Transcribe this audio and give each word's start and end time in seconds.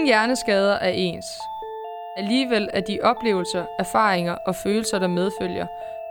Ingen 0.00 0.08
hjerneskader 0.08 0.74
er 0.74 0.88
ens. 0.88 1.40
Alligevel 2.16 2.68
er 2.72 2.80
de 2.80 2.98
oplevelser, 3.02 3.64
erfaringer 3.78 4.36
og 4.46 4.54
følelser, 4.54 4.98
der 4.98 5.06
medfølger, 5.06 5.66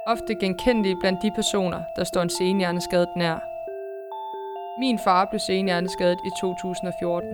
ofte 0.07 0.35
genkendelige 0.35 0.95
blandt 0.99 1.21
de 1.21 1.31
personer, 1.31 1.81
der 1.95 2.03
står 2.03 2.21
en 2.21 2.29
senhjerneskadet 2.29 3.09
nær. 3.15 3.39
Min 4.79 4.99
far 4.99 5.25
blev 5.25 5.39
senhjerneskadet 5.39 6.19
i 6.25 6.29
2014. 6.41 7.29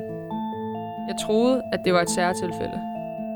Jeg 1.07 1.15
troede, 1.21 1.63
at 1.73 1.79
det 1.85 1.93
var 1.93 2.01
et 2.01 2.09
særtilfælde. 2.09 2.81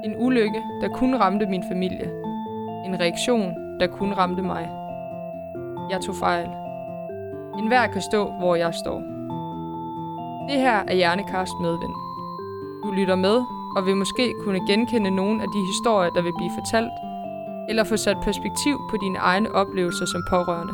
En 0.06 0.16
ulykke, 0.18 0.62
der 0.82 0.88
kun 0.88 1.16
ramte 1.16 1.46
min 1.46 1.64
familie. 1.64 2.06
En 2.86 3.00
reaktion, 3.00 3.80
der 3.80 3.88
kun 3.88 4.14
ramte 4.14 4.42
mig. 4.42 4.70
Jeg 5.92 6.02
tog 6.02 6.16
fejl. 6.16 6.50
En 7.60 7.68
hver 7.68 7.88
kan 7.88 8.02
stå, 8.02 8.32
hvor 8.32 8.56
jeg 8.56 8.74
står. 8.74 9.00
Det 10.50 10.62
her 10.62 10.84
er 10.88 10.94
Hjernekast 10.94 11.54
Medvind. 11.62 12.09
Du 12.84 12.92
lytter 12.92 13.16
med 13.16 13.36
og 13.76 13.86
vil 13.86 13.96
måske 13.96 14.34
kunne 14.44 14.68
genkende 14.68 15.12
nogle 15.12 15.42
af 15.44 15.48
de 15.56 15.66
historier, 15.66 16.10
der 16.10 16.22
vil 16.22 16.34
blive 16.38 16.52
fortalt, 16.60 16.92
eller 17.70 17.84
få 17.84 17.98
sat 17.98 18.18
perspektiv 18.24 18.76
på 18.90 18.98
dine 19.02 19.20
egne 19.20 19.52
oplevelser 19.52 20.06
som 20.06 20.24
pårørende. 20.30 20.74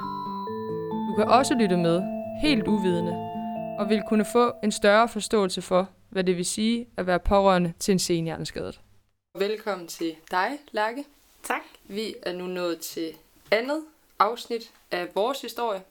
Du 1.08 1.16
kan 1.18 1.28
også 1.28 1.54
lytte 1.54 1.78
med, 1.78 2.02
helt 2.42 2.68
uvidende, 2.68 3.12
og 3.80 3.90
vil 3.90 4.02
kunne 4.10 4.26
få 4.26 4.54
en 4.64 4.72
større 4.72 5.10
forståelse 5.10 5.62
for, 5.62 5.90
hvad 6.10 6.24
det 6.24 6.38
vil 6.38 6.46
sige 6.46 6.88
at 6.98 7.08
være 7.08 7.20
pårørende 7.20 7.74
til 7.80 7.92
en 7.92 8.00
senhjerneskadet. 8.00 8.82
Velkommen 9.38 9.88
til 9.88 10.16
dig, 10.32 10.50
Lærke. 10.72 11.06
Tak. 11.44 11.62
Vi 11.84 12.16
er 12.24 12.34
nu 12.34 12.46
nået 12.46 12.80
til 12.80 13.12
andet 13.52 13.82
afsnit 14.20 14.72
af 14.92 15.08
vores 15.16 15.42
historie, 15.42 15.82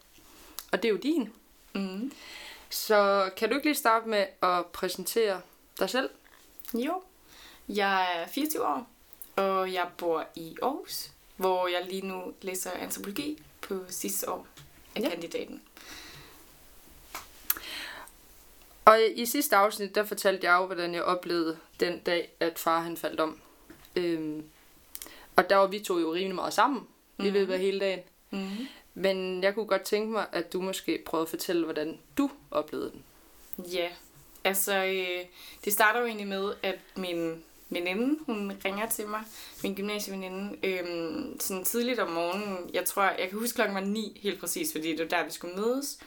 og 0.73 0.83
det 0.83 0.89
er 0.89 0.93
jo 0.93 0.99
din. 1.03 1.31
Mm. 1.75 2.13
Så 2.71 3.31
kan 3.37 3.49
du 3.49 3.55
ikke 3.55 3.67
lige 3.67 3.75
starte 3.75 4.09
med 4.09 4.25
at 4.43 4.67
præsentere 4.67 5.41
dig 5.79 5.91
selv? 5.91 6.11
Jo, 6.75 7.03
jeg 7.69 8.23
er 8.23 8.27
24 8.29 8.67
år, 8.67 8.87
og 9.37 9.73
jeg 9.73 9.89
bor 9.99 10.27
i 10.37 10.57
Aarhus, 10.63 11.11
hvor 11.37 11.67
jeg 11.69 11.87
lige 11.91 12.07
nu 12.07 12.35
læser 12.43 12.71
antropologi 12.71 13.43
på 13.61 13.85
sidste 13.89 14.31
år 14.31 14.47
af 14.97 15.01
Ja. 15.01 15.09
kandidaten. 15.09 15.63
Og 18.85 19.01
i 19.17 19.27
sidste 19.27 19.57
afsnit, 19.57 19.95
der 19.95 20.05
fortalte 20.05 20.47
jeg 20.51 20.57
jo, 20.61 20.67
hvordan 20.67 20.95
jeg 20.95 21.03
oplevede 21.03 21.59
den 21.81 21.99
dag, 21.99 22.33
at 22.41 22.59
far 22.59 22.81
han 22.81 22.97
faldt 22.97 23.21
om. 23.21 23.41
Øhm, 23.97 24.45
og 25.37 25.51
der 25.51 25.57
var 25.57 25.67
vi 25.67 25.79
to 25.81 25.99
jo 25.99 26.15
rimelig 26.15 26.35
meget 26.35 26.55
sammen 26.55 26.81
mm. 27.17 27.25
i 27.25 27.29
Mhm. 27.29 27.33
løbet 27.33 27.53
af 27.55 27.59
hele 27.61 27.81
dagen. 27.81 28.01
Mm. 28.31 28.67
Men 28.95 29.43
jeg 29.43 29.55
kunne 29.55 29.67
godt 29.67 29.83
tænke 29.83 30.13
mig, 30.13 30.27
at 30.33 30.53
du 30.53 30.61
måske 30.61 31.03
prøvede 31.07 31.23
at 31.25 31.31
fortælle, 31.31 31.65
hvordan 31.65 31.99
du 32.19 32.31
oplevede 32.51 32.91
den. 32.91 33.05
Ja, 33.73 33.89
altså 34.45 34.85
øh, 34.85 35.27
det 35.65 35.73
starter 35.73 36.01
jo 36.01 36.07
egentlig 36.07 36.27
med, 36.27 36.55
at 36.63 36.79
min 36.97 37.45
veninde, 37.71 38.19
hun 38.27 38.53
ringer 38.65 38.89
til 38.89 39.07
mig, 39.07 39.21
min 39.63 39.75
gymnasieveninde, 39.75 40.57
øh, 40.63 40.85
sådan 41.41 41.65
tidligt 41.65 42.01
om 42.01 42.11
morgenen. 42.11 42.71
Jeg 42.75 42.85
tror, 42.85 43.03
jeg 43.03 43.29
kan 43.29 43.39
huske 43.39 43.55
klokken 43.55 43.75
var 43.75 43.81
9 43.81 44.21
helt 44.23 44.41
præcis, 44.41 44.73
fordi 44.73 44.91
det 44.91 45.01
var 45.01 45.19
der, 45.19 45.25
vi 45.25 45.31
skulle 45.31 45.57
mødes. 45.57 45.99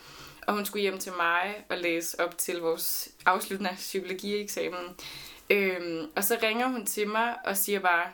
Og 0.47 0.53
hun 0.53 0.65
skulle 0.65 0.81
hjem 0.81 0.99
til 0.99 1.11
mig 1.17 1.65
og 1.69 1.77
læse 1.77 2.19
op 2.19 2.37
til 2.37 2.59
vores 2.59 3.09
afsluttende 3.25 3.73
psykologieksamen. 3.75 4.95
Øhm, 5.49 6.05
og 6.15 6.23
så 6.23 6.37
ringer 6.43 6.67
hun 6.67 6.85
til 6.85 7.07
mig 7.07 7.35
og 7.45 7.57
siger 7.57 7.79
bare, 7.79 8.07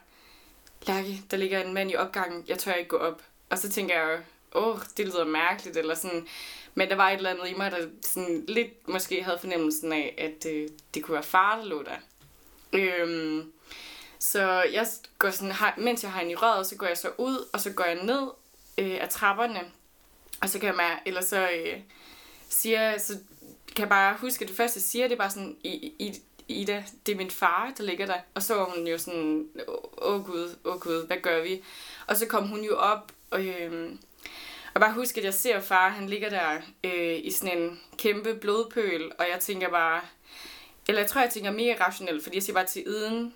Lærke, 0.88 1.22
der 1.32 1.38
ligger 1.38 1.64
en 1.64 1.74
mand 1.74 1.92
i 1.92 1.96
opgangen, 1.96 2.44
jeg 2.48 2.60
tør 2.60 2.74
ikke 2.74 2.90
gå 2.90 2.98
op. 2.98 3.22
Og 3.50 3.58
så 3.58 3.70
tænker 3.70 3.96
jeg, 3.96 4.20
åh, 4.56 4.68
oh, 4.68 4.80
det 4.98 5.06
lyder 5.06 5.26
mærkeligt, 5.26 5.78
eller 5.78 5.96
sådan. 5.96 6.28
Men 6.76 6.90
der 6.90 6.96
var 6.96 7.10
et 7.10 7.18
eller 7.18 7.30
andet 7.30 7.50
i 7.50 7.54
mig, 7.54 7.72
der 7.72 7.88
sådan 8.02 8.46
lidt 8.48 8.88
måske 8.88 9.24
havde 9.24 9.40
fornemmelsen 9.40 9.94
af, 9.94 10.16
at 10.18 10.52
øh, 10.52 10.70
det 10.94 11.04
kunne 11.04 11.14
være 11.14 11.24
far, 11.24 11.58
der 11.58 11.66
lå 11.66 11.84
der. 11.84 11.98
Øhm, 12.74 13.52
så 14.20 14.64
jeg 14.74 14.88
går 15.20 15.30
sådan, 15.30 15.52
har, 15.52 15.74
mens 15.78 16.04
jeg 16.04 16.12
har 16.12 16.22
en 16.22 16.32
i 16.32 16.36
røret, 16.36 16.68
så 16.68 16.76
går 16.76 16.88
jeg 16.88 16.98
så 16.98 17.10
ud, 17.18 17.48
og 17.54 17.60
så 17.60 17.72
går 17.74 17.84
jeg 17.84 18.04
ned 18.04 18.28
øh, 18.78 18.98
af 19.02 19.10
trapperne. 19.10 19.60
Og 20.42 20.50
så 20.50 20.60
kan 20.60 20.68
jeg 20.68 20.76
mærke, 20.76 21.02
eller 21.06 21.22
så 21.22 21.50
øh, 21.50 21.80
siger 22.50 22.98
så 22.98 23.18
kan 23.76 23.84
jeg 23.84 23.90
bare 23.90 24.18
huske, 24.18 24.44
at 24.44 24.50
det 24.50 24.58
første, 24.58 24.78
jeg 24.78 24.84
siger, 24.84 25.08
det 25.08 25.14
er 25.14 25.18
bare 25.18 25.32
sådan, 25.32 25.58
I, 25.64 25.94
I, 26.00 26.22
Ida, 26.48 26.84
det 27.06 27.12
er 27.12 27.18
min 27.18 27.32
far, 27.32 27.74
der 27.78 27.84
ligger 27.84 28.06
der. 28.06 28.18
Og 28.34 28.44
så 28.44 28.56
var 28.56 28.66
hun 28.66 28.88
jo 28.88 28.98
sådan, 28.98 29.48
åh 29.68 30.14
oh, 30.16 30.26
gud, 30.26 30.56
åh 30.64 30.74
oh, 30.74 30.80
gud, 30.80 31.08
hvad 31.08 31.18
gør 31.18 31.44
vi? 31.44 31.64
Og 32.08 32.18
så 32.18 32.26
kom 32.26 32.48
hun 32.48 32.64
jo 32.64 32.78
op, 32.78 33.12
og, 33.30 33.46
øh, 33.46 33.96
og 34.74 34.82
bare 34.82 34.94
huske, 34.94 35.18
at 35.20 35.26
jeg 35.26 35.34
ser 35.34 35.60
far, 35.60 35.90
han 35.90 36.10
ligger 36.10 36.30
der 36.30 36.62
øh, 36.84 37.20
i 37.24 37.32
sådan 37.32 37.58
en 37.58 37.82
kæmpe 37.98 38.36
blodpøl, 38.36 39.12
og 39.20 39.26
jeg 39.32 39.40
tænker 39.40 39.70
bare, 39.70 40.02
eller 40.88 41.02
jeg 41.02 41.10
tror, 41.10 41.22
jeg 41.22 41.30
tænker 41.30 41.52
mere 41.52 41.80
rationelt, 41.80 42.24
fordi 42.24 42.36
jeg 42.36 42.44
siger 42.44 42.54
bare 42.54 42.66
til 42.66 42.88
Iden, 42.88 43.34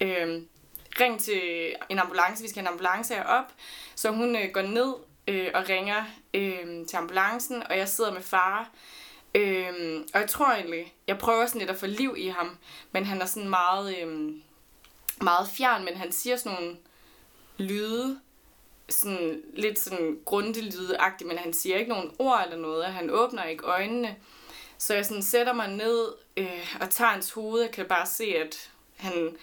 øh, 0.00 0.42
ring 1.00 1.20
til 1.20 1.72
en 1.88 1.98
ambulance, 1.98 2.42
vi 2.42 2.48
skal 2.48 2.62
have 2.62 2.68
en 2.68 2.72
ambulance 2.72 3.14
herop. 3.14 3.52
Så 3.94 4.10
hun 4.10 4.36
øh, 4.36 4.50
går 4.52 4.62
ned 4.62 4.94
øh, 5.28 5.50
og 5.54 5.68
ringer 5.68 6.04
øh, 6.34 6.86
til 6.86 6.96
ambulancen, 6.96 7.62
og 7.62 7.78
jeg 7.78 7.88
sidder 7.88 8.12
med 8.12 8.22
far. 8.22 8.70
Øh, 9.34 10.04
og 10.14 10.20
jeg 10.20 10.28
tror 10.28 10.52
egentlig, 10.52 10.94
jeg 11.06 11.18
prøver 11.18 11.46
sådan 11.46 11.58
lidt 11.58 11.70
at 11.70 11.76
få 11.76 11.86
liv 11.86 12.14
i 12.18 12.28
ham, 12.28 12.56
men 12.92 13.04
han 13.04 13.22
er 13.22 13.26
sådan 13.26 13.48
meget, 13.48 13.96
øh, 13.98 14.32
meget 15.22 15.48
fjern, 15.56 15.84
men 15.84 15.96
han 15.96 16.12
siger 16.12 16.36
sådan 16.36 16.58
nogle 16.58 16.76
lyde, 17.58 18.20
sådan 18.88 19.42
lidt 19.54 19.78
sådan 19.78 20.18
grundelydagtigt, 20.24 21.28
men 21.28 21.38
han 21.38 21.52
siger 21.52 21.76
ikke 21.76 21.90
nogen 21.92 22.12
ord 22.18 22.42
eller 22.44 22.56
noget, 22.56 22.84
og 22.84 22.92
han 22.92 23.10
åbner 23.10 23.44
ikke 23.44 23.64
øjnene. 23.64 24.16
Så 24.78 24.94
jeg 24.94 25.06
sådan 25.06 25.22
sætter 25.22 25.52
mig 25.52 25.68
ned 25.68 26.08
øh, 26.36 26.76
og 26.80 26.90
tager 26.90 27.10
hans 27.10 27.30
hoved, 27.30 27.62
jeg 27.62 27.70
kan 27.70 27.86
bare 27.86 28.06
se, 28.06 28.24
at 28.24 28.70
han, 28.96 29.36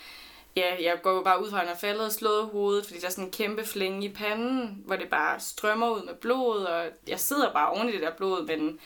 ja, 0.56 0.84
jeg 0.84 1.00
går 1.04 1.12
jo 1.12 1.22
bare 1.22 1.44
ud 1.44 1.50
fra, 1.50 1.62
at 1.62 1.68
han 1.68 1.76
er 1.76 1.80
faldet 1.80 2.06
og 2.06 2.12
slået 2.12 2.46
hovedet, 2.46 2.86
fordi 2.86 3.00
der 3.00 3.08
er 3.08 3.12
sådan 3.12 3.24
en 3.24 3.32
kæmpe 3.32 3.66
flænge 3.66 4.06
i 4.08 4.14
panden, 4.14 4.84
hvor 4.86 4.96
det 4.96 5.10
bare 5.10 5.40
strømmer 5.40 5.90
ud 5.90 6.06
med 6.06 6.14
blod, 6.14 6.64
og 6.64 6.86
jeg 7.08 7.20
sidder 7.20 7.54
bare 7.54 7.70
oven 7.70 7.90
i 7.90 7.92
det 7.92 8.02
der 8.02 8.16
blod, 8.16 8.48
men 8.48 8.80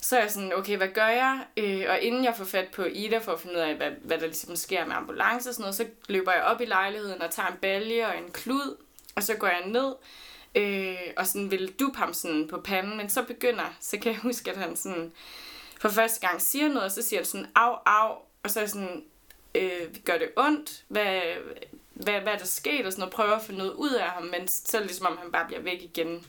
så 0.00 0.16
er 0.16 0.20
jeg 0.20 0.30
sådan, 0.30 0.52
okay, 0.54 0.76
hvad 0.76 0.88
gør 0.88 1.06
jeg? 1.06 1.46
Øh, 1.56 1.84
og 1.88 2.00
inden 2.00 2.24
jeg 2.24 2.34
får 2.36 2.44
fat 2.44 2.68
på 2.68 2.82
Ida 2.82 3.18
for 3.18 3.32
at 3.32 3.40
finde 3.40 3.54
ud 3.54 3.60
af, 3.60 3.74
hvad, 3.74 3.90
hvad 4.02 4.18
der 4.18 4.26
ligesom 4.26 4.56
sker 4.56 4.86
med 4.86 4.96
ambulance 4.96 5.48
og 5.50 5.54
sådan 5.54 5.62
noget, 5.62 5.74
så 5.74 5.86
løber 6.08 6.32
jeg 6.32 6.42
op 6.42 6.60
i 6.60 6.64
lejligheden 6.64 7.22
og 7.22 7.30
tager 7.30 7.48
en 7.48 7.58
balje 7.62 8.06
og 8.06 8.18
en 8.18 8.32
klud, 8.32 8.76
og 9.16 9.22
så 9.22 9.34
går 9.34 9.46
jeg 9.46 9.62
ned, 9.66 9.94
øh, 10.54 11.12
og 11.16 11.26
sådan 11.26 11.50
vil 11.50 11.74
du 11.80 11.92
ham 11.94 12.14
sådan 12.14 12.48
på 12.48 12.60
panden, 12.60 12.96
men 12.96 13.08
så 13.08 13.22
begynder, 13.22 13.76
så 13.80 13.98
kan 13.98 14.12
jeg 14.12 14.20
huske, 14.20 14.50
at 14.50 14.56
han 14.56 14.76
sådan 14.76 15.12
for 15.80 15.88
første 15.88 16.26
gang 16.26 16.42
siger 16.42 16.68
noget, 16.68 16.82
og 16.82 16.90
så 16.90 17.02
siger 17.02 17.20
han 17.20 17.26
sådan, 17.26 17.46
au, 17.54 17.76
au, 17.86 18.14
og 18.42 18.50
så 18.50 18.60
er 18.60 18.66
sådan, 18.66 19.04
øh, 19.54 19.96
gør 20.04 20.18
det 20.18 20.28
ondt? 20.36 20.84
Hvad, 20.88 21.20
hvad, 21.94 22.20
hvad 22.20 22.32
er 22.32 22.38
der 22.38 22.44
sket? 22.44 22.86
Og 22.86 22.92
sådan 22.92 23.00
noget, 23.00 23.14
prøver 23.14 23.36
at 23.36 23.42
finde 23.42 23.58
noget 23.58 23.72
ud 23.72 23.90
af 23.90 24.08
ham, 24.08 24.22
men 24.22 24.48
så 24.48 24.76
er 24.76 24.80
det 24.80 24.90
ligesom, 24.90 25.06
om 25.06 25.18
han 25.18 25.32
bare 25.32 25.46
bliver 25.46 25.62
væk 25.62 25.82
igen. 25.82 26.26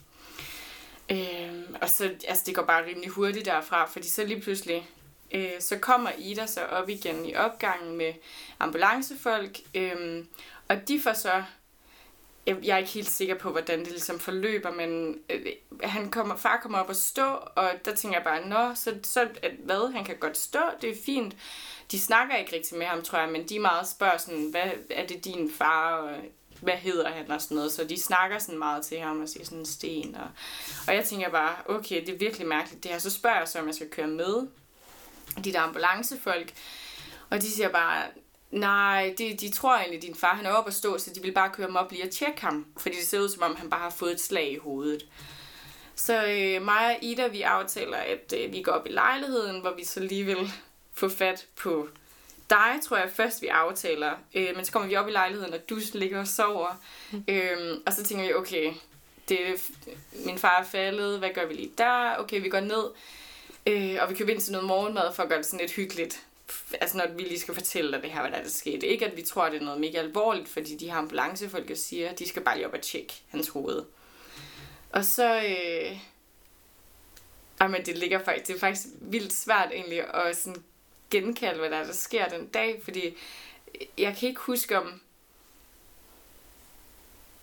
Øh, 1.11 1.63
og 1.81 1.89
så, 1.89 2.03
altså 2.27 2.43
det 2.45 2.55
går 2.55 2.63
bare 2.63 2.85
rimelig 2.85 3.09
hurtigt 3.09 3.45
derfra, 3.45 3.85
fordi 3.85 4.09
så 4.09 4.25
lige 4.25 4.41
pludselig, 4.41 4.89
øh, 5.31 5.51
så 5.59 5.77
kommer 5.77 6.09
Ida 6.17 6.45
så 6.45 6.61
op 6.61 6.89
igen 6.89 7.25
i 7.25 7.35
opgangen 7.35 7.97
med 7.97 8.13
ambulancefolk, 8.59 9.59
øh, 9.75 10.25
og 10.67 10.87
de 10.87 11.01
får 11.01 11.13
så, 11.13 11.43
jeg, 12.45 12.57
jeg 12.63 12.73
er 12.73 12.77
ikke 12.77 12.91
helt 12.91 13.09
sikker 13.09 13.35
på, 13.35 13.51
hvordan 13.51 13.79
det 13.79 13.87
ligesom 13.87 14.19
forløber, 14.19 14.71
men 14.71 15.19
øh, 15.29 15.45
han 15.83 16.11
kommer, 16.11 16.35
far 16.35 16.59
kommer 16.61 16.79
op 16.79 16.89
og 16.89 16.95
stå, 16.95 17.25
og 17.55 17.71
der 17.85 17.95
tænker 17.95 18.17
jeg 18.17 18.23
bare, 18.23 18.47
nå, 18.47 18.75
så, 18.75 18.95
så 19.03 19.27
at, 19.43 19.51
hvad, 19.63 19.93
han 19.93 20.05
kan 20.05 20.15
godt 20.19 20.37
stå, 20.37 20.59
det 20.81 20.89
er 20.89 20.95
fint. 21.05 21.35
De 21.91 21.99
snakker 21.99 22.35
ikke 22.35 22.55
rigtig 22.55 22.77
med 22.77 22.85
ham, 22.85 23.01
tror 23.01 23.19
jeg, 23.19 23.29
men 23.29 23.49
de 23.49 23.59
meget 23.59 23.87
spørger 23.87 24.17
sådan, 24.17 24.49
hvad 24.51 24.69
er 24.89 25.07
det 25.07 25.25
din 25.25 25.51
far, 25.51 25.97
og 25.97 26.15
hvad 26.61 26.73
hedder 26.73 27.09
han? 27.09 27.31
og 27.31 27.41
sådan 27.41 27.55
noget, 27.55 27.71
så 27.71 27.83
de 27.83 28.01
snakker 28.01 28.39
sådan 28.39 28.59
meget 28.59 28.85
til 28.85 28.99
ham 28.99 29.21
og 29.21 29.29
siger 29.29 29.45
sådan 29.45 29.65
sten, 29.65 30.15
og, 30.15 30.27
og 30.87 30.95
jeg 30.95 31.05
tænker 31.05 31.29
bare, 31.29 31.55
okay, 31.65 32.05
det 32.05 32.13
er 32.13 32.17
virkelig 32.17 32.47
mærkeligt 32.47 32.83
det 32.83 32.91
her, 32.91 32.99
så 32.99 33.09
spørger 33.09 33.37
jeg 33.37 33.47
så, 33.47 33.59
om 33.59 33.67
jeg 33.67 33.75
skal 33.75 33.89
køre 33.89 34.07
med 34.07 34.47
de 35.43 35.53
der 35.53 35.61
ambulancefolk, 35.61 36.53
og 37.29 37.41
de 37.41 37.51
siger 37.51 37.69
bare, 37.69 38.03
nej, 38.51 39.13
de, 39.17 39.33
de 39.33 39.51
tror 39.51 39.75
egentlig, 39.75 39.97
at 39.97 40.03
din 40.03 40.15
far 40.15 40.35
han 40.35 40.45
er 40.45 40.51
oppe 40.51 40.67
at 40.67 40.73
stå, 40.73 40.97
så 40.97 41.11
de 41.15 41.21
vil 41.21 41.31
bare 41.31 41.51
køre 41.53 41.67
ham 41.67 41.75
op 41.75 41.91
lige 41.91 42.03
og 42.03 42.11
tjekke 42.11 42.41
ham, 42.41 42.65
fordi 42.77 42.95
det 42.95 43.07
ser 43.07 43.19
ud 43.19 43.29
som 43.29 43.43
om, 43.43 43.55
han 43.55 43.69
bare 43.69 43.79
har 43.79 43.89
fået 43.89 44.11
et 44.11 44.21
slag 44.21 44.51
i 44.51 44.57
hovedet. 44.57 45.05
Så 45.95 46.25
øh, 46.25 46.65
mig 46.65 46.95
og 46.95 46.97
Ida, 47.01 47.27
vi 47.27 47.41
aftaler, 47.41 47.97
at 47.97 48.33
øh, 48.37 48.53
vi 48.53 48.61
går 48.61 48.71
op 48.71 48.87
i 48.87 48.91
lejligheden, 48.91 49.61
hvor 49.61 49.73
vi 49.77 49.83
så 49.83 49.99
lige 49.99 50.25
vil 50.25 50.51
få 50.93 51.09
fat 51.09 51.47
på 51.55 51.87
dig, 52.49 52.79
tror 52.83 52.97
jeg 52.97 53.11
først, 53.11 53.41
vi 53.41 53.47
aftaler. 53.47 54.13
Øh, 54.35 54.55
men 54.55 54.65
så 54.65 54.71
kommer 54.71 54.89
vi 54.89 54.95
op 54.95 55.07
i 55.07 55.11
lejligheden, 55.11 55.53
og 55.53 55.69
du 55.69 55.77
ligger 55.93 56.19
og 56.19 56.27
sover. 56.27 56.81
Mm. 57.11 57.23
Øh, 57.33 57.77
og 57.85 57.93
så 57.93 58.03
tænker 58.03 58.25
vi, 58.25 58.33
okay, 58.33 58.73
det, 59.29 59.69
min 60.25 60.37
far 60.37 60.59
er 60.59 60.63
faldet, 60.63 61.19
hvad 61.19 61.29
gør 61.33 61.45
vi 61.45 61.53
lige 61.53 61.71
der? 61.77 62.15
Okay, 62.17 62.41
vi 62.41 62.49
går 62.49 62.59
ned, 62.59 62.83
øh, 63.65 63.97
og 64.01 64.09
vi 64.09 64.15
køber 64.15 64.31
ind 64.31 64.41
til 64.41 64.51
noget 64.51 64.67
morgenmad 64.67 65.13
for 65.13 65.23
at 65.23 65.29
gøre 65.29 65.37
det 65.37 65.45
sådan 65.45 65.59
lidt 65.59 65.71
hyggeligt. 65.71 66.25
Altså 66.81 66.97
når 66.97 67.07
vi 67.07 67.23
lige 67.23 67.39
skal 67.39 67.53
fortælle 67.53 67.91
dig 67.91 68.01
det 68.03 68.11
her, 68.11 68.21
hvad 68.21 68.31
der 68.31 68.37
er 68.37 68.43
der 68.43 68.49
skete. 68.49 68.87
Ikke 68.87 69.05
at 69.05 69.17
vi 69.17 69.21
tror, 69.21 69.49
det 69.49 69.61
er 69.61 69.65
noget 69.65 69.79
mega 69.79 69.97
alvorligt, 69.97 70.49
fordi 70.49 70.77
de 70.77 70.91
her 70.91 70.97
ambulancefolk 70.97 71.71
siger, 71.75 72.13
de 72.13 72.27
skal 72.27 72.41
bare 72.41 72.55
lige 72.55 72.67
op 72.67 72.73
og 72.73 72.81
tjekke 72.81 73.13
hans 73.29 73.47
hoved. 73.47 73.83
Og 74.89 75.05
så... 75.05 75.35
Øh, 75.35 75.99
jamen, 77.61 77.85
det 77.85 77.97
ligger 77.97 78.23
faktisk, 78.23 78.47
det 78.47 78.55
er 78.55 78.59
faktisk 78.59 78.87
vildt 79.01 79.33
svært 79.33 79.71
egentlig 79.71 80.15
at 80.15 80.37
sådan 80.37 80.63
genkalde, 81.09 81.59
hvad 81.59 81.69
der, 81.69 81.77
er, 81.77 81.85
der 81.85 81.93
sker 81.93 82.27
den 82.27 82.47
dag, 82.47 82.81
fordi 82.83 83.17
jeg 83.97 84.17
kan 84.17 84.29
ikke 84.29 84.41
huske 84.41 84.77
om... 84.77 85.01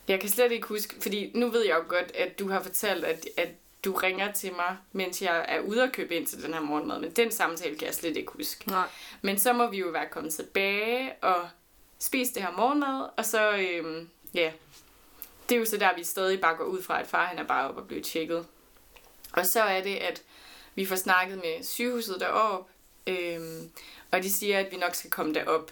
Jeg 0.09 0.21
kan 0.21 0.29
slet 0.29 0.53
ikke 0.53 0.67
huske, 0.67 0.95
fordi 1.01 1.31
nu 1.35 1.51
ved 1.51 1.67
jeg 1.67 1.77
jo 1.77 1.85
godt, 1.89 2.17
at 2.17 2.39
du 2.39 2.49
har 2.49 2.63
fortalt, 2.63 3.05
at, 3.05 3.27
at 3.37 3.49
du 3.85 3.93
ringer 3.93 4.33
til 4.33 4.53
mig, 4.53 4.77
mens 4.93 5.23
jeg 5.23 5.45
er 5.49 5.61
ude 5.61 5.83
at 5.83 5.93
købe 5.93 6.17
ind 6.17 6.27
til 6.27 6.43
den 6.43 6.55
her 6.55 6.61
morgenmad, 6.61 7.01
men 7.01 7.11
den 7.11 7.33
samtale 7.33 7.77
kan 7.77 7.87
jeg 7.87 7.95
slet 7.95 8.17
ikke 8.17 8.33
huske. 8.33 8.69
Nej. 8.69 8.89
Men 9.23 9.39
så 9.39 9.53
må 9.53 9.71
vi 9.71 9.79
jo 9.79 9.89
være 9.89 10.09
kommet 10.09 10.35
tilbage 10.35 11.13
og 11.23 11.49
spise 11.99 12.35
det 12.35 12.43
her 12.43 12.51
morgenmad, 12.51 13.09
og 13.17 13.25
så, 13.25 13.53
øhm, 13.53 14.09
ja, 14.35 14.53
det 15.49 15.55
er 15.55 15.59
jo 15.59 15.65
så 15.65 15.77
der, 15.77 15.97
vi 15.97 16.05
stadig 16.05 16.41
bare 16.41 16.57
går 16.57 16.65
ud 16.65 16.83
fra, 16.83 17.01
at 17.01 17.07
far 17.07 17.27
han 17.27 17.39
er 17.39 17.45
bare 17.45 17.69
oppe 17.69 17.81
og 17.81 17.87
blevet 17.87 18.05
tjekket. 18.05 18.47
Og 19.33 19.47
så 19.47 19.63
er 19.63 19.83
det, 19.83 19.97
at 19.97 20.23
vi 20.75 20.87
får 20.87 20.97
snakket 20.97 21.37
med 21.37 21.65
sygehuset 21.65 22.21
deroppe, 22.21 22.73
øhm, 23.07 23.71
og 24.11 24.23
de 24.23 24.33
siger, 24.33 24.59
at 24.59 24.73
vi 24.73 24.77
nok 24.77 24.95
skal 24.95 25.11
komme 25.11 25.35
derop. 25.35 25.71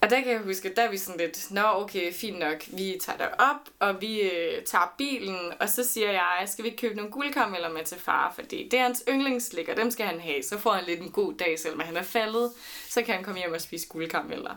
Og 0.00 0.10
der 0.10 0.20
kan 0.20 0.32
jeg 0.32 0.40
huske, 0.40 0.74
der 0.76 0.82
er 0.82 0.90
vi 0.90 0.96
sådan 0.96 1.20
lidt, 1.20 1.50
nå 1.50 1.62
okay, 1.62 2.12
fint 2.12 2.38
nok, 2.38 2.64
vi 2.72 2.98
tager 3.00 3.18
derop, 3.18 3.60
og 3.78 4.00
vi 4.00 4.20
øh, 4.20 4.62
tager 4.64 4.94
bilen, 4.98 5.52
og 5.60 5.68
så 5.68 5.84
siger 5.84 6.10
jeg, 6.10 6.44
skal 6.46 6.64
vi 6.64 6.68
ikke 6.68 6.80
købe 6.80 6.94
nogle 6.94 7.10
guldkarameller 7.10 7.68
med 7.68 7.84
til 7.84 7.98
far, 7.98 8.32
fordi 8.34 8.68
det 8.70 8.78
er 8.78 8.82
hans 8.82 9.04
yndlingsslik, 9.08 9.68
og 9.68 9.76
dem 9.76 9.90
skal 9.90 10.06
han 10.06 10.20
have, 10.20 10.42
så 10.42 10.58
får 10.58 10.72
han 10.72 10.84
lidt 10.84 11.00
en 11.00 11.10
god 11.10 11.34
dag, 11.34 11.58
selvom 11.58 11.80
han 11.80 11.96
er 11.96 12.02
faldet, 12.02 12.52
så 12.88 13.02
kan 13.02 13.14
han 13.14 13.24
komme 13.24 13.40
hjem 13.40 13.52
og 13.52 13.60
spise 13.60 13.88
guldkarameller. 13.88 14.54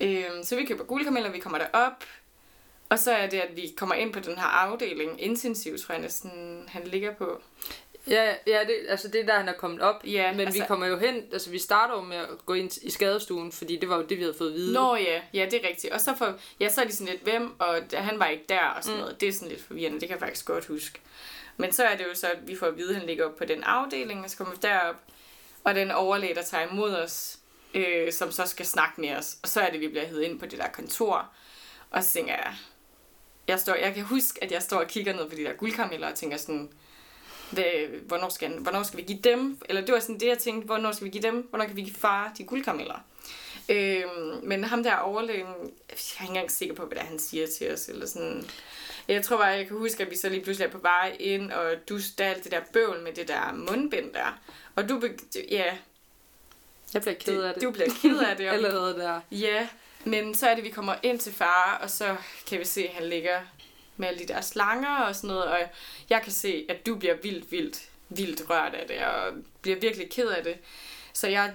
Øh, 0.00 0.24
så 0.42 0.56
vi 0.56 0.64
køber 0.64 0.84
guldkarameller, 0.84 1.30
vi 1.30 1.38
kommer 1.38 1.58
derop, 1.58 2.04
og 2.88 2.98
så 2.98 3.12
er 3.12 3.26
det, 3.26 3.38
at 3.38 3.56
vi 3.56 3.74
kommer 3.76 3.94
ind 3.94 4.12
på 4.12 4.20
den 4.20 4.38
her 4.38 4.46
afdeling, 4.46 5.22
intensiv, 5.22 5.78
tror 5.78 5.92
jeg 5.92 6.02
næsten, 6.02 6.30
han 6.68 6.84
ligger 6.84 7.14
på. 7.14 7.42
Ja, 8.06 8.34
ja 8.46 8.60
det, 8.60 8.76
altså 8.88 9.08
det 9.08 9.20
er 9.20 9.26
der, 9.26 9.34
han 9.34 9.48
er 9.48 9.52
kommet 9.52 9.80
op. 9.80 10.04
Ja, 10.04 10.32
men 10.32 10.40
altså- 10.40 10.60
vi 10.60 10.66
kommer 10.68 10.86
jo 10.86 10.98
hen, 10.98 11.24
altså 11.32 11.50
vi 11.50 11.58
starter 11.58 11.94
jo 11.94 12.00
med 12.00 12.16
at 12.16 12.28
gå 12.46 12.54
ind 12.54 12.70
i 12.82 12.90
skadestuen, 12.90 13.52
fordi 13.52 13.76
det 13.76 13.88
var 13.88 13.96
jo 13.96 14.02
det, 14.02 14.18
vi 14.18 14.22
havde 14.22 14.34
fået 14.34 14.48
at 14.48 14.54
vide. 14.54 14.72
Nå 14.72 14.96
ja, 14.96 15.20
ja, 15.34 15.46
det 15.50 15.64
er 15.64 15.68
rigtigt. 15.68 15.92
Og 15.92 16.00
så, 16.00 16.14
for, 16.14 16.38
ja, 16.60 16.68
så 16.68 16.80
er 16.80 16.84
de 16.84 16.92
sådan 16.92 17.12
lidt, 17.12 17.22
hvem, 17.22 17.60
og 17.60 17.82
han 17.92 18.18
var 18.18 18.26
ikke 18.26 18.44
der 18.48 18.66
og 18.66 18.84
sådan 18.84 18.96
mm. 18.96 19.00
noget. 19.00 19.20
Det 19.20 19.28
er 19.28 19.32
sådan 19.32 19.48
lidt 19.48 19.62
forvirrende, 19.62 20.00
det 20.00 20.08
kan 20.08 20.14
jeg 20.14 20.20
faktisk 20.20 20.46
godt 20.46 20.66
huske. 20.66 21.00
Men 21.56 21.72
så 21.72 21.84
er 21.84 21.96
det 21.96 22.04
jo 22.04 22.14
så, 22.14 22.26
at 22.26 22.48
vi 22.48 22.56
får 22.56 22.66
at 22.66 22.76
vide, 22.76 22.88
at 22.88 22.96
han 22.96 23.06
ligger 23.06 23.24
op 23.24 23.36
på 23.36 23.44
den 23.44 23.62
afdeling, 23.62 24.24
og 24.24 24.30
så 24.30 24.36
kommer 24.36 24.54
vi 24.54 24.58
derop, 24.62 24.96
og 25.64 25.74
den 25.74 25.90
overlæge, 25.90 26.34
der 26.34 26.42
tager 26.42 26.72
imod 26.72 26.94
os, 26.94 27.38
øh, 27.74 28.12
som 28.12 28.32
så 28.32 28.46
skal 28.46 28.66
snakke 28.66 29.00
med 29.00 29.16
os. 29.16 29.36
Og 29.42 29.48
så 29.48 29.60
er 29.60 29.70
det, 29.70 29.80
vi 29.80 29.88
bliver 29.88 30.06
hævet 30.06 30.22
ind 30.22 30.40
på 30.40 30.46
det 30.46 30.58
der 30.58 30.68
kontor, 30.68 31.28
og 31.90 32.04
så 32.04 32.12
tænker 32.12 32.32
jeg, 32.32 32.54
jeg, 33.48 33.60
står, 33.60 33.74
jeg 33.74 33.94
kan 33.94 34.04
huske, 34.04 34.44
at 34.44 34.52
jeg 34.52 34.62
står 34.62 34.78
og 34.78 34.86
kigger 34.86 35.12
ned 35.12 35.28
på 35.28 35.34
de 35.34 35.44
der 35.44 35.52
guldkarameller 35.52 36.08
og 36.08 36.14
tænker 36.14 36.36
sådan, 36.36 36.72
hvad, 37.50 37.98
hvornår, 38.06 38.28
skal, 38.28 38.58
hvornår 38.58 38.82
skal 38.82 38.96
vi 38.96 39.02
give 39.02 39.18
dem? 39.24 39.58
Eller 39.68 39.80
det 39.84 39.94
var 39.94 40.00
sådan 40.00 40.20
det, 40.20 40.26
jeg 40.26 40.38
tænkte, 40.38 40.66
hvornår 40.66 40.92
skal 40.92 41.04
vi 41.04 41.10
give 41.10 41.22
dem? 41.22 41.46
Hvornår 41.50 41.64
kan 41.64 41.76
vi 41.76 41.82
give 41.82 41.96
far 41.96 42.32
de 42.38 42.44
guldkarameller? 42.44 43.04
Øhm, 43.68 44.40
men 44.42 44.64
ham 44.64 44.82
der 44.82 44.96
overlægen, 44.96 45.46
jeg 45.46 45.96
er 46.18 46.22
ikke 46.22 46.28
engang 46.28 46.50
sikker 46.50 46.74
på, 46.74 46.84
hvad 46.86 46.96
det 46.96 47.02
er, 47.02 47.08
han 47.08 47.18
siger 47.18 47.46
til 47.58 47.72
os. 47.72 47.88
Eller 47.88 48.06
sådan. 48.06 48.44
Jeg 49.08 49.22
tror 49.24 49.36
bare, 49.36 49.46
jeg 49.46 49.66
kan 49.66 49.76
huske, 49.76 50.02
at 50.02 50.10
vi 50.10 50.16
så 50.16 50.28
lige 50.28 50.42
pludselig 50.44 50.66
er 50.66 50.70
på 50.70 50.78
vej 50.78 51.16
ind, 51.20 51.52
og 51.52 51.72
du 51.88 51.98
der 52.18 52.24
er 52.24 52.30
alt 52.30 52.44
det 52.44 52.52
der 52.52 52.60
bøvl 52.72 53.00
med 53.02 53.12
det 53.12 53.28
der 53.28 53.52
mundbind 53.52 54.12
der. 54.12 54.38
Og 54.76 54.88
du, 54.88 55.02
ja, 55.50 55.76
Jeg 56.94 57.02
bliver 57.02 57.14
ked 57.14 57.42
af 57.42 57.54
det. 57.54 57.62
du 57.62 57.70
bliver 57.70 57.88
ked 58.02 58.18
af 58.18 58.36
det. 58.36 58.46
Allerede 58.52 58.94
der. 58.98 59.20
Ja, 59.30 59.68
men 60.04 60.34
så 60.34 60.48
er 60.48 60.54
det, 60.54 60.64
vi 60.64 60.70
kommer 60.70 60.94
ind 61.02 61.18
til 61.18 61.32
far, 61.32 61.78
og 61.82 61.90
så 61.90 62.16
kan 62.46 62.58
vi 62.58 62.64
se, 62.64 62.88
at 62.88 62.94
han 62.94 63.04
ligger 63.04 63.40
med 64.00 64.08
alle 64.08 64.20
de 64.20 64.28
der 64.28 64.40
slanger 64.40 64.96
og 64.96 65.16
sådan 65.16 65.28
noget, 65.28 65.44
og 65.44 65.58
jeg 66.10 66.22
kan 66.22 66.32
se, 66.32 66.66
at 66.68 66.86
du 66.86 66.94
bliver 66.94 67.14
vildt, 67.22 67.52
vildt, 67.52 67.88
vildt 68.08 68.50
rørt 68.50 68.74
af 68.74 68.86
det, 68.88 69.04
og 69.04 69.32
bliver 69.62 69.80
virkelig 69.80 70.10
ked 70.10 70.28
af 70.28 70.44
det. 70.44 70.56
Så 71.12 71.28
jeg, 71.28 71.54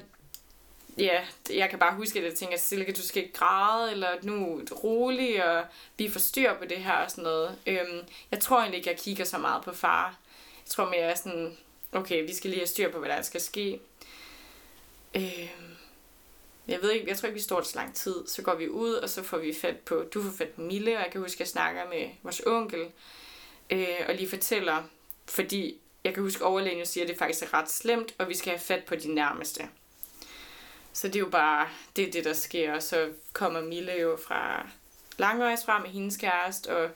ja, 0.98 1.22
jeg 1.50 1.70
kan 1.70 1.80
bare 1.80 1.96
huske, 1.96 2.20
at 2.20 2.26
jeg 2.26 2.34
tænker, 2.34 2.58
Silke, 2.58 2.94
du 2.94 3.02
skal 3.02 3.24
ikke 3.24 3.34
græde, 3.34 3.92
eller 3.92 4.10
nu 4.24 4.62
rolig, 4.84 5.46
og 5.46 5.66
vi 5.98 6.10
får 6.10 6.20
styr 6.20 6.54
på 6.54 6.66
det 6.66 6.78
her 6.78 6.94
og 6.94 7.12
sådan 7.12 7.24
noget. 7.24 7.58
Øhm, 7.68 8.02
jeg 8.32 8.40
tror 8.40 8.58
egentlig 8.58 8.78
ikke, 8.78 8.90
jeg 8.90 9.00
kigger 9.00 9.26
så 9.26 9.38
meget 9.38 9.64
på 9.64 9.74
far. 9.74 10.06
Jeg 10.66 10.70
tror 10.70 10.90
mere, 10.90 11.16
sådan, 11.16 11.58
okay, 11.92 12.26
vi 12.26 12.34
skal 12.34 12.50
lige 12.50 12.60
have 12.60 12.68
styr 12.68 12.92
på, 12.92 13.00
hvad 13.00 13.10
der 13.10 13.22
skal 13.22 13.42
ske. 13.42 13.80
Øhm, 15.16 15.75
jeg 16.68 16.82
ved 16.82 16.92
ikke, 16.92 17.10
jeg 17.10 17.18
tror 17.18 17.28
ikke, 17.28 17.38
vi 17.38 17.44
står 17.44 17.62
så 17.62 17.76
lang 17.76 17.96
tid. 17.96 18.28
Så 18.28 18.42
går 18.42 18.56
vi 18.56 18.70
ud, 18.70 18.94
og 18.94 19.10
så 19.10 19.24
får 19.24 19.38
vi 19.38 19.54
fat 19.54 19.80
på, 19.80 20.06
du 20.14 20.24
får 20.24 20.32
fat 20.38 20.50
på 20.50 20.62
Mille, 20.62 20.98
og 20.98 21.04
jeg 21.04 21.12
kan 21.12 21.22
huske, 21.22 21.36
at 21.36 21.40
jeg 21.40 21.48
snakker 21.48 21.90
med 21.90 22.10
vores 22.24 22.42
onkel, 22.46 22.86
øh, 23.70 23.88
og 24.08 24.16
lige 24.16 24.30
fortæller, 24.30 24.84
fordi 25.26 25.78
jeg 26.04 26.14
kan 26.14 26.24
huske, 26.24 26.44
at 26.44 26.48
overlægen 26.48 26.80
jo 26.80 26.86
siger, 26.86 27.04
at 27.04 27.10
det 27.10 27.18
faktisk 27.18 27.44
er 27.44 27.54
ret 27.54 27.72
slemt, 27.72 28.16
og 28.18 28.30
vi 28.30 28.36
skal 28.36 28.52
have 28.52 28.60
fat 28.60 28.84
på 28.84 28.96
de 28.96 29.14
nærmeste. 29.14 29.64
Så 30.94 31.08
det 31.08 31.16
er 31.16 31.20
jo 31.20 31.30
bare, 31.30 31.68
det 31.96 32.08
er 32.08 32.12
det, 32.12 32.26
der 32.26 32.34
sker, 32.34 32.74
og 32.74 32.84
så 32.84 33.10
kommer 33.34 33.62
Mille 33.62 33.94
jo 33.94 34.18
fra 34.28 34.68
Langvejs 35.18 35.66
fra 35.66 35.80
med 35.80 35.90
hendes 35.90 36.18
kæreste, 36.18 36.78
og 36.78 36.90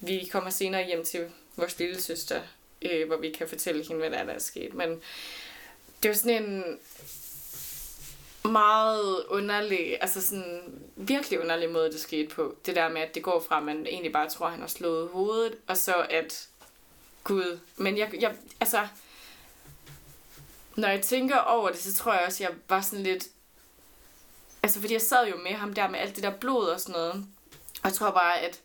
vi 0.00 0.28
kommer 0.32 0.50
senere 0.50 0.86
hjem 0.86 1.04
til 1.04 1.30
vores 1.56 1.78
lille 1.78 2.00
søster, 2.00 2.42
øh, 2.82 3.06
hvor 3.06 3.16
vi 3.16 3.30
kan 3.30 3.48
fortælle 3.48 3.84
hende, 3.84 3.98
hvad 3.98 4.10
der 4.10 4.16
er, 4.16 4.24
der 4.24 4.32
er 4.32 4.38
sket. 4.38 4.74
Men 4.74 5.02
det 6.02 6.08
var 6.08 6.14
sådan 6.14 6.42
en 6.42 6.78
meget 8.44 9.24
underlig, 9.28 9.98
altså 10.00 10.20
sådan 10.20 10.82
virkelig 10.96 11.40
underlig 11.40 11.70
måde, 11.70 11.92
det 11.92 12.00
skete 12.00 12.34
på. 12.34 12.56
Det 12.66 12.76
der 12.76 12.88
med, 12.88 13.00
at 13.00 13.14
det 13.14 13.22
går 13.22 13.44
fra, 13.48 13.58
at 13.58 13.62
man 13.62 13.86
egentlig 13.86 14.12
bare 14.12 14.28
tror, 14.28 14.46
at 14.46 14.52
han 14.52 14.60
har 14.60 14.68
slået 14.68 15.08
hovedet, 15.08 15.56
og 15.66 15.76
så 15.76 16.06
at, 16.10 16.48
gud, 17.24 17.58
men 17.76 17.98
jeg, 17.98 18.10
jeg 18.20 18.34
altså, 18.60 18.86
når 20.76 20.88
jeg 20.88 21.02
tænker 21.02 21.38
over 21.38 21.68
det, 21.68 21.78
så 21.78 21.94
tror 21.94 22.12
jeg 22.12 22.22
også, 22.26 22.44
at 22.44 22.50
jeg 22.50 22.56
var 22.68 22.80
sådan 22.80 23.02
lidt, 23.02 23.28
altså 24.62 24.80
fordi 24.80 24.92
jeg 24.92 25.02
sad 25.02 25.26
jo 25.26 25.36
med 25.36 25.52
ham 25.52 25.72
der 25.72 25.88
med 25.88 25.98
alt 25.98 26.16
det 26.16 26.22
der 26.22 26.30
blod 26.30 26.66
og 26.66 26.80
sådan 26.80 26.92
noget, 26.92 27.12
og 27.82 27.84
jeg 27.84 27.92
tror 27.92 28.10
bare, 28.10 28.40
at 28.40 28.60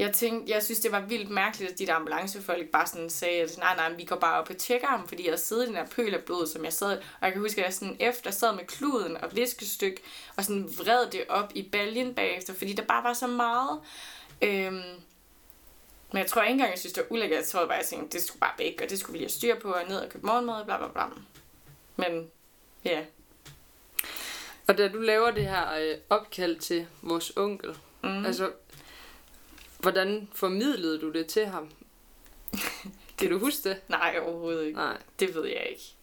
jeg 0.00 0.12
tænkte, 0.12 0.52
jeg 0.52 0.62
synes, 0.62 0.80
det 0.80 0.92
var 0.92 1.00
vildt 1.00 1.30
mærkeligt, 1.30 1.72
at 1.72 1.78
de 1.78 1.86
der 1.86 1.94
ambulancefolk 1.94 2.68
bare 2.68 2.86
sådan 2.86 3.10
sagde, 3.10 3.42
at 3.42 3.58
nej, 3.58 3.76
nej, 3.76 3.92
vi 3.92 4.04
går 4.04 4.16
bare 4.16 4.40
op 4.40 4.50
og 4.50 4.56
tjekker 4.56 4.86
ham, 4.86 5.08
fordi 5.08 5.28
jeg 5.28 5.38
siddet 5.38 5.64
i 5.64 5.66
den 5.66 5.74
der 5.74 5.86
pøl 5.86 6.14
af 6.14 6.24
blod, 6.24 6.46
som 6.46 6.64
jeg 6.64 6.72
sad, 6.72 6.98
og 6.98 7.02
jeg 7.22 7.32
kan 7.32 7.40
huske, 7.40 7.60
at 7.60 7.64
jeg 7.64 7.74
sådan 7.74 7.96
efter 8.00 8.30
sad 8.30 8.54
med 8.54 8.64
kluden 8.64 9.16
og 9.16 9.36
viskestyk, 9.36 10.00
og 10.36 10.44
sådan 10.44 10.68
vred 10.78 11.06
det 11.10 11.24
op 11.28 11.52
i 11.54 11.68
baljen 11.72 12.14
bagefter, 12.14 12.54
fordi 12.54 12.72
der 12.72 12.84
bare 12.84 13.04
var 13.04 13.12
så 13.12 13.26
meget. 13.26 13.80
Øhm, 14.42 14.82
men 16.12 16.18
jeg 16.18 16.26
tror 16.26 16.42
ikke 16.42 16.52
engang, 16.52 16.70
jeg 16.70 16.78
synes, 16.78 16.92
det 16.92 17.04
var 17.08 17.16
ulækkert. 17.16 17.38
Jeg 17.38 17.46
tror 17.46 17.66
bare, 17.66 17.76
jeg 17.76 17.86
tænkte, 17.86 18.18
det 18.18 18.26
skulle 18.26 18.40
bare 18.40 18.54
væk, 18.58 18.80
og 18.82 18.90
det 18.90 18.98
skulle 18.98 19.18
vi 19.18 19.24
have 19.24 19.30
styr 19.30 19.60
på, 19.60 19.72
og 19.72 19.82
ned 19.88 19.96
og 19.96 20.08
købe 20.08 20.26
morgenmad, 20.26 20.54
og 20.54 20.64
bla 20.64 20.76
bla 20.76 20.88
bla. 20.88 21.04
Men, 21.96 22.30
ja. 22.84 23.04
Og 24.66 24.78
da 24.78 24.88
du 24.88 24.98
laver 24.98 25.30
det 25.30 25.44
her 25.44 25.74
øh, 25.74 25.96
opkald 26.10 26.58
til 26.58 26.86
vores 27.02 27.32
onkel, 27.36 27.76
mm. 28.02 28.26
altså, 28.26 28.50
hvordan 29.80 30.28
formidlede 30.34 31.00
du 31.00 31.12
det 31.12 31.26
til 31.26 31.46
ham? 31.46 31.70
kan 33.18 33.30
du 33.30 33.38
huske 33.38 33.68
det? 33.68 33.80
Nej, 33.88 34.18
overhovedet 34.22 34.66
ikke. 34.66 34.78
Nej. 34.78 34.98
Det 35.20 35.34
ved 35.34 35.46
jeg 35.46 35.66
ikke. 35.70 35.94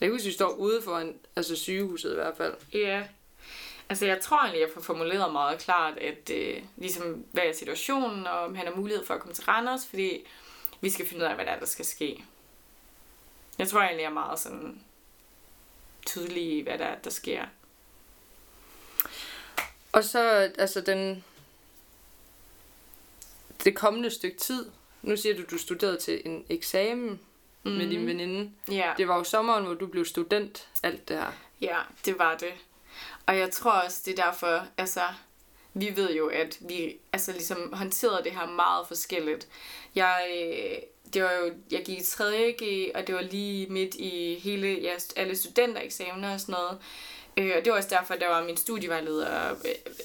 Jeg 0.00 0.06
kan 0.06 0.14
huske, 0.14 0.26
vi 0.26 0.32
står 0.32 0.50
ude 0.50 0.82
for 0.82 0.98
en, 0.98 1.16
altså 1.36 1.56
sygehuset 1.56 2.12
i 2.12 2.14
hvert 2.14 2.36
fald. 2.36 2.54
Ja. 2.72 3.04
Altså, 3.88 4.06
jeg 4.06 4.20
tror 4.20 4.40
egentlig, 4.40 4.60
jeg 4.60 4.70
får 4.74 4.80
formuleret 4.80 5.32
meget 5.32 5.58
klart, 5.58 5.98
at 5.98 6.30
øh, 6.30 6.62
ligesom, 6.76 7.24
hvad 7.32 7.42
er 7.42 7.52
situationen, 7.52 8.26
og 8.26 8.38
om 8.38 8.54
han 8.54 8.66
har 8.66 8.74
mulighed 8.74 9.06
for 9.06 9.14
at 9.14 9.20
komme 9.20 9.34
til 9.34 9.44
Randers, 9.44 9.86
fordi 9.86 10.26
vi 10.80 10.90
skal 10.90 11.06
finde 11.06 11.24
ud 11.24 11.28
af, 11.28 11.34
hvad 11.34 11.44
der 11.44 11.52
er, 11.52 11.58
der 11.58 11.66
skal 11.66 11.84
ske. 11.84 12.24
Jeg 13.58 13.68
tror 13.68 13.80
egentlig, 13.80 14.02
jeg 14.02 14.08
er 14.08 14.14
meget 14.14 14.38
sådan 14.38 14.80
tydelig 16.06 16.42
i, 16.42 16.60
hvad 16.60 16.78
der 16.78 16.84
er, 16.84 16.98
der 16.98 17.10
sker. 17.10 17.44
Og 19.92 20.04
så, 20.04 20.20
altså 20.58 20.80
den... 20.80 21.24
Det 23.64 23.74
kommende 23.74 24.10
stykke 24.10 24.36
tid. 24.36 24.66
Nu 25.02 25.16
siger 25.16 25.36
du, 25.36 25.42
du 25.50 25.58
studerede 25.58 25.96
til 25.96 26.22
en 26.24 26.44
eksamen 26.48 27.20
mm. 27.62 27.70
med 27.70 27.90
din 27.90 28.06
veninde. 28.06 28.50
Ja. 28.70 28.92
Det 28.98 29.08
var 29.08 29.16
jo 29.16 29.24
sommeren, 29.24 29.64
hvor 29.64 29.74
du 29.74 29.86
blev 29.86 30.04
student, 30.04 30.68
alt 30.82 31.08
det 31.08 31.16
her. 31.16 31.32
Ja, 31.60 31.78
det 32.04 32.18
var 32.18 32.36
det. 32.36 32.52
Og 33.26 33.38
jeg 33.38 33.50
tror 33.50 33.70
også, 33.70 34.02
det 34.04 34.18
er 34.18 34.24
derfor, 34.24 34.66
altså, 34.78 35.02
vi 35.74 35.92
ved 35.96 36.14
jo, 36.14 36.26
at 36.26 36.58
vi 36.60 36.96
altså 37.12 37.32
ligesom 37.32 37.72
håndterede 37.72 38.24
det 38.24 38.32
her 38.32 38.46
meget 38.46 38.86
forskelligt. 38.86 39.48
Jeg, 39.94 40.26
øh, 40.30 40.78
det 41.14 41.22
var 41.22 41.32
jo, 41.32 41.52
jeg 41.70 41.84
gik 41.84 41.98
i 41.98 42.02
3.G, 42.02 42.90
og 42.94 43.06
det 43.06 43.14
var 43.14 43.22
lige 43.22 43.66
midt 43.66 43.94
i 43.94 44.34
hele, 44.34 44.78
ja, 44.82 44.94
alle 45.16 45.36
studentereksamener 45.36 46.32
og 46.32 46.40
sådan 46.40 46.52
noget. 46.52 46.78
Øh, 47.36 47.52
og 47.56 47.64
det 47.64 47.72
var 47.72 47.76
også 47.76 47.88
derfor, 47.88 48.14
der 48.14 48.28
var 48.28 48.44
min 48.44 48.56
studievejleder, 48.56 49.26
og 49.26 49.56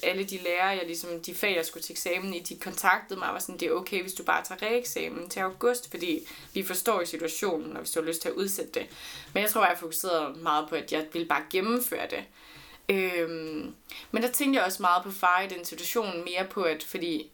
alle 0.02 0.24
de 0.24 0.38
lærere, 0.38 0.68
jeg 0.68 0.82
ligesom, 0.86 1.20
de 1.26 1.34
fag, 1.34 1.56
jeg 1.56 1.66
skulle 1.66 1.82
til 1.82 1.92
eksamen 1.92 2.34
i, 2.34 2.40
de 2.40 2.58
kontaktede 2.58 3.18
mig 3.18 3.28
og 3.28 3.34
var 3.34 3.40
sådan, 3.40 3.60
det 3.60 3.68
er 3.68 3.72
okay, 3.72 4.02
hvis 4.02 4.14
du 4.14 4.22
bare 4.22 4.44
tager 4.44 4.62
reeksamen 4.62 5.28
til 5.28 5.40
august, 5.40 5.90
fordi 5.90 6.28
vi 6.54 6.62
forstår 6.62 7.00
i 7.00 7.06
situationen, 7.06 7.72
og 7.72 7.78
hvis 7.78 7.90
du 7.90 8.00
har 8.00 8.06
lyst 8.06 8.22
til 8.22 8.28
at 8.28 8.34
udsætte 8.34 8.80
det. 8.80 8.86
Men 9.34 9.42
jeg 9.42 9.50
tror, 9.50 9.66
jeg 9.66 9.78
fokuserede 9.78 10.38
meget 10.38 10.68
på, 10.68 10.74
at 10.74 10.92
jeg 10.92 11.06
ville 11.12 11.28
bare 11.28 11.42
gennemføre 11.50 12.06
det. 12.10 12.24
Øhm, 12.88 13.74
men 14.10 14.22
der 14.22 14.28
tænkte 14.28 14.58
jeg 14.58 14.66
også 14.66 14.82
meget 14.82 15.02
på 15.02 15.10
far 15.10 15.40
i 15.40 15.48
den 15.48 15.64
situation, 15.64 16.24
mere 16.24 16.46
på, 16.50 16.62
at 16.62 16.82
fordi 16.82 17.30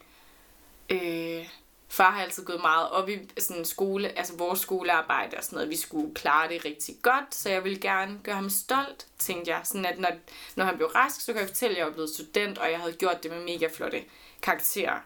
øh, 0.91 1.47
far 1.89 2.11
har 2.11 2.23
altid 2.23 2.45
gået 2.45 2.61
meget 2.61 2.91
op 2.91 3.09
i 3.09 3.19
sådan 3.39 3.65
skole, 3.65 4.19
altså 4.19 4.37
vores 4.37 4.61
skolearbejde 4.61 5.37
og 5.37 5.45
sådan 5.45 5.57
noget. 5.57 5.71
Vi 5.71 5.77
skulle 5.77 6.15
klare 6.15 6.49
det 6.49 6.65
rigtig 6.65 6.97
godt, 7.03 7.35
så 7.35 7.49
jeg 7.49 7.65
ville 7.65 7.79
gerne 7.79 8.21
gøre 8.25 8.35
ham 8.35 8.51
stolt, 8.51 9.07
tænkte 9.19 9.51
jeg. 9.51 9.61
Sådan 9.65 9.87
at 9.87 9.99
når, 9.99 10.11
når 10.57 10.65
han 10.65 10.77
blev 10.77 10.89
rask, 10.89 11.21
så 11.21 11.33
kan 11.33 11.41
jeg 11.41 11.49
fortælle, 11.49 11.77
at 11.77 11.79
jeg 11.79 11.87
var 11.87 11.93
blevet 11.93 12.11
student, 12.11 12.59
og 12.59 12.71
jeg 12.71 12.79
havde 12.79 12.93
gjort 12.93 13.23
det 13.23 13.31
med 13.31 13.45
mega 13.45 13.69
flotte 13.75 14.05
karakterer. 14.43 15.01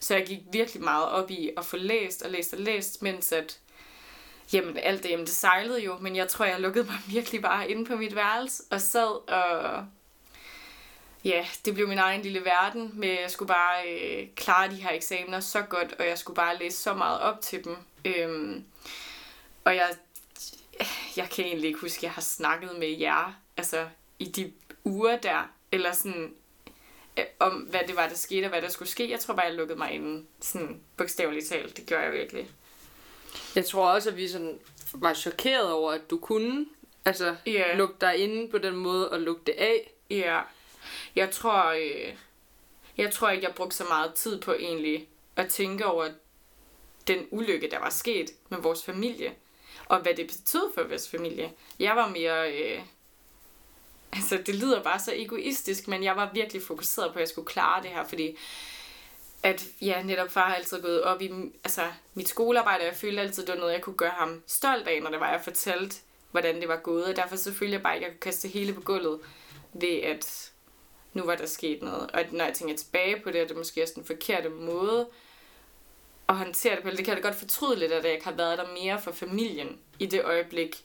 Så 0.00 0.14
jeg 0.14 0.26
gik 0.26 0.40
virkelig 0.52 0.82
meget 0.82 1.08
op 1.08 1.30
i 1.30 1.50
at 1.56 1.64
få 1.64 1.76
læst 1.76 2.22
og 2.22 2.30
læst 2.30 2.52
og 2.52 2.60
læst, 2.60 3.02
mens 3.02 3.32
at 3.32 3.60
Jamen, 4.52 4.76
alt 4.76 5.02
det, 5.02 5.10
jamen, 5.10 5.26
det 5.26 5.34
sejlede 5.34 5.84
jo, 5.84 5.98
men 5.98 6.16
jeg 6.16 6.28
tror, 6.28 6.44
jeg 6.44 6.60
lukkede 6.60 6.84
mig 6.84 6.98
virkelig 7.16 7.42
bare 7.42 7.70
inde 7.70 7.84
på 7.84 7.96
mit 7.96 8.14
værelse 8.14 8.62
og 8.70 8.80
sad 8.80 9.30
og... 9.32 9.84
Ja, 11.24 11.46
det 11.64 11.74
blev 11.74 11.88
min 11.88 11.98
egen 11.98 12.22
lille 12.22 12.44
verden, 12.44 12.90
med 12.94 13.08
at 13.08 13.22
jeg 13.22 13.30
skulle 13.30 13.48
bare 13.48 13.88
øh, 13.88 14.28
klare 14.36 14.70
de 14.70 14.74
her 14.74 14.90
eksamener 14.92 15.40
så 15.40 15.62
godt, 15.62 15.92
og 15.98 16.06
jeg 16.06 16.18
skulle 16.18 16.34
bare 16.34 16.58
læse 16.58 16.76
så 16.82 16.94
meget 16.94 17.20
op 17.20 17.40
til 17.40 17.64
dem. 17.64 17.76
Øhm, 18.04 18.64
og 19.64 19.74
jeg, 19.76 19.90
jeg 21.16 21.30
kan 21.30 21.44
egentlig 21.44 21.68
ikke 21.68 21.80
huske, 21.80 21.98
at 21.98 22.02
jeg 22.02 22.10
har 22.10 22.22
snakket 22.22 22.70
med 22.78 22.88
jer, 22.88 23.40
altså 23.56 23.86
i 24.18 24.24
de 24.24 24.52
uger 24.84 25.16
der, 25.16 25.50
eller 25.72 25.92
sådan, 25.92 26.34
øh, 27.18 27.24
om 27.38 27.52
hvad 27.52 27.80
det 27.86 27.96
var, 27.96 28.08
der 28.08 28.14
skete, 28.14 28.44
og 28.44 28.48
hvad 28.50 28.62
der 28.62 28.68
skulle 28.68 28.88
ske. 28.88 29.10
Jeg 29.10 29.20
tror 29.20 29.34
bare, 29.34 29.46
jeg 29.46 29.54
lukkede 29.54 29.78
mig 29.78 29.92
inde, 29.92 30.24
sådan 30.40 30.80
bogstaveligt 30.96 31.46
talt. 31.48 31.76
Det 31.76 31.86
gør 31.86 32.02
jeg 32.02 32.12
virkelig. 32.12 32.50
Jeg 33.54 33.66
tror 33.66 33.90
også, 33.90 34.10
at 34.10 34.16
vi 34.16 34.28
sådan 34.28 34.58
var 34.94 35.14
chokeret 35.14 35.72
over, 35.72 35.92
at 35.92 36.10
du 36.10 36.18
kunne 36.18 36.66
altså, 37.04 37.36
Ja. 37.46 37.76
lukke 37.76 37.94
dig 38.00 38.16
inde 38.16 38.50
på 38.50 38.58
den 38.58 38.76
måde 38.76 39.10
og 39.10 39.20
lukke 39.20 39.42
det 39.46 39.54
af. 39.58 39.92
Ja, 40.10 40.40
jeg 41.16 41.30
tror, 41.30 41.64
øh, 41.64 42.14
jeg 42.96 43.12
tror 43.12 43.30
ikke, 43.30 43.46
jeg 43.46 43.54
brugte 43.54 43.76
så 43.76 43.84
meget 43.84 44.14
tid 44.14 44.40
på 44.40 44.52
egentlig 44.52 45.08
at 45.36 45.48
tænke 45.48 45.86
over 45.86 46.08
den 47.06 47.26
ulykke, 47.30 47.70
der 47.70 47.78
var 47.78 47.90
sket 47.90 48.30
med 48.48 48.58
vores 48.58 48.84
familie, 48.84 49.34
og 49.86 50.00
hvad 50.00 50.14
det 50.14 50.26
betød 50.26 50.72
for 50.74 50.82
vores 50.82 51.08
familie. 51.08 51.52
Jeg 51.78 51.96
var 51.96 52.08
mere, 52.08 52.52
øh, 52.52 52.80
altså 54.12 54.38
det 54.46 54.54
lyder 54.54 54.82
bare 54.82 54.98
så 54.98 55.12
egoistisk, 55.14 55.88
men 55.88 56.04
jeg 56.04 56.16
var 56.16 56.30
virkelig 56.34 56.62
fokuseret 56.62 57.12
på, 57.12 57.18
at 57.18 57.20
jeg 57.20 57.28
skulle 57.28 57.46
klare 57.46 57.82
det 57.82 57.90
her, 57.90 58.04
fordi 58.04 58.36
at 59.42 59.64
ja, 59.80 60.02
netop 60.02 60.30
far 60.30 60.48
har 60.48 60.54
altid 60.54 60.82
gået 60.82 61.02
op 61.02 61.22
i 61.22 61.30
altså, 61.64 61.82
mit 62.14 62.28
skolearbejde, 62.28 62.80
og 62.80 62.86
jeg 62.86 62.96
følte 62.96 63.20
altid, 63.20 63.46
det 63.46 63.54
var 63.54 63.60
noget, 63.60 63.72
jeg 63.72 63.82
kunne 63.82 63.96
gøre 63.96 64.14
ham 64.16 64.42
stolt 64.46 64.88
af, 64.88 65.02
når 65.02 65.10
det 65.10 65.20
var, 65.20 65.30
jeg 65.30 65.40
fortalte, 65.44 65.96
hvordan 66.30 66.60
det 66.60 66.68
var 66.68 66.76
gået, 66.76 67.04
og 67.04 67.16
derfor 67.16 67.36
så 67.36 67.54
følte 67.54 67.74
jeg 67.74 67.82
bare 67.82 67.94
ikke, 67.94 68.06
at 68.06 68.10
jeg 68.10 68.16
kunne 68.16 68.32
kaste 68.32 68.48
hele 68.48 68.72
på 68.72 68.80
gulvet, 68.80 69.20
ved 69.72 69.98
at 70.02 70.52
nu 71.18 71.24
var 71.24 71.34
der 71.34 71.46
sket 71.46 71.82
noget. 71.82 72.10
Og 72.10 72.24
når 72.32 72.44
jeg 72.44 72.54
tænker 72.54 72.76
tilbage 72.76 73.20
på 73.20 73.30
det, 73.30 73.40
er 73.40 73.46
det 73.46 73.56
måske 73.56 73.82
også 73.82 73.94
den 73.96 74.04
forkerte 74.04 74.48
måde 74.48 75.06
at 76.28 76.36
håndtere 76.36 76.76
det 76.76 76.82
på. 76.84 76.90
Det 76.90 76.98
kan 76.98 77.06
jeg 77.06 77.16
da 77.16 77.28
godt 77.28 77.34
fortryde 77.38 77.78
lidt, 77.78 77.92
at 77.92 78.04
jeg 78.04 78.12
ikke 78.12 78.24
har 78.24 78.32
været 78.32 78.58
der 78.58 78.66
mere 78.82 79.00
for 79.00 79.12
familien 79.12 79.78
i 79.98 80.06
det 80.06 80.24
øjeblik. 80.24 80.84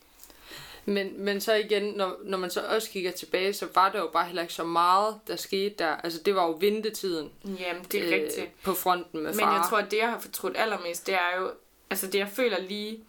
Men, 0.85 1.23
men 1.23 1.41
så 1.41 1.53
igen, 1.53 1.83
når, 1.83 2.15
når 2.23 2.37
man 2.37 2.49
så 2.49 2.61
også 2.61 2.89
kigger 2.89 3.11
tilbage, 3.11 3.53
så 3.53 3.67
var 3.75 3.91
der 3.91 3.99
jo 3.99 4.09
bare 4.13 4.25
heller 4.25 4.41
ikke 4.41 4.53
så 4.53 4.63
meget, 4.63 5.19
der 5.27 5.35
skete 5.35 5.75
der. 5.79 5.95
Altså, 5.95 6.19
det 6.25 6.35
var 6.35 6.45
jo 6.47 6.57
ventetiden 6.59 7.31
Jamen, 7.45 7.83
det 7.91 8.01
er 8.01 8.07
øh, 8.07 8.23
rigtigt. 8.23 8.61
på 8.63 8.73
fronten 8.73 9.23
med 9.23 9.31
Men 9.31 9.39
far. 9.39 9.55
jeg 9.57 9.65
tror, 9.69 9.77
at 9.77 9.91
det, 9.91 9.97
jeg 9.97 10.09
har 10.09 10.19
fortrudt 10.19 10.57
allermest, 10.57 11.07
det 11.07 11.15
er 11.15 11.39
jo, 11.39 11.51
altså 11.89 12.07
det, 12.07 12.19
jeg 12.19 12.27
føler 12.27 12.59
lige, 12.59 13.03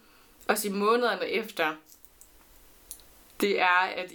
også 0.49 0.69
i 0.69 0.71
månederne 0.71 1.29
efter, 1.29 1.75
det 3.41 3.61
er, 3.61 3.81
at, 3.97 4.13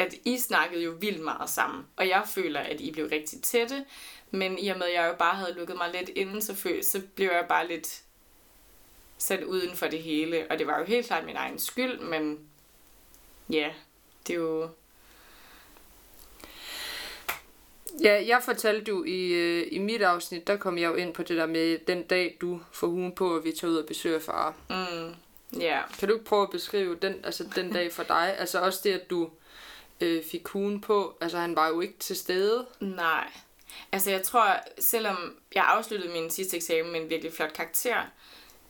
at 0.00 0.14
I 0.24 0.38
snakkede 0.38 0.84
jo 0.84 0.90
vildt 1.00 1.20
meget 1.20 1.50
sammen. 1.50 1.86
Og 1.96 2.08
jeg 2.08 2.22
føler, 2.26 2.60
at 2.60 2.80
I 2.80 2.90
blev 2.90 3.06
rigtig 3.06 3.42
tætte. 3.42 3.84
Men 4.30 4.58
i 4.58 4.68
og 4.68 4.78
med, 4.78 4.86
at 4.86 4.94
jeg 4.94 5.08
jo 5.08 5.14
bare 5.18 5.36
havde 5.36 5.54
lukket 5.54 5.76
mig 5.76 5.90
lidt 5.94 6.08
inden, 6.08 6.42
så, 6.42 6.54
føl, 6.54 6.84
så 6.84 7.02
blev 7.14 7.28
jeg 7.28 7.46
bare 7.48 7.68
lidt 7.68 8.02
sat 9.18 9.42
uden 9.42 9.76
for 9.76 9.86
det 9.86 10.02
hele. 10.02 10.46
Og 10.50 10.58
det 10.58 10.66
var 10.66 10.78
jo 10.78 10.84
helt 10.84 11.06
klart 11.06 11.24
min 11.24 11.36
egen 11.36 11.58
skyld, 11.58 12.00
men 12.00 12.38
ja, 13.50 13.70
det 14.26 14.32
er 14.32 14.38
jo... 14.38 14.68
Ja, 18.02 18.24
jeg 18.26 18.42
fortalte 18.44 18.88
jo 18.88 19.04
i, 19.04 19.32
øh, 19.32 19.66
i 19.70 19.78
mit 19.78 20.02
afsnit, 20.02 20.46
der 20.46 20.56
kom 20.56 20.78
jeg 20.78 20.88
jo 20.88 20.94
ind 20.94 21.14
på 21.14 21.22
det 21.22 21.36
der 21.36 21.46
med 21.46 21.78
den 21.86 22.02
dag, 22.02 22.36
du 22.40 22.60
får 22.72 22.86
hugen 22.86 23.14
på, 23.14 23.34
og 23.34 23.44
vi 23.44 23.52
tager 23.52 23.70
ud 23.70 23.76
og 23.76 23.86
besøger 23.86 24.18
far. 24.18 24.54
Mm, 24.68 25.14
ja, 25.60 25.80
Kan 25.98 26.08
du 26.08 26.14
ikke 26.14 26.24
prøve 26.24 26.42
at 26.42 26.50
beskrive 26.50 26.96
den, 27.02 27.14
altså 27.24 27.44
den 27.54 27.72
dag 27.72 27.92
for 27.92 28.02
dig? 28.02 28.34
Altså 28.38 28.60
også 28.60 28.80
det, 28.84 28.92
at 28.92 29.10
du 29.10 29.30
øh, 30.00 30.24
fik 30.24 30.48
hugen 30.48 30.80
på. 30.80 31.16
Altså 31.20 31.38
han 31.38 31.56
var 31.56 31.68
jo 31.68 31.80
ikke 31.80 31.98
til 31.98 32.16
stede. 32.16 32.66
Nej. 32.80 33.30
Altså 33.92 34.10
jeg 34.10 34.22
tror, 34.22 34.56
selvom 34.78 35.36
jeg 35.54 35.64
afsluttede 35.64 36.12
min 36.12 36.30
sidste 36.30 36.56
eksamen 36.56 36.92
med 36.92 37.00
en 37.00 37.10
virkelig 37.10 37.32
flot 37.32 37.52
karakter, 37.52 38.02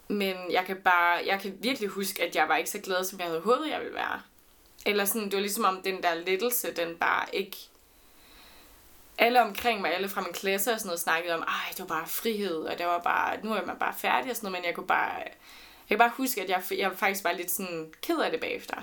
men 0.08 0.36
jeg 0.50 0.64
kan 0.66 0.76
bare, 0.76 1.22
jeg 1.26 1.40
kan 1.40 1.58
virkelig 1.60 1.88
huske, 1.88 2.22
at 2.22 2.36
jeg 2.36 2.48
var 2.48 2.56
ikke 2.56 2.70
så 2.70 2.78
glad, 2.78 3.04
som 3.04 3.18
jeg 3.18 3.26
havde 3.26 3.40
håbet, 3.40 3.70
jeg 3.70 3.80
ville 3.80 3.94
være. 3.94 4.22
Eller 4.86 5.04
sådan, 5.04 5.24
det 5.24 5.34
var 5.34 5.40
ligesom 5.40 5.64
om 5.64 5.82
den 5.82 6.02
der 6.02 6.14
lettelse, 6.14 6.74
den 6.74 6.96
bare 6.96 7.34
ikke... 7.34 7.56
Alle 9.18 9.42
omkring 9.42 9.80
mig, 9.80 9.94
alle 9.94 10.08
fra 10.08 10.20
min 10.20 10.32
klasse 10.32 10.72
og 10.72 10.78
sådan 10.78 10.88
noget, 10.88 11.00
snakkede 11.00 11.34
om, 11.34 11.40
ej, 11.40 11.70
det 11.70 11.80
var 11.80 11.86
bare 11.86 12.06
frihed, 12.06 12.56
og 12.56 12.78
det 12.78 12.86
var 12.86 12.98
bare, 12.98 13.38
nu 13.42 13.52
er 13.52 13.66
man 13.66 13.76
bare 13.76 13.94
færdig 13.98 14.30
og 14.30 14.36
sådan 14.36 14.50
noget, 14.50 14.62
men 14.62 14.66
jeg 14.66 14.74
kunne 14.74 14.86
bare, 14.86 15.16
jeg 15.16 15.88
kan 15.88 15.98
bare 15.98 16.12
huske, 16.16 16.42
at 16.42 16.48
jeg, 16.48 16.62
jeg 16.78 16.92
faktisk 16.96 17.24
var 17.24 17.32
lidt 17.32 17.50
sådan 17.50 17.92
ked 18.02 18.18
af 18.18 18.30
det 18.30 18.40
bagefter. 18.40 18.76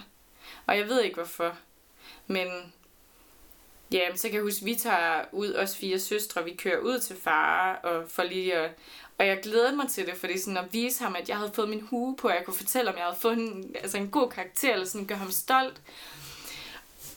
Og 0.67 0.77
jeg 0.77 0.87
ved 0.87 1.01
ikke 1.01 1.15
hvorfor, 1.15 1.57
men 2.27 2.73
Ja, 3.91 4.15
så 4.15 4.27
kan 4.27 4.33
jeg 4.35 4.43
huske, 4.43 4.61
at 4.61 4.65
vi 4.65 4.75
tager 4.75 5.25
ud, 5.31 5.53
os 5.53 5.77
fire 5.77 5.99
søstre, 5.99 6.43
vi 6.43 6.55
kører 6.55 6.79
ud 6.79 6.99
til 6.99 7.15
far, 7.15 7.75
og 7.75 8.09
for 8.09 8.23
lige 8.23 8.55
at, 8.55 8.71
og 9.17 9.27
jeg 9.27 9.39
glæder 9.43 9.75
mig 9.75 9.89
til 9.89 10.05
det, 10.05 10.17
fordi 10.17 10.39
sådan 10.39 10.57
at 10.57 10.73
vise 10.73 11.03
ham, 11.03 11.15
at 11.15 11.29
jeg 11.29 11.37
havde 11.37 11.51
fået 11.53 11.69
min 11.69 11.81
hue 11.81 12.15
på, 12.15 12.27
og 12.27 12.35
jeg 12.35 12.45
kunne 12.45 12.53
fortælle, 12.53 12.91
om 12.91 12.97
jeg 12.97 13.05
havde 13.05 13.17
fået 13.19 13.37
en, 13.37 13.75
altså 13.81 13.97
en 13.97 14.11
god 14.11 14.29
karakter, 14.29 14.73
eller 14.73 14.85
sådan 14.85 15.07
gøre 15.07 15.17
ham 15.17 15.31
stolt. 15.31 15.81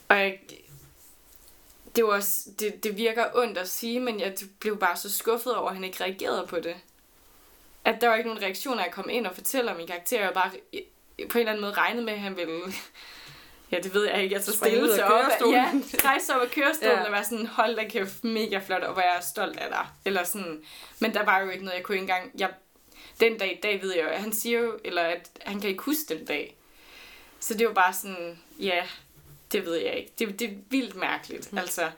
Og 0.09 0.17
jeg, 0.17 0.39
det, 1.95 2.03
var 2.03 2.09
også, 2.09 2.49
det, 2.59 2.83
det 2.83 2.97
virker 2.97 3.25
ondt 3.35 3.57
at 3.57 3.69
sige, 3.69 3.99
men 3.99 4.19
jeg 4.19 4.35
blev 4.59 4.77
bare 4.77 4.97
så 4.97 5.11
skuffet 5.11 5.55
over, 5.55 5.69
at 5.69 5.75
han 5.75 5.83
ikke 5.83 6.03
reagerede 6.03 6.47
på 6.47 6.59
det. 6.59 6.75
At 7.85 8.01
der 8.01 8.07
var 8.07 8.15
ikke 8.15 8.29
nogen 8.29 8.43
reaktion, 8.43 8.79
at 8.79 8.85
jeg 8.85 8.93
kom 8.93 9.09
ind 9.09 9.27
og 9.27 9.35
fortæller 9.35 9.77
min 9.77 9.87
karakter, 9.87 10.21
jeg 10.21 10.33
bare 10.33 10.51
på 11.29 11.37
en 11.37 11.39
eller 11.39 11.51
anden 11.51 11.61
måde 11.61 11.73
regnede 11.73 12.05
med, 12.05 12.13
at 12.13 12.19
han 12.19 12.37
ville 12.37 12.73
Ja, 13.71 13.79
det 13.79 13.93
ved 13.93 14.05
jeg 14.05 14.23
ikke. 14.23 14.35
Jeg 14.35 14.43
Springe 14.43 14.57
stille 14.57 14.89
af 14.91 14.95
sig 14.95 15.05
op. 15.05 15.21
kørestolen. 15.21 15.53
Ja, 16.03 16.09
rejse 16.09 16.35
op 16.35 16.41
af 16.41 16.51
kørestolen 16.51 16.95
Ja. 16.97 17.05
og 17.05 17.11
være 17.11 17.23
sådan, 17.23 17.45
hold 17.47 17.75
da 17.75 17.87
kæft, 17.87 18.23
mega 18.23 18.59
flot, 18.65 18.83
og 18.83 18.93
hvor 18.93 19.01
jeg 19.01 19.15
er 19.17 19.21
stolt 19.21 19.59
af 19.59 19.69
dig. 19.69 19.87
Eller 20.05 20.23
sådan. 20.23 20.61
Men 20.99 21.13
der 21.13 21.23
var 21.25 21.39
jo 21.39 21.49
ikke 21.49 21.63
noget, 21.65 21.77
jeg 21.77 21.83
kunne 21.85 21.95
ikke 21.95 22.01
engang... 22.03 22.31
Jeg, 22.37 22.49
den 23.19 23.37
dag 23.37 23.51
i 23.57 23.59
dag 23.63 23.81
ved 23.81 23.95
jeg 23.95 24.03
jo, 24.03 24.09
at 24.09 24.21
han 24.21 24.33
siger 24.33 24.59
jo, 24.59 24.79
eller 24.85 25.01
at 25.01 25.29
han 25.45 25.59
kan 25.61 25.69
ikke 25.69 25.83
huske 25.83 26.15
den 26.17 26.25
dag. 26.25 26.55
Så 27.39 27.53
det 27.53 27.67
var 27.67 27.73
bare 27.73 27.93
sådan, 27.93 28.39
ja, 28.59 28.83
det 29.51 29.65
ved 29.65 29.75
jeg 29.75 29.93
ikke. 29.93 30.11
Det, 30.19 30.39
det 30.39 30.49
er 30.49 30.53
vildt 30.69 30.95
mærkeligt. 30.95 31.51
Mm. 31.51 31.57
Altså, 31.57 31.89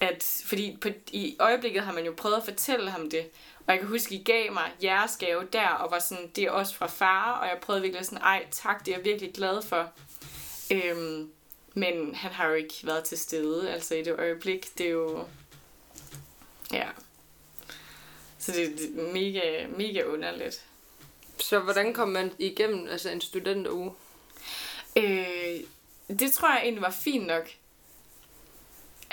at, 0.00 0.42
fordi 0.46 0.78
på, 0.80 0.88
i 1.12 1.36
øjeblikket 1.40 1.82
har 1.82 1.92
man 1.92 2.04
jo 2.04 2.14
prøvet 2.16 2.36
at 2.36 2.44
fortælle 2.44 2.90
ham 2.90 3.10
det. 3.10 3.26
Og 3.66 3.72
jeg 3.72 3.78
kan 3.80 3.88
huske, 3.88 4.14
I 4.14 4.22
gav 4.22 4.52
mig 4.52 4.70
jeres 4.82 5.16
gave 5.16 5.44
der, 5.52 5.68
og 5.68 5.90
var 5.90 5.98
sådan, 5.98 6.30
det 6.36 6.44
er 6.44 6.50
også 6.50 6.74
fra 6.74 6.86
far, 6.86 7.32
og 7.32 7.46
jeg 7.48 7.58
prøvede 7.62 7.82
virkelig 7.82 8.06
sådan, 8.06 8.22
ej 8.22 8.44
tak, 8.50 8.86
det 8.86 8.92
er 8.94 8.96
jeg 8.96 9.04
virkelig 9.04 9.32
glad 9.34 9.62
for. 9.62 9.90
Øhm, 10.74 11.30
men 11.74 12.14
han 12.14 12.30
har 12.30 12.48
jo 12.48 12.54
ikke 12.54 12.74
været 12.82 13.04
til 13.04 13.18
stede, 13.18 13.72
altså 13.72 13.94
i 13.94 14.02
det 14.02 14.18
øjeblik. 14.18 14.78
Det 14.78 14.86
er 14.86 14.90
jo... 14.90 15.24
Ja. 16.72 16.88
Så 18.38 18.52
det, 18.52 18.64
er 18.64 19.12
mega, 19.12 19.66
mega 19.66 20.02
underligt. 20.02 20.64
Så 21.38 21.58
hvordan 21.58 21.94
kom 21.94 22.08
man 22.08 22.32
igennem 22.38 22.88
altså 22.90 23.10
en 23.10 23.20
studenteruge? 23.20 23.92
Øh, 24.96 25.60
det 26.08 26.32
tror 26.32 26.54
jeg 26.54 26.60
egentlig 26.62 26.82
var 26.82 26.90
fint 26.90 27.26
nok. 27.26 27.50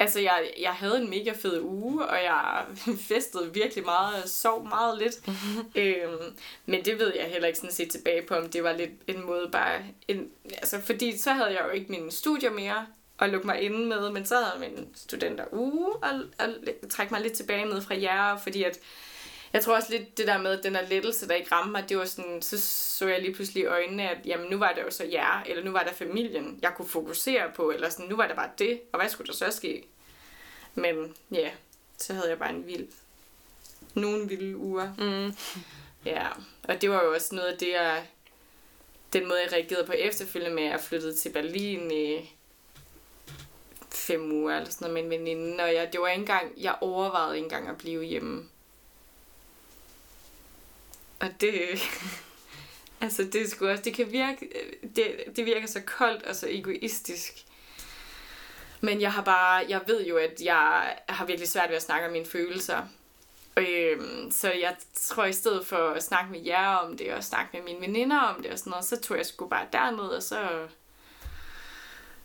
Altså, 0.01 0.19
jeg, 0.19 0.53
jeg 0.61 0.71
havde 0.71 1.01
en 1.01 1.09
mega 1.09 1.31
fed 1.31 1.61
uge, 1.61 2.05
og 2.05 2.23
jeg 2.23 2.65
festede 3.09 3.53
virkelig 3.53 3.85
meget 3.85 4.23
og 4.23 4.29
sov 4.29 4.67
meget 4.67 4.97
lidt. 4.97 5.15
øhm, 5.81 6.35
men 6.65 6.85
det 6.85 6.99
ved 6.99 7.13
jeg 7.15 7.25
heller 7.25 7.47
ikke 7.47 7.59
sådan 7.59 7.75
set 7.75 7.91
tilbage 7.91 8.21
på, 8.21 8.35
om 8.35 8.49
det 8.49 8.63
var 8.63 8.73
lidt 8.73 8.91
en 9.07 9.25
måde 9.25 9.49
bare... 9.51 9.81
En, 10.07 10.29
altså, 10.45 10.81
fordi 10.81 11.17
så 11.17 11.31
havde 11.31 11.49
jeg 11.49 11.61
jo 11.65 11.69
ikke 11.69 11.91
mine 11.91 12.11
studier 12.11 12.51
mere 12.51 12.85
at 13.19 13.29
lukke 13.29 13.47
mig 13.47 13.61
inde 13.61 13.85
med, 13.85 14.09
men 14.09 14.25
så 14.25 14.35
havde 14.35 14.51
jeg 14.59 14.69
min 14.69 14.87
studenter 14.95 15.45
uge 15.51 15.95
og, 15.95 16.09
og 16.39 16.49
trække 16.89 17.13
mig 17.13 17.21
lidt 17.21 17.33
tilbage 17.33 17.65
med 17.65 17.81
fra 17.81 18.01
jer, 18.01 18.37
fordi 18.37 18.63
at 18.63 18.79
jeg 19.53 19.63
tror 19.63 19.75
også 19.75 19.91
lidt 19.91 20.17
det 20.17 20.27
der 20.27 20.37
med, 20.37 20.57
at 20.57 20.63
den 20.63 20.75
der 20.75 20.87
lettelse, 20.87 21.27
der 21.27 21.35
ikke 21.35 21.51
ramte 21.51 21.71
mig, 21.71 21.89
det 21.89 21.97
var 21.97 22.05
sådan, 22.05 22.41
så 22.41 22.61
så 22.61 23.07
jeg 23.07 23.21
lige 23.21 23.33
pludselig 23.33 23.63
i 23.63 23.65
øjnene, 23.65 24.09
at 24.09 24.17
jamen, 24.25 24.49
nu 24.49 24.57
var 24.57 24.73
det 24.73 24.81
jo 24.81 24.91
så 24.91 25.03
jer, 25.03 25.43
eller 25.45 25.63
nu 25.63 25.71
var 25.71 25.83
der 25.83 25.93
familien, 25.93 26.59
jeg 26.61 26.73
kunne 26.75 26.87
fokusere 26.87 27.51
på, 27.55 27.71
eller 27.71 27.89
sådan, 27.89 28.05
nu 28.05 28.15
var 28.15 28.27
det 28.27 28.35
bare 28.35 28.49
det, 28.59 28.81
og 28.91 28.99
hvad 28.99 29.09
skulle 29.09 29.27
der 29.27 29.33
så 29.33 29.51
ske? 29.51 29.83
Men 30.75 31.15
ja, 31.31 31.49
så 31.97 32.13
havde 32.13 32.29
jeg 32.29 32.39
bare 32.39 32.49
en 32.49 32.67
vild, 32.67 32.87
nogle 33.93 34.27
vilde 34.27 34.57
uger. 34.57 34.93
Mm. 34.97 35.35
Ja, 36.05 36.27
og 36.63 36.81
det 36.81 36.89
var 36.89 37.03
jo 37.03 37.13
også 37.13 37.35
noget 37.35 37.47
af 37.47 37.57
det, 37.57 37.71
jeg, 37.71 38.07
den 39.13 39.27
måde, 39.27 39.39
jeg 39.43 39.53
reagerede 39.53 39.85
på 39.85 39.93
efterfølgende 39.93 40.55
med, 40.55 40.63
at 40.63 40.71
jeg 40.71 40.79
flyttede 40.79 41.15
til 41.15 41.29
Berlin 41.29 41.91
i 41.91 42.31
fem 43.89 44.31
uger 44.31 44.57
eller 44.57 44.71
sådan 44.71 44.91
noget 44.91 45.09
med 45.09 45.17
en 45.17 45.21
veninde, 45.21 45.63
og 45.63 45.73
jeg, 45.73 45.93
det 45.93 46.01
var 46.01 46.07
ikke 46.07 46.19
engang, 46.19 46.53
jeg 46.57 46.75
overvejede 46.81 47.35
ikke 47.35 47.45
engang 47.45 47.69
at 47.69 47.77
blive 47.77 48.03
hjemme. 48.03 48.49
Og 51.21 51.41
det... 51.41 51.55
altså, 53.01 53.23
det 53.23 53.41
er 53.41 53.47
sgu 53.47 53.67
også... 53.67 53.83
Det 53.83 53.93
kan 53.93 54.11
virke... 54.11 54.49
Det, 54.95 55.23
det 55.35 55.45
virker 55.45 55.67
så 55.67 55.81
koldt 55.81 56.23
og 56.23 56.35
så 56.35 56.47
egoistisk. 56.49 57.33
Men 58.81 59.01
jeg 59.01 59.13
har 59.13 59.23
bare... 59.23 59.65
Jeg 59.69 59.81
ved 59.87 60.05
jo, 60.05 60.17
at 60.17 60.41
jeg 60.43 60.97
har 61.09 61.25
virkelig 61.25 61.49
svært 61.49 61.69
ved 61.69 61.75
at 61.75 61.83
snakke 61.83 62.07
om 62.07 62.13
mine 62.13 62.25
følelser. 62.25 62.81
Øhm, 63.57 64.31
så 64.31 64.51
jeg 64.51 64.75
tror, 64.93 65.25
i 65.25 65.33
stedet 65.33 65.67
for 65.67 65.89
at 65.89 66.03
snakke 66.03 66.31
med 66.31 66.41
jer 66.45 66.67
om 66.67 66.97
det, 66.97 67.13
og 67.13 67.23
snakke 67.23 67.57
med 67.57 67.63
mine 67.63 67.81
veninder 67.81 68.19
om 68.19 68.41
det 68.43 68.51
og 68.51 68.59
sådan 68.59 68.69
noget, 68.69 68.85
så 68.85 69.01
tog 69.01 69.17
jeg 69.17 69.25
sgu 69.25 69.47
bare 69.47 69.67
derned, 69.73 69.99
og 69.99 70.23
så... 70.23 70.67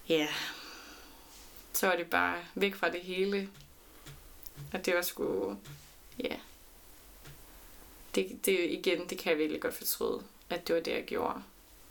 Ja... 0.09 0.15
Yeah. 0.15 0.35
Så 1.73 1.93
er 1.93 1.97
det 1.97 2.11
bare 2.11 2.37
væk 2.55 2.75
fra 2.75 2.91
det 2.91 3.00
hele. 3.00 3.49
Og 4.73 4.87
det 4.87 4.95
var 4.95 5.03
sgu... 5.03 5.57
Ja... 6.19 6.29
Yeah. 6.29 6.38
Det, 8.16 8.46
det, 8.46 8.70
igen, 8.70 9.08
det 9.08 9.18
kan 9.18 9.30
jeg 9.30 9.38
virkelig 9.38 9.61
godt 9.61 9.75
fortryde, 9.75 10.23
at 10.50 10.68
det 10.68 10.75
var 10.75 10.80
det, 10.82 10.92
jeg 10.92 11.04
gjorde. 11.04 11.42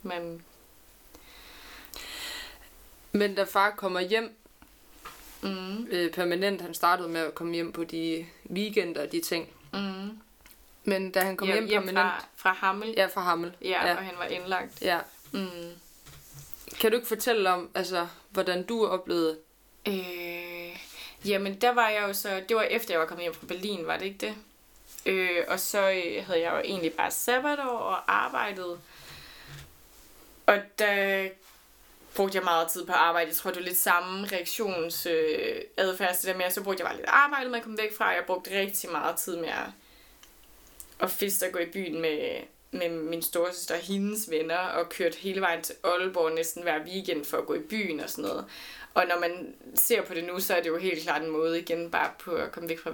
Men... 0.02 0.42
Men 3.12 3.36
da 3.36 3.44
far 3.44 3.72
kommer 3.72 4.00
hjem 4.00 4.36
Mm, 5.42 5.88
øh, 5.92 6.12
permanent, 6.12 6.62
han 6.62 6.74
startede 6.74 7.10
med 7.10 7.22
at 7.22 7.36
komme 7.36 7.54
hjem 7.54 7.72
på 7.72 7.84
de 7.84 8.26
weekender 8.50 9.02
og 9.02 9.12
de 9.12 9.22
ting. 9.22 9.50
mm. 9.74 10.20
Men 10.84 11.12
da 11.12 11.20
han 11.20 11.38
kom 11.38 11.48
hjem, 11.48 11.66
hjem 11.66 11.84
permanent... 11.84 12.08
fra, 12.08 12.26
fra 12.36 12.54
Hammel. 12.54 12.94
Ja, 12.98 13.06
fra 13.06 13.22
Hammel. 13.22 13.52
Ja, 13.62 13.68
ja. 13.68 13.88
ja, 13.88 13.96
og 13.98 14.04
han 14.04 14.16
var 14.18 14.26
indlagt. 14.26 14.82
ja. 14.82 15.00
Mm. 15.32 15.72
Kan 16.80 16.92
du 16.92 16.98
ikke 16.98 17.08
fortælle 17.08 17.50
om, 17.50 17.70
altså, 17.76 18.08
hvordan 18.30 18.64
du 18.64 18.88
oplevede... 18.88 19.38
Øh, 19.88 20.80
jamen, 21.26 21.62
der 21.62 21.70
var 21.74 21.90
jeg 21.90 22.02
jo 22.08 22.14
så... 22.14 22.44
Det 22.50 22.56
var 22.58 22.64
efter, 22.64 22.94
jeg 22.94 23.00
var 23.00 23.06
kommet 23.06 23.24
hjem 23.24 23.34
fra 23.34 23.48
Berlin, 23.48 23.88
var 23.88 23.98
det 23.98 24.06
ikke 24.06 24.18
det? 24.28 24.36
Øh, 25.06 25.44
og 25.48 25.60
så 25.60 25.90
øh, 25.90 26.26
havde 26.26 26.42
jeg 26.42 26.52
jo 26.54 26.60
egentlig 26.60 26.94
bare 26.94 27.12
sabbatår 27.12 27.78
og 27.78 28.14
arbejdet. 28.14 28.80
Og 30.46 30.58
der 30.80 31.28
brugte 32.16 32.36
jeg 32.38 32.44
meget 32.44 32.68
tid 32.68 32.86
på 32.86 32.94
arbejde. 32.94 33.28
Jeg 33.28 33.36
tror, 33.36 33.52
det 33.52 33.60
var 33.60 33.66
lidt 33.66 33.78
samme 33.78 34.28
reaktionsadfærd. 34.28 35.56
Øh, 35.56 35.62
adfærd 35.78 36.16
til 36.16 36.30
det 36.30 36.38
med, 36.38 36.52
så 36.52 36.64
brugte 36.64 36.82
jeg 36.82 36.90
bare 36.90 36.98
lidt 36.98 37.10
arbejde 37.10 37.50
med 37.50 37.58
at 37.58 37.64
komme 37.64 37.78
væk 37.78 37.98
fra. 37.98 38.08
Jeg 38.08 38.24
brugte 38.28 38.60
rigtig 38.60 38.92
meget 38.92 39.16
tid 39.16 39.38
med 39.38 39.50
at, 39.50 39.68
at 41.00 41.12
feste 41.12 41.46
og 41.46 41.52
gå 41.52 41.60
i 41.60 41.66
byen 41.66 42.02
med, 42.02 42.42
med 42.72 42.90
min 42.90 43.22
storesøster 43.22 43.76
og 43.76 43.82
hendes 43.82 44.30
venner, 44.30 44.58
og 44.58 44.90
kørte 44.90 45.18
hele 45.18 45.42
vejen 45.42 45.62
til 45.62 45.76
Aalborg 45.84 46.36
næsten 46.36 46.64
hver 46.64 46.80
weekend 46.86 47.26
for 47.26 47.38
at 47.38 47.46
gå 47.46 47.54
i 47.54 47.60
byen 47.60 48.00
og 48.00 48.10
sådan 48.10 48.30
noget. 48.30 48.46
Og 48.94 49.06
når 49.10 49.20
man 49.20 49.56
ser 49.76 50.02
på 50.02 50.14
det 50.14 50.24
nu, 50.24 50.40
så 50.40 50.56
er 50.56 50.62
det 50.62 50.70
jo 50.70 50.78
helt 50.78 51.04
klart 51.04 51.22
en 51.22 51.30
måde 51.30 51.60
igen 51.60 51.92
bare 51.92 52.12
på 52.20 52.32
at 52.32 52.52
komme 52.52 52.70
væk 52.70 52.80
fra 52.80 52.92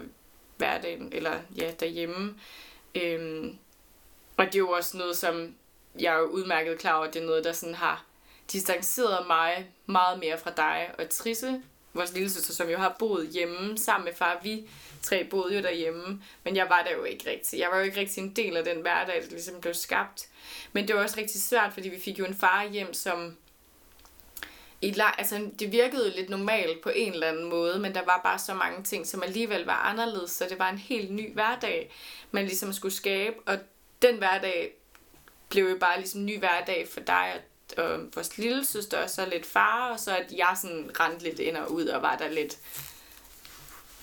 hverdagen, 0.61 1.09
eller 1.11 1.39
ja, 1.57 1.71
derhjemme. 1.79 2.35
Øhm, 2.95 3.57
og 4.37 4.45
det 4.45 4.55
er 4.55 4.59
jo 4.59 4.69
også 4.69 4.97
noget, 4.97 5.17
som 5.17 5.55
jeg 5.99 6.13
er 6.13 6.19
jo 6.19 6.25
udmærket 6.25 6.79
klar 6.79 6.93
over, 6.93 7.07
at 7.07 7.13
det 7.13 7.21
er 7.21 7.25
noget, 7.25 7.43
der 7.43 7.53
sådan 7.53 7.75
har 7.75 8.05
distanceret 8.51 9.27
mig 9.27 9.67
meget 9.85 10.19
mere 10.19 10.37
fra 10.37 10.51
dig 10.57 10.91
og 10.97 11.09
Trisse, 11.09 11.61
vores 11.93 12.13
lille 12.13 12.29
søster, 12.29 12.53
som 12.53 12.69
jo 12.69 12.77
har 12.77 12.95
boet 12.99 13.27
hjemme 13.27 13.77
sammen 13.77 14.05
med 14.05 14.13
far. 14.13 14.39
Vi 14.43 14.69
tre 15.01 15.23
boede 15.23 15.55
jo 15.55 15.61
derhjemme, 15.61 16.21
men 16.43 16.55
jeg 16.55 16.69
var 16.69 16.83
der 16.83 16.91
jo 16.91 17.03
ikke 17.03 17.29
rigtig. 17.29 17.59
Jeg 17.59 17.69
var 17.71 17.77
jo 17.77 17.83
ikke 17.83 17.99
rigtig 17.99 18.21
en 18.21 18.35
del 18.35 18.57
af 18.57 18.63
den 18.63 18.81
hverdag, 18.81 19.23
der 19.23 19.29
ligesom 19.29 19.61
blev 19.61 19.73
skabt. 19.73 20.27
Men 20.73 20.87
det 20.87 20.95
var 20.95 21.03
også 21.03 21.19
rigtig 21.19 21.41
svært, 21.41 21.73
fordi 21.73 21.89
vi 21.89 21.99
fik 21.99 22.19
jo 22.19 22.25
en 22.25 22.35
far 22.35 22.67
hjem, 22.71 22.93
som 22.93 23.37
i 24.81 24.95
altså, 25.17 25.49
det 25.59 25.71
virkede 25.71 26.09
lidt 26.15 26.29
normalt 26.29 26.81
på 26.81 26.89
en 26.95 27.13
eller 27.13 27.27
anden 27.27 27.49
måde, 27.49 27.79
men 27.79 27.95
der 27.95 28.05
var 28.05 28.21
bare 28.23 28.39
så 28.39 28.53
mange 28.53 28.83
ting, 28.83 29.07
som 29.07 29.23
alligevel 29.23 29.65
var 29.65 29.73
anderledes, 29.73 30.31
så 30.31 30.45
det 30.49 30.59
var 30.59 30.69
en 30.69 30.77
helt 30.77 31.11
ny 31.11 31.33
hverdag, 31.33 31.91
man 32.31 32.45
ligesom 32.45 32.73
skulle 32.73 32.93
skabe, 32.93 33.35
og 33.45 33.57
den 34.01 34.17
hverdag 34.17 34.73
blev 35.49 35.69
jo 35.69 35.77
bare 35.79 35.97
ligesom 35.97 36.19
en 36.19 36.25
ny 36.25 36.39
hverdag 36.39 36.87
for 36.93 36.99
dig 36.99 37.33
og 37.35 37.41
og 37.77 37.99
vores 38.15 38.37
lille 38.37 38.65
søster, 38.65 39.03
og 39.03 39.09
så 39.09 39.25
lidt 39.25 39.45
far, 39.45 39.91
og 39.91 39.99
så 39.99 40.17
at 40.17 40.31
jeg 40.31 40.57
sådan 40.61 40.91
rendte 40.99 41.23
lidt 41.23 41.39
ind 41.39 41.57
og 41.57 41.71
ud, 41.71 41.85
og 41.85 42.01
var 42.01 42.15
der 42.15 42.29
lidt 42.29 42.57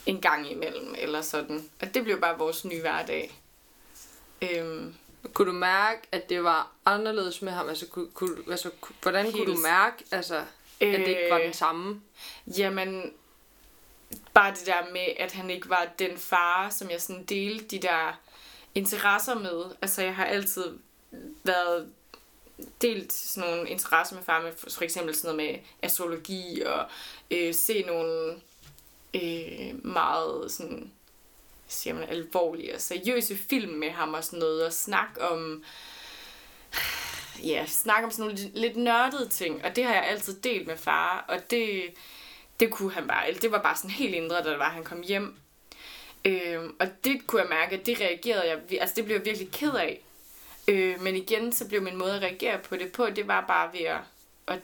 en 0.06 0.20
gang 0.20 0.50
imellem, 0.50 0.94
eller 0.98 1.20
sådan. 1.20 1.70
Og 1.80 1.94
det 1.94 2.04
blev 2.04 2.20
bare 2.20 2.38
vores 2.38 2.64
nye 2.64 2.80
hverdag. 2.80 3.40
Øhm, 4.42 4.94
Kunne 5.32 5.48
du 5.48 5.56
mærke, 5.56 6.00
at 6.12 6.28
det 6.28 6.44
var 6.44 6.72
anderledes 6.84 7.42
med 7.42 7.52
ham? 7.52 7.68
Altså, 7.68 7.86
kunne, 7.86 8.10
kunne, 8.14 8.36
altså 8.50 8.70
hvordan 9.02 9.24
Helt. 9.24 9.36
kunne 9.36 9.54
du 9.54 9.60
mærke, 9.60 10.04
altså, 10.10 10.44
at 10.80 11.00
det 11.00 11.08
ikke 11.08 11.30
var 11.30 11.38
Øh, 11.38 11.44
den 11.44 11.52
samme? 11.52 12.00
Jamen, 12.46 13.12
bare 14.34 14.54
det 14.54 14.66
der 14.66 14.92
med, 14.92 15.06
at 15.16 15.32
han 15.32 15.50
ikke 15.50 15.68
var 15.68 15.88
den 15.98 16.16
far, 16.16 16.70
som 16.70 16.90
jeg 16.90 17.00
sådan 17.00 17.24
delte 17.24 17.64
de 17.64 17.78
der 17.78 18.20
interesser 18.74 19.34
med. 19.34 19.64
Altså, 19.82 20.02
jeg 20.02 20.16
har 20.16 20.24
altid 20.24 20.78
været 21.44 21.92
delt 22.82 23.12
sådan 23.12 23.50
nogle 23.50 23.70
interesser 23.70 24.16
med 24.16 24.24
far, 24.24 24.42
med 24.42 24.52
for 24.68 24.82
eksempel 24.82 25.14
sådan 25.14 25.36
noget 25.36 25.52
med 25.52 25.60
astrologi 25.82 26.62
og 26.62 26.86
øh, 27.30 27.54
se 27.54 27.82
nogle 27.82 28.40
øh, 29.14 29.86
meget 29.86 30.52
sådan, 30.52 30.92
siger 31.68 31.94
man, 31.94 32.08
alvorlige 32.08 32.74
og 32.74 32.80
seriøse 32.80 33.36
film 33.36 33.72
med 33.72 33.90
ham 33.90 34.14
og 34.14 34.24
sådan 34.24 34.38
noget, 34.38 34.66
og 34.66 34.72
snakke 34.72 35.22
om 35.22 35.64
ja, 37.44 37.66
snakke 37.66 38.04
om 38.04 38.10
sådan 38.10 38.24
nogle 38.24 38.50
lidt, 38.54 38.76
nørdede 38.76 39.28
ting, 39.28 39.64
og 39.64 39.76
det 39.76 39.84
har 39.84 39.94
jeg 39.94 40.04
altid 40.06 40.40
delt 40.40 40.66
med 40.66 40.76
far, 40.76 41.24
og 41.28 41.50
det, 41.50 41.82
det 42.60 42.70
kunne 42.70 42.92
han 42.92 43.06
bare, 43.08 43.28
eller 43.28 43.40
det 43.40 43.52
var 43.52 43.62
bare 43.62 43.76
sådan 43.76 43.90
helt 43.90 44.14
indre, 44.14 44.36
da 44.36 44.50
det 44.50 44.58
var, 44.58 44.70
han 44.70 44.84
kom 44.84 45.02
hjem. 45.02 45.36
Øhm, 46.24 46.76
og 46.80 46.86
det 47.04 47.26
kunne 47.26 47.42
jeg 47.42 47.48
mærke, 47.50 47.76
at 47.76 47.86
det 47.86 48.00
reagerede 48.00 48.48
jeg, 48.48 48.80
altså 48.80 48.96
det 48.96 49.04
blev 49.04 49.16
jeg 49.16 49.24
virkelig 49.24 49.50
ked 49.52 49.72
af. 49.72 50.00
Øh, 50.68 51.00
men 51.00 51.16
igen, 51.16 51.52
så 51.52 51.68
blev 51.68 51.82
min 51.82 51.96
måde 51.96 52.14
at 52.14 52.22
reagere 52.22 52.58
på 52.58 52.76
det 52.76 52.92
på, 52.92 53.06
det 53.06 53.28
var 53.28 53.44
bare 53.46 53.72
ved 53.72 53.80
at, 53.80 54.00
at 54.46 54.60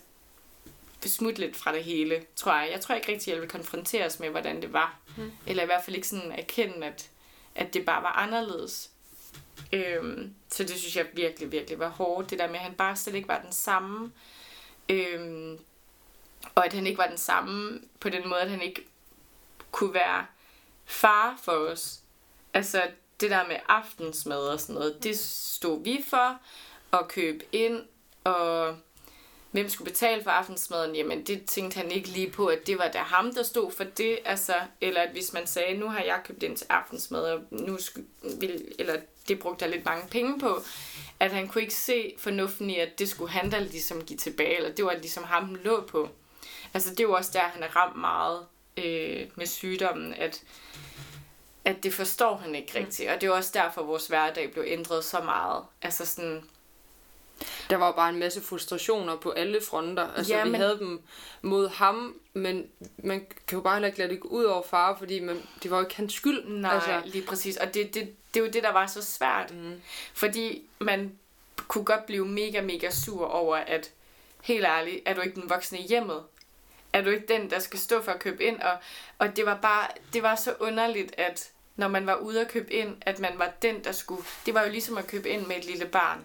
smutte 1.11 1.41
lidt 1.41 1.57
fra 1.57 1.73
det 1.73 1.85
hele, 1.85 2.25
tror 2.37 2.55
jeg. 2.55 2.71
Jeg 2.73 2.81
tror 2.81 2.95
ikke 2.95 3.13
rigtig, 3.13 3.31
jeg 3.31 3.37
ville 3.37 3.51
konfronteres 3.51 4.21
med, 4.21 4.29
hvordan 4.29 4.63
det 4.63 4.73
var. 4.73 4.99
Mm. 5.17 5.33
Eller 5.47 5.63
i 5.63 5.67
hvert 5.67 5.85
fald 5.85 5.97
ikke 5.97 6.09
sådan 6.09 6.33
erkende, 6.33 6.87
at, 6.87 7.09
at 7.55 7.75
det 7.75 7.85
bare 7.85 8.03
var 8.03 8.13
anderledes. 8.13 8.91
Øhm, 9.73 10.35
så 10.49 10.63
det 10.63 10.79
synes 10.79 10.97
jeg 10.97 11.07
virkelig, 11.13 11.53
virkelig 11.53 11.79
var 11.79 11.89
hårdt. 11.89 12.31
Det 12.31 12.39
der 12.39 12.47
med, 12.47 12.57
at 12.57 12.61
han 12.61 12.75
bare 12.75 12.97
slet 12.97 13.15
ikke 13.15 13.29
var 13.29 13.41
den 13.41 13.53
samme. 13.53 14.13
Øhm, 14.89 15.59
og 16.55 16.67
at 16.67 16.73
han 16.73 16.87
ikke 16.87 16.99
var 16.99 17.07
den 17.07 17.19
samme 17.19 17.81
på 18.01 18.09
den 18.09 18.29
måde, 18.29 18.41
at 18.41 18.51
han 18.51 18.63
ikke 18.63 18.87
kunne 19.73 19.95
være 19.95 20.27
far 20.85 21.39
for 21.43 21.53
os. 21.53 22.01
Altså 22.55 22.83
det 23.21 23.31
der 23.31 23.47
med 23.47 23.57
aftensmad 23.69 24.49
og 24.49 24.61
sådan 24.61 24.75
noget, 24.75 25.03
det 25.03 25.19
stod 25.19 25.85
vi 25.85 26.05
for 26.09 26.39
at 26.93 27.09
købe 27.09 27.45
ind, 27.53 27.83
og 28.25 28.77
hvem 29.55 29.69
skulle 29.69 29.91
betale 29.91 30.23
for 30.23 30.31
aftensmaden? 30.31 30.97
Jamen 30.97 31.23
det 31.23 31.45
tænkte 31.47 31.77
han 31.77 31.91
ikke 31.91 32.09
lige 32.09 32.31
på, 32.31 32.47
at 32.47 32.67
det 32.67 32.79
var 32.79 32.89
der 32.89 32.99
ham, 32.99 33.35
der 33.35 33.43
stod 33.43 33.73
for 33.73 33.85
det. 33.85 34.19
Altså, 34.25 34.55
eller 34.81 35.01
at 35.01 35.11
hvis 35.13 35.33
man 35.33 35.47
sagde, 35.47 35.79
nu 35.79 35.89
har 35.89 36.03
jeg 36.03 36.21
købt 36.25 36.43
ind 36.43 36.57
til 36.57 36.67
aftensmad, 36.71 37.23
og 37.23 37.41
nu 37.51 37.79
vil, 38.41 38.65
eller 38.79 38.97
det 39.29 39.39
brugte 39.39 39.65
jeg 39.65 39.73
lidt 39.73 39.85
mange 39.85 40.09
penge 40.09 40.41
på, 40.41 40.59
at 41.21 41.33
han 41.33 41.49
kunne 41.49 41.63
ikke 41.63 41.75
se 41.75 42.15
fornuften 42.19 42.71
i, 42.71 42.79
at 42.79 42.99
det 42.99 43.09
skulle 43.09 43.31
han 43.31 43.51
da 43.51 43.59
ligesom 43.59 44.05
give 44.05 44.17
tilbage, 44.17 44.57
eller 44.57 44.73
det 44.73 44.85
var 44.85 44.93
ligesom 44.93 45.25
ham, 45.25 45.47
den 45.47 45.57
lå 45.65 45.81
på. 45.81 46.09
Altså 46.75 46.91
det 46.91 47.01
er 47.01 47.05
jo 47.05 47.13
også 47.13 47.31
der, 47.33 47.41
han 47.41 47.63
er 47.63 47.77
ramt 47.77 47.97
meget 47.97 48.41
øh, 48.77 49.27
med 49.35 49.47
sygdommen, 49.47 50.15
at, 50.15 50.43
at 51.65 51.83
det 51.83 51.95
forstår 51.95 52.37
han 52.37 52.55
ikke 52.55 52.79
rigtigt. 52.79 53.11
Og 53.11 53.21
det 53.21 53.27
er 53.27 53.33
også 53.33 53.51
derfor, 53.55 53.83
vores 53.83 54.07
hverdag 54.07 54.53
blev 54.53 54.65
ændret 54.67 55.05
så 55.05 55.21
meget. 55.21 55.63
Altså 55.83 56.07
sådan, 56.07 56.45
Der 57.71 57.77
var 57.77 57.87
jo 57.87 57.93
bare 57.93 58.09
en 58.11 58.19
masse 58.19 58.41
frustrationer 58.43 59.17
på 59.17 59.31
alle 59.31 59.61
fronter. 59.61 60.13
Altså, 60.17 60.35
Ja, 60.35 60.45
vi 60.45 60.51
men- 60.51 60.61
havde 60.61 60.79
dem 60.79 61.03
mod 61.43 61.69
ham, 61.69 62.17
men 62.35 62.67
man 62.99 63.27
kan 63.49 63.57
jo 63.59 63.61
bare 63.63 63.75
heller 63.75 63.87
ikke 63.87 63.99
lade 63.99 64.11
det 64.11 64.21
gå 64.21 64.29
ud 64.29 64.45
over 64.45 64.63
far, 64.71 64.97
fordi 64.99 65.21
man, 65.21 65.43
det 65.63 65.71
var 65.71 65.77
jo 65.79 65.85
ikke 65.85 65.97
hans 65.97 66.13
skyld. 66.15 66.45
nej, 66.49 66.75
altså, 66.75 67.03
lige 67.05 67.27
præcis. 67.27 67.57
Og 67.57 67.75
det, 67.75 67.95
det, 67.95 68.15
det 68.35 68.41
er 68.41 68.45
jo 68.45 68.51
det, 68.51 68.63
der 68.63 68.73
var 68.73 68.87
så 68.87 69.03
svært. 69.03 69.51
mm, 69.55 69.81
Fordi 70.15 70.63
man 70.79 71.19
kunne 71.69 71.85
godt 71.85 72.07
blive 72.07 72.27
mega, 72.27 72.61
mega 72.61 72.91
sur 72.91 73.27
over, 73.27 73.57
at 73.57 73.91
helt 74.43 74.65
ærligt, 74.65 75.01
er 75.07 75.15
du 75.15 75.21
ikke 75.21 75.41
den 75.41 75.51
voksne 75.51 75.79
i 75.79 75.87
hjemmet? 75.87 76.23
Er 76.93 77.03
du 77.03 77.11
ikke 77.11 77.27
den, 77.29 77.51
der 77.51 77.59
skal 77.59 77.79
stå 77.79 78.03
for 78.03 78.13
at 78.13 78.21
købe 78.21 78.45
ind? 78.45 78.61
Og, 78.61 78.73
og 79.19 79.37
det 79.37 79.47
var 79.47 79.59
bare, 79.63 79.87
det 80.13 80.23
var 80.23 80.35
så 80.35 80.55
underligt, 80.61 81.15
at 81.19 81.51
når 81.77 81.89
man 81.89 82.07
var 82.07 82.15
ude 82.15 82.41
at 82.41 82.49
købe 82.49 82.73
ind, 82.73 82.97
at 83.01 83.19
man 83.19 83.33
var 83.39 83.51
den, 83.63 83.85
der 83.85 83.93
skulle... 83.93 84.23
Det 84.47 84.55
var 84.55 84.63
jo 84.63 84.71
ligesom 84.71 84.99
at 84.99 85.07
købe 85.07 85.29
ind 85.29 85.47
med 85.47 85.57
et 85.57 85.65
lille 85.65 85.85
barn. 85.87 86.19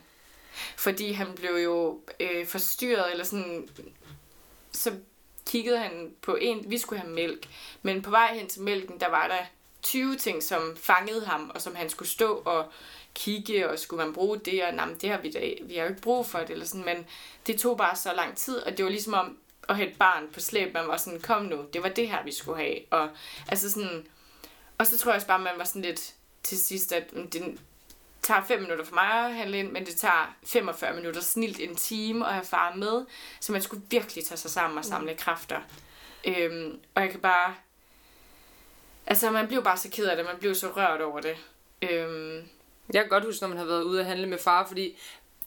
Fordi 0.77 1.11
han 1.11 1.27
blev 1.35 1.51
jo 1.51 2.01
øh, 2.19 2.47
forstyrret, 2.47 3.11
eller 3.11 3.25
sådan... 3.25 3.69
Så 4.71 4.93
kiggede 5.45 5.79
han 5.79 6.13
på 6.21 6.37
en... 6.41 6.71
Vi 6.71 6.77
skulle 6.77 6.99
have 6.99 7.11
mælk. 7.11 7.47
Men 7.81 8.01
på 8.01 8.09
vej 8.09 8.33
hen 8.33 8.47
til 8.47 8.61
mælken, 8.61 8.99
der 8.99 9.09
var 9.09 9.27
der 9.27 9.45
20 9.81 10.17
ting, 10.17 10.43
som 10.43 10.77
fangede 10.77 11.25
ham, 11.25 11.51
og 11.55 11.61
som 11.61 11.75
han 11.75 11.89
skulle 11.89 12.09
stå 12.09 12.41
og 12.45 12.71
kigge, 13.15 13.69
og 13.69 13.79
skulle 13.79 14.05
man 14.05 14.13
bruge 14.13 14.39
det, 14.39 14.63
og 14.63 14.73
nej, 14.73 14.87
det 15.01 15.09
har 15.09 15.17
vi 15.17 15.31
da, 15.31 15.39
vi 15.61 15.75
har 15.75 15.83
jo 15.83 15.89
ikke 15.89 16.01
brug 16.01 16.25
for 16.25 16.39
det, 16.39 16.49
eller 16.49 16.65
sådan, 16.65 16.85
men 16.85 17.05
det 17.47 17.59
tog 17.59 17.77
bare 17.77 17.95
så 17.95 18.13
lang 18.13 18.37
tid, 18.37 18.57
og 18.57 18.77
det 18.77 18.85
var 18.85 18.91
ligesom 18.91 19.13
om 19.13 19.37
at 19.69 19.75
have 19.75 19.89
et 19.89 19.97
barn 19.97 20.27
på 20.33 20.39
slæb, 20.39 20.73
man 20.73 20.87
var 20.87 20.97
sådan, 20.97 21.19
kom 21.19 21.45
nu, 21.45 21.65
det 21.73 21.83
var 21.83 21.89
det 21.89 22.09
her, 22.09 22.23
vi 22.23 22.31
skulle 22.31 22.57
have, 22.57 22.77
og 22.89 23.09
altså 23.47 23.71
sådan, 23.71 24.07
og 24.77 24.87
så 24.87 24.97
tror 24.97 25.11
jeg 25.11 25.15
også 25.15 25.27
bare, 25.27 25.39
man 25.39 25.53
var 25.57 25.63
sådan 25.63 25.81
lidt 25.81 26.13
til 26.43 26.63
sidst, 26.63 26.93
at 26.93 27.11
det, 27.33 27.59
tager 28.21 28.43
5 28.43 28.61
minutter 28.61 28.85
for 28.85 28.95
mig 28.95 29.25
at 29.25 29.35
handle 29.35 29.59
ind, 29.59 29.71
men 29.71 29.85
det 29.85 29.95
tager 29.95 30.35
45 30.43 30.95
minutter, 30.95 31.21
snilt 31.21 31.59
en 31.59 31.75
time 31.75 32.27
at 32.27 32.33
have 32.33 32.45
far 32.45 32.75
med. 32.75 33.05
Så 33.39 33.51
man 33.51 33.61
skulle 33.61 33.83
virkelig 33.89 34.25
tage 34.25 34.37
sig 34.37 34.51
sammen 34.51 34.77
og 34.77 34.85
samle 34.85 35.11
mm. 35.11 35.17
kræfter. 35.17 35.59
Øhm, 36.27 36.79
og 36.95 37.01
jeg 37.01 37.11
kan 37.11 37.19
bare... 37.19 37.55
Altså, 39.07 39.31
man 39.31 39.47
blev 39.47 39.63
bare 39.63 39.77
så 39.77 39.89
ked 39.91 40.05
af 40.05 40.15
det. 40.15 40.25
Man 40.25 40.37
blev 40.39 40.55
så 40.55 40.67
rørt 40.67 41.01
over 41.01 41.19
det. 41.19 41.37
Øhm, 41.81 42.49
jeg 42.93 43.01
kan 43.01 43.09
godt 43.09 43.25
huske, 43.25 43.41
når 43.41 43.47
man 43.47 43.57
har 43.57 43.65
været 43.65 43.83
ude 43.83 43.99
at 43.99 44.05
handle 44.05 44.27
med 44.27 44.37
far, 44.37 44.67
fordi 44.67 44.97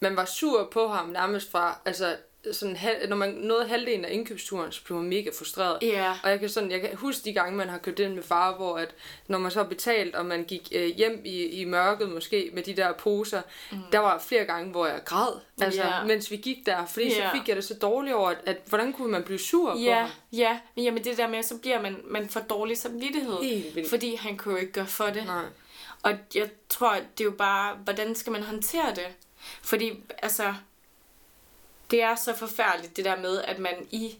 man 0.00 0.16
var 0.16 0.24
sur 0.24 0.68
på 0.72 0.88
ham 0.88 1.08
nærmest 1.08 1.50
fra, 1.50 1.78
altså 1.84 2.16
sådan, 2.52 2.76
når 3.08 3.16
man 3.16 3.30
nåede 3.30 3.68
halvdelen 3.68 4.04
af 4.04 4.12
indkøbsturen, 4.12 4.72
så 4.72 4.84
blev 4.84 4.98
man 4.98 5.08
mega 5.08 5.30
frustreret. 5.38 5.78
Yeah. 5.82 6.16
Og 6.22 6.30
jeg 6.30 6.40
kan, 6.40 6.48
sådan, 6.48 6.70
jeg 6.70 6.80
kan 6.80 6.96
huske 6.96 7.24
de 7.24 7.32
gange, 7.32 7.56
man 7.56 7.68
har 7.68 7.78
kørt 7.78 7.98
ind 7.98 8.14
med 8.14 8.22
far, 8.22 8.56
hvor 8.56 8.78
at, 8.78 8.94
når 9.26 9.38
man 9.38 9.50
så 9.50 9.62
har 9.62 9.68
betalt, 9.68 10.14
og 10.14 10.26
man 10.26 10.44
gik 10.44 10.68
øh, 10.72 10.96
hjem 10.96 11.20
i, 11.24 11.44
i 11.44 11.64
mørket 11.64 12.08
måske 12.08 12.50
med 12.52 12.62
de 12.62 12.76
der 12.76 12.92
poser, 12.92 13.42
mm. 13.72 13.78
der 13.92 13.98
var 13.98 14.18
flere 14.18 14.44
gange, 14.44 14.70
hvor 14.70 14.86
jeg 14.86 15.00
græd, 15.04 15.40
altså, 15.60 15.82
yeah. 15.82 16.06
mens 16.06 16.30
vi 16.30 16.36
gik 16.36 16.66
der. 16.66 16.86
Fordi 16.86 17.06
yeah. 17.06 17.14
så 17.14 17.38
fik 17.38 17.48
jeg 17.48 17.56
det 17.56 17.64
så 17.64 17.74
dårligt 17.74 18.14
over, 18.14 18.30
at, 18.30 18.38
at 18.46 18.56
hvordan 18.66 18.92
kunne 18.92 19.10
man 19.10 19.22
blive 19.22 19.38
sur 19.38 19.76
yeah. 19.76 19.96
på 19.96 20.00
ham? 20.00 20.10
Ja, 20.32 20.58
men 20.76 20.84
jamen 20.84 21.04
det 21.04 21.16
der 21.16 21.28
med, 21.28 21.42
så 21.42 21.58
bliver 21.58 21.82
man, 21.82 21.96
man 22.04 22.28
for 22.28 22.40
dårlig 22.40 22.78
samvittighed. 22.78 23.36
Helt 23.42 23.74
vildt. 23.74 23.90
Fordi 23.90 24.14
han 24.14 24.36
kunne 24.36 24.54
jo 24.54 24.60
ikke 24.60 24.72
gøre 24.72 24.86
for 24.86 25.06
det. 25.06 25.26
Nej. 25.26 25.44
Og 26.02 26.12
jeg 26.34 26.50
tror, 26.68 26.94
det 26.94 27.20
er 27.20 27.24
jo 27.24 27.34
bare, 27.38 27.74
hvordan 27.84 28.14
skal 28.14 28.32
man 28.32 28.42
håndtere 28.42 28.90
det? 28.94 29.06
Fordi, 29.62 29.92
altså, 30.22 30.54
det 31.92 32.02
er 32.02 32.14
så 32.14 32.36
forfærdeligt, 32.36 32.96
det 32.96 33.04
der 33.04 33.16
med, 33.16 33.42
at 33.42 33.58
man 33.58 33.86
i 33.90 34.18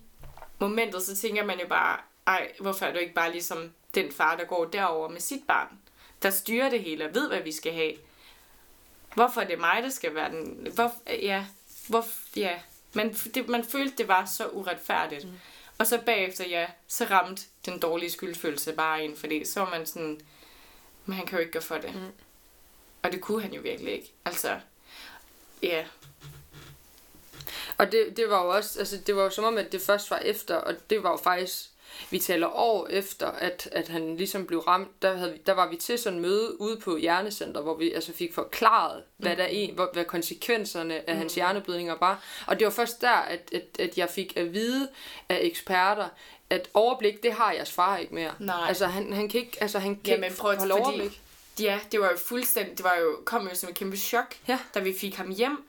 momentet, 0.59 1.03
så 1.03 1.17
tænker 1.17 1.45
man 1.45 1.61
jo 1.61 1.67
bare, 1.69 2.01
ej, 2.27 2.53
hvorfor 2.61 2.87
er 2.87 2.93
du 2.93 2.99
ikke 2.99 3.15
bare 3.15 3.33
ligesom 3.33 3.73
den 3.95 4.13
far, 4.13 4.37
der 4.37 4.45
går 4.45 4.65
derover 4.65 5.09
med 5.09 5.21
sit 5.21 5.47
barn, 5.47 5.79
der 6.23 6.31
styrer 6.31 6.71
det 6.71 6.83
hele 6.83 7.05
og 7.09 7.15
ved, 7.15 7.29
hvad 7.29 7.41
vi 7.41 7.53
skal 7.53 7.73
have. 7.73 7.93
Hvorfor 9.15 9.41
er 9.41 9.47
det 9.47 9.59
mig, 9.59 9.83
der 9.83 9.89
skal 9.89 10.15
være 10.15 10.31
den... 10.31 10.69
Hvor, 10.75 10.93
ja, 11.07 11.47
hvor, 11.89 12.05
ja. 12.37 12.61
Man, 12.93 13.13
det, 13.13 13.49
man 13.49 13.65
følte, 13.65 13.97
det 13.97 14.09
var 14.09 14.25
så 14.25 14.49
uretfærdigt. 14.49 15.25
Mm. 15.25 15.33
Og 15.79 15.87
så 15.87 16.01
bagefter, 16.07 16.47
ja, 16.47 16.67
så 16.89 17.05
ramte 17.05 17.43
den 17.67 17.79
dårlige 17.79 18.11
skyldfølelse 18.11 18.73
bare 18.73 19.05
ind, 19.05 19.17
fordi 19.17 19.45
så 19.45 19.61
var 19.61 19.71
man 19.71 19.87
sådan, 19.87 20.21
men 21.07 21.17
han 21.17 21.27
kan 21.27 21.39
jo 21.39 21.41
ikke 21.41 21.53
gøre 21.53 21.63
for 21.63 21.79
det. 21.79 21.95
Mm. 21.95 22.13
Og 23.03 23.13
det 23.13 23.21
kunne 23.21 23.43
han 23.43 23.53
jo 23.55 23.61
virkelig 23.63 23.93
ikke. 23.93 24.13
Altså, 24.25 24.61
ja. 25.63 25.85
Og 27.79 27.93
det, 27.93 28.17
det 28.17 28.31
var 28.31 28.45
jo 28.45 28.49
også, 28.49 28.79
altså 28.79 28.97
det 29.07 29.17
var 29.17 29.23
jo 29.23 29.31
som 29.31 29.45
om, 29.45 29.59
at 29.59 29.73
det 29.73 29.81
først 29.81 30.11
var 30.11 30.19
efter, 30.19 30.57
og 30.57 30.75
det 30.91 31.03
var 31.03 31.11
jo 31.11 31.17
faktisk, 31.17 31.69
vi 32.11 32.19
taler 32.19 32.47
år 32.47 32.89
efter, 32.89 33.27
at, 33.27 33.69
at 33.73 33.89
han 33.89 34.17
ligesom 34.17 34.47
blev 34.47 34.59
ramt, 34.61 35.03
der, 35.03 35.17
havde, 35.17 35.39
der 35.47 35.53
var 35.53 35.69
vi 35.69 35.77
til 35.77 35.99
sådan 35.99 36.17
en 36.17 36.23
møde 36.23 36.61
ude 36.61 36.77
på 36.77 36.97
Hjernecenter, 36.97 37.61
hvor 37.61 37.77
vi 37.77 37.93
altså 37.93 38.13
fik 38.13 38.35
forklaret, 38.35 39.03
hvad, 39.17 39.31
mm. 39.31 39.37
der 39.37 39.45
er, 39.45 39.73
hvad, 39.75 39.87
hvad 39.93 40.05
konsekvenserne 40.05 41.09
af 41.09 41.15
mm. 41.15 41.19
hans 41.19 41.35
hjerneblødninger 41.35 41.97
var. 42.01 42.25
Og 42.47 42.59
det 42.59 42.65
var 42.65 42.71
først 42.71 43.01
der, 43.01 43.11
at, 43.11 43.51
at, 43.55 43.81
at 43.81 43.99
jeg 43.99 44.11
fik 44.11 44.37
at 44.37 44.55
vide 44.55 44.89
af 45.29 45.39
eksperter, 45.43 46.09
at 46.51 46.69
overblik, 46.75 47.23
det 47.23 47.33
har 47.33 47.53
jeres 47.53 47.73
far 47.73 47.97
ikke 47.97 48.15
mere. 48.15 48.35
Nej. 48.39 48.69
Altså, 48.69 48.87
han, 48.87 49.13
han 49.13 49.29
kan 49.29 49.41
ikke, 49.41 49.59
altså, 49.61 49.79
han 49.79 50.01
kan 50.05 50.15
Jamen, 50.15 50.33
prøv, 50.39 50.57
holde 50.57 50.73
fordi, 50.73 50.83
overblik. 50.83 51.21
Ja, 51.61 51.81
det 51.93 52.01
var 52.01 52.11
jo 52.11 52.17
fuldstændig, 52.17 52.77
det 52.77 52.85
var 52.85 52.97
jo, 53.01 53.19
kom 53.25 53.49
jo 53.49 53.55
som 53.55 53.69
et 53.69 53.75
kæmpe 53.75 53.97
chok, 53.97 54.35
ja. 54.49 54.59
da 54.75 54.81
vi 54.81 54.95
fik 55.01 55.15
ham 55.15 55.31
hjem. 55.31 55.65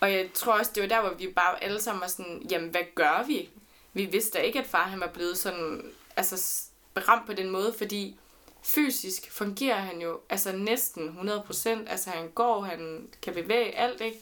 Og 0.00 0.12
jeg 0.12 0.28
tror 0.34 0.58
også, 0.58 0.70
det 0.74 0.82
var 0.82 0.88
der, 0.88 1.00
hvor 1.00 1.14
vi 1.14 1.28
bare 1.28 1.64
alle 1.64 1.80
sammen 1.80 2.00
var 2.00 2.06
sådan, 2.06 2.46
jamen, 2.50 2.68
hvad 2.70 2.82
gør 2.94 3.24
vi? 3.26 3.50
Vi 3.92 4.04
vidste 4.04 4.46
ikke, 4.46 4.58
at 4.58 4.66
far 4.66 4.82
han 4.82 5.00
var 5.00 5.06
blevet 5.06 5.38
sådan, 5.38 5.92
altså, 6.16 6.64
ramt 7.08 7.26
på 7.26 7.32
den 7.32 7.50
måde, 7.50 7.74
fordi 7.78 8.16
fysisk 8.62 9.30
fungerer 9.32 9.80
han 9.80 10.00
jo 10.00 10.20
altså 10.28 10.52
næsten 10.52 11.08
100%. 11.08 11.68
Altså 11.90 12.10
han 12.10 12.28
går, 12.34 12.60
han 12.60 13.08
kan 13.22 13.34
bevæge 13.34 13.76
alt, 13.76 14.00
ikke? 14.00 14.20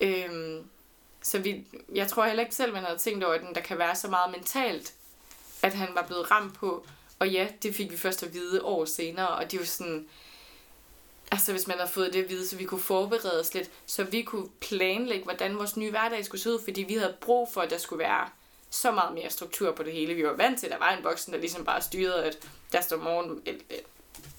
Øhm, 0.00 0.64
så 1.22 1.38
vi, 1.38 1.66
jeg 1.94 2.08
tror 2.08 2.26
heller 2.26 2.42
ikke 2.42 2.54
selv, 2.54 2.72
man 2.72 2.84
havde 2.84 2.98
tænkt 2.98 3.24
over, 3.24 3.34
at 3.34 3.40
der 3.54 3.60
kan 3.60 3.78
være 3.78 3.96
så 3.96 4.08
meget 4.08 4.30
mentalt 4.30 4.94
at 5.62 5.74
han 5.74 5.88
var 5.94 6.02
blevet 6.06 6.30
ramt 6.30 6.54
på. 6.54 6.86
Og 7.18 7.28
ja, 7.28 7.48
det 7.62 7.74
fik 7.74 7.90
vi 7.90 7.96
først 7.96 8.22
at 8.22 8.34
vide 8.34 8.64
år 8.64 8.84
senere, 8.84 9.28
og 9.28 9.50
det 9.50 9.56
er 9.56 9.62
jo 9.62 9.66
sådan... 9.66 10.08
Altså, 11.32 11.52
hvis 11.52 11.66
man 11.66 11.76
havde 11.76 11.90
fået 11.90 12.12
det 12.12 12.22
at 12.22 12.30
vide, 12.30 12.48
så 12.48 12.56
vi 12.56 12.64
kunne 12.64 12.80
forberede 12.80 13.40
os 13.40 13.54
lidt, 13.54 13.70
så 13.86 14.04
vi 14.04 14.22
kunne 14.22 14.48
planlægge, 14.60 15.24
hvordan 15.24 15.58
vores 15.58 15.76
nye 15.76 15.90
hverdag 15.90 16.24
skulle 16.24 16.40
se 16.40 16.50
ud, 16.50 16.58
fordi 16.64 16.82
vi 16.82 16.94
havde 16.94 17.14
brug 17.20 17.48
for, 17.52 17.60
at 17.60 17.70
der 17.70 17.78
skulle 17.78 18.00
være 18.00 18.28
så 18.70 18.90
meget 18.90 19.14
mere 19.14 19.30
struktur 19.30 19.72
på 19.72 19.82
det 19.82 19.92
hele. 19.92 20.14
Vi 20.14 20.24
var 20.24 20.32
vant 20.32 20.58
til, 20.58 20.66
at 20.66 20.72
der 20.72 20.78
var 20.78 20.90
en 20.90 21.04
voksen, 21.04 21.32
der 21.32 21.38
ligesom 21.38 21.64
bare 21.64 21.82
styrede, 21.82 22.24
at 22.24 22.38
der 22.72 22.80
står 22.80 22.96
morgen, 22.96 23.42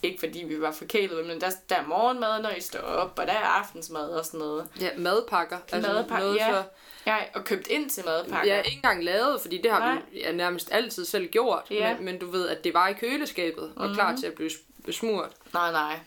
ikke 0.03 0.19
fordi 0.19 0.43
vi 0.43 0.61
var 0.61 0.71
forkælet, 0.71 1.25
men 1.25 1.41
der, 1.41 1.51
der 1.69 1.75
er 1.75 1.87
morgenmad, 1.87 2.41
når 2.41 2.49
I 2.49 2.61
står 2.61 2.79
op, 2.79 3.19
og 3.19 3.27
der 3.27 3.33
er 3.33 3.45
aftensmad 3.45 4.09
og 4.09 4.25
sådan 4.25 4.39
noget. 4.39 4.67
Ja, 4.81 4.89
madpakker. 4.97 5.57
Altså 5.71 5.93
madpakker, 5.93 6.25
noget 6.25 6.39
ja. 6.39 6.51
Så... 6.51 6.63
ja. 7.07 7.17
og 7.33 7.43
købt 7.43 7.67
ind 7.67 7.89
til 7.89 8.05
madpakker. 8.05 8.53
Ja, 8.53 8.61
ikke 8.61 8.75
engang 8.75 9.03
lavet, 9.03 9.41
fordi 9.41 9.61
det 9.61 9.71
har 9.71 9.79
Nej. 9.79 10.01
vi 10.11 10.19
ja, 10.19 10.31
nærmest 10.31 10.69
altid 10.71 11.05
selv 11.05 11.27
gjort. 11.27 11.63
Ja. 11.71 11.95
Men, 11.95 12.05
men 12.05 12.19
du 12.19 12.31
ved, 12.31 12.49
at 12.49 12.63
det 12.63 12.73
var 12.73 12.87
i 12.87 12.93
køleskabet 12.93 13.63
og 13.63 13.81
mm-hmm. 13.81 13.95
klar 13.95 14.15
til 14.15 14.27
at 14.27 14.33
blive 14.33 14.51
smurt. 14.93 15.31
Nej, 15.53 15.71
nej. 15.71 15.99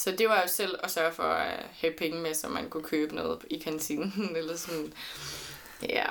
Så 0.00 0.10
det 0.10 0.28
var 0.28 0.42
jo 0.42 0.48
selv 0.48 0.78
at 0.82 0.90
sørge 0.90 1.12
for 1.12 1.22
at 1.22 1.66
have 1.72 1.92
penge 1.92 2.20
med, 2.20 2.34
så 2.34 2.48
man 2.48 2.70
kunne 2.70 2.82
købe 2.82 3.14
noget 3.14 3.44
i 3.50 3.58
kantinen, 3.58 4.12
eller 4.36 4.56
sådan. 4.56 4.92
Ja. 5.82 6.06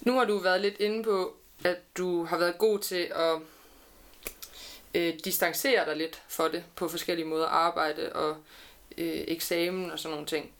Nu 0.00 0.12
har 0.12 0.24
du 0.24 0.38
været 0.38 0.60
lidt 0.60 0.80
inde 0.80 1.04
på, 1.04 1.36
at 1.64 1.96
du 1.96 2.24
har 2.24 2.38
været 2.38 2.58
god 2.58 2.78
til 2.78 3.12
at 3.14 3.38
øh, 4.94 5.14
distancere 5.24 5.84
dig 5.84 5.96
lidt 5.96 6.22
for 6.28 6.48
det 6.48 6.64
på 6.76 6.88
forskellige 6.88 7.26
måder, 7.26 7.46
arbejde 7.46 8.12
og 8.12 8.36
øh, 8.98 9.24
eksamen 9.28 9.90
og 9.90 9.98
sådan 9.98 10.12
nogle 10.12 10.26
ting. 10.26 10.52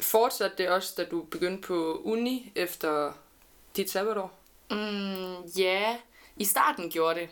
Fortsatte 0.00 0.56
det 0.56 0.68
også, 0.68 0.94
da 0.96 1.04
du 1.04 1.22
begyndte 1.22 1.66
på 1.68 2.00
uni 2.04 2.52
efter 2.54 3.12
dit 3.76 3.90
sabbatår? 3.90 4.38
Mm, 4.70 5.42
ja, 5.42 5.96
i 6.36 6.44
starten 6.44 6.90
gjorde 6.90 7.20
det. 7.20 7.28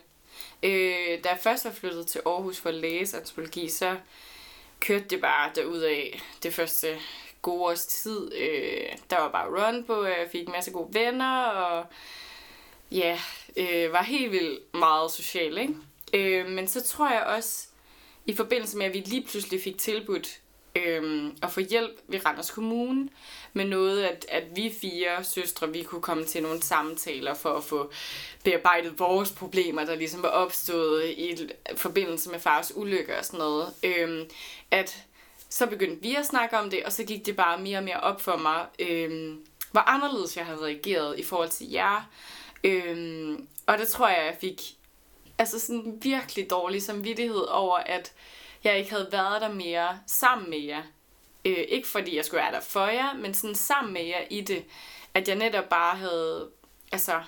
Øh, 0.63 1.23
da 1.23 1.29
jeg 1.29 1.39
først 1.43 1.65
var 1.65 1.71
flyttet 1.71 2.07
til 2.07 2.21
Aarhus 2.25 2.59
for 2.59 2.69
at 2.69 2.75
læse 2.75 3.17
antropologi, 3.17 3.69
så 3.69 3.97
kørte 4.79 5.05
det 5.09 5.21
bare 5.21 5.51
af 5.85 6.21
det 6.43 6.53
første 6.53 6.87
gode 7.41 7.61
års 7.61 7.85
tid. 7.85 8.31
Øh, 8.35 8.97
der 9.09 9.19
var 9.19 9.31
bare 9.31 9.47
run 9.47 9.83
på, 9.83 10.05
jeg 10.05 10.27
fik 10.31 10.41
en 10.47 10.51
masse 10.51 10.71
gode 10.71 10.93
venner, 10.93 11.43
og 11.43 11.85
ja, 12.91 13.19
øh, 13.57 13.93
var 13.93 14.03
helt 14.03 14.31
vildt 14.31 14.73
meget 14.73 15.11
social, 15.11 15.57
ikke? 15.57 15.75
Øh, 16.13 16.49
men 16.49 16.67
så 16.67 16.83
tror 16.83 17.11
jeg 17.11 17.23
også, 17.23 17.67
i 18.25 18.35
forbindelse 18.35 18.77
med, 18.77 18.85
at 18.85 18.93
vi 18.93 18.99
lige 18.99 19.27
pludselig 19.29 19.61
fik 19.63 19.77
tilbudt 19.77 20.39
øh, 20.75 21.31
at 21.43 21.51
få 21.51 21.59
hjælp 21.59 21.99
ved 22.07 22.25
Randers 22.25 22.51
Kommune 22.51 23.09
med 23.53 23.65
noget, 23.65 24.03
at, 24.03 24.25
at 24.29 24.43
vi 24.55 24.73
fire 24.81 25.23
søstre, 25.23 25.71
vi 25.71 25.83
kunne 25.83 26.01
komme 26.01 26.25
til 26.25 26.43
nogle 26.43 26.63
samtaler 26.63 27.33
for 27.33 27.49
at 27.49 27.63
få 27.63 27.91
bearbejdet 28.43 28.99
vores 28.99 29.31
problemer, 29.31 29.85
der 29.85 29.95
ligesom 29.95 30.23
var 30.23 30.29
opstået 30.29 31.09
i 31.09 31.49
forbindelse 31.75 32.29
med 32.29 32.39
fars 32.39 32.71
ulykke 32.75 33.17
og 33.17 33.25
sådan 33.25 33.37
noget. 33.37 33.73
Øhm, 33.83 34.29
at 34.71 35.05
så 35.49 35.67
begyndte 35.67 36.01
vi 36.01 36.15
at 36.15 36.25
snakke 36.25 36.57
om 36.57 36.69
det, 36.69 36.83
og 36.83 36.91
så 36.91 37.03
gik 37.03 37.25
det 37.25 37.35
bare 37.35 37.59
mere 37.59 37.77
og 37.77 37.83
mere 37.83 37.99
op 37.99 38.21
for 38.21 38.37
mig, 38.37 38.65
øhm, 38.79 39.45
hvor 39.71 39.81
anderledes 39.81 40.37
jeg 40.37 40.45
havde 40.45 40.61
reageret 40.61 41.19
i 41.19 41.23
forhold 41.23 41.49
til 41.49 41.69
jer. 41.71 42.09
Øhm, 42.63 43.47
og 43.67 43.77
det 43.77 43.87
tror 43.87 44.07
jeg, 44.07 44.25
jeg 44.25 44.37
fik 44.41 44.61
altså 45.37 45.59
sådan 45.59 45.99
virkelig 46.01 46.49
dårlig 46.49 46.83
samvittighed 46.83 47.41
over, 47.49 47.77
at 47.77 48.13
jeg 48.63 48.77
ikke 48.77 48.91
havde 48.91 49.07
været 49.11 49.41
der 49.41 49.53
mere 49.53 49.99
sammen 50.07 50.49
med 50.49 50.59
jer. 50.59 50.83
Øh, 51.45 51.65
ikke 51.67 51.87
fordi 51.87 52.15
jeg 52.15 52.25
skulle 52.25 52.41
være 52.41 52.51
der 52.51 52.61
for 52.61 52.87
jer, 52.87 53.13
men 53.13 53.33
sådan 53.33 53.55
sammen 53.55 53.93
med 53.93 54.03
jer 54.03 54.21
i 54.29 54.41
det. 54.41 54.65
At 55.13 55.27
jeg 55.27 55.35
netop 55.35 55.69
bare 55.69 55.97
havde 55.97 56.49
altså, 56.91 57.21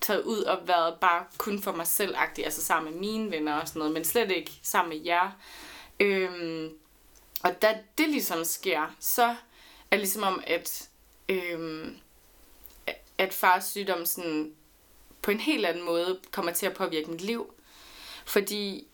taget 0.00 0.22
ud 0.22 0.42
og 0.42 0.68
været 0.68 1.00
bare 1.00 1.24
kun 1.38 1.62
for 1.62 1.72
mig 1.72 1.86
selv 1.86 2.16
altså 2.44 2.64
sammen 2.64 2.92
med 2.92 3.00
mine 3.00 3.30
venner 3.30 3.54
og 3.54 3.68
sådan 3.68 3.78
noget, 3.80 3.94
men 3.94 4.04
slet 4.04 4.30
ikke 4.30 4.52
sammen 4.62 4.98
med 4.98 5.04
jer. 5.04 5.30
Øhm, 6.00 6.72
og 7.42 7.62
da 7.62 7.78
det 7.98 8.08
ligesom 8.08 8.44
sker, 8.44 8.94
så 9.00 9.24
er 9.24 9.36
det 9.90 9.98
ligesom 9.98 10.22
om, 10.22 10.42
at, 10.46 10.88
øhm, 11.28 11.96
at 13.18 13.34
fars 13.34 13.64
sygdom 13.64 14.06
sådan 14.06 14.54
på 15.22 15.30
en 15.30 15.40
helt 15.40 15.66
anden 15.66 15.84
måde 15.84 16.20
kommer 16.30 16.52
til 16.52 16.66
at 16.66 16.74
påvirke 16.74 17.10
mit 17.10 17.20
liv. 17.20 17.54
Fordi 18.26 18.86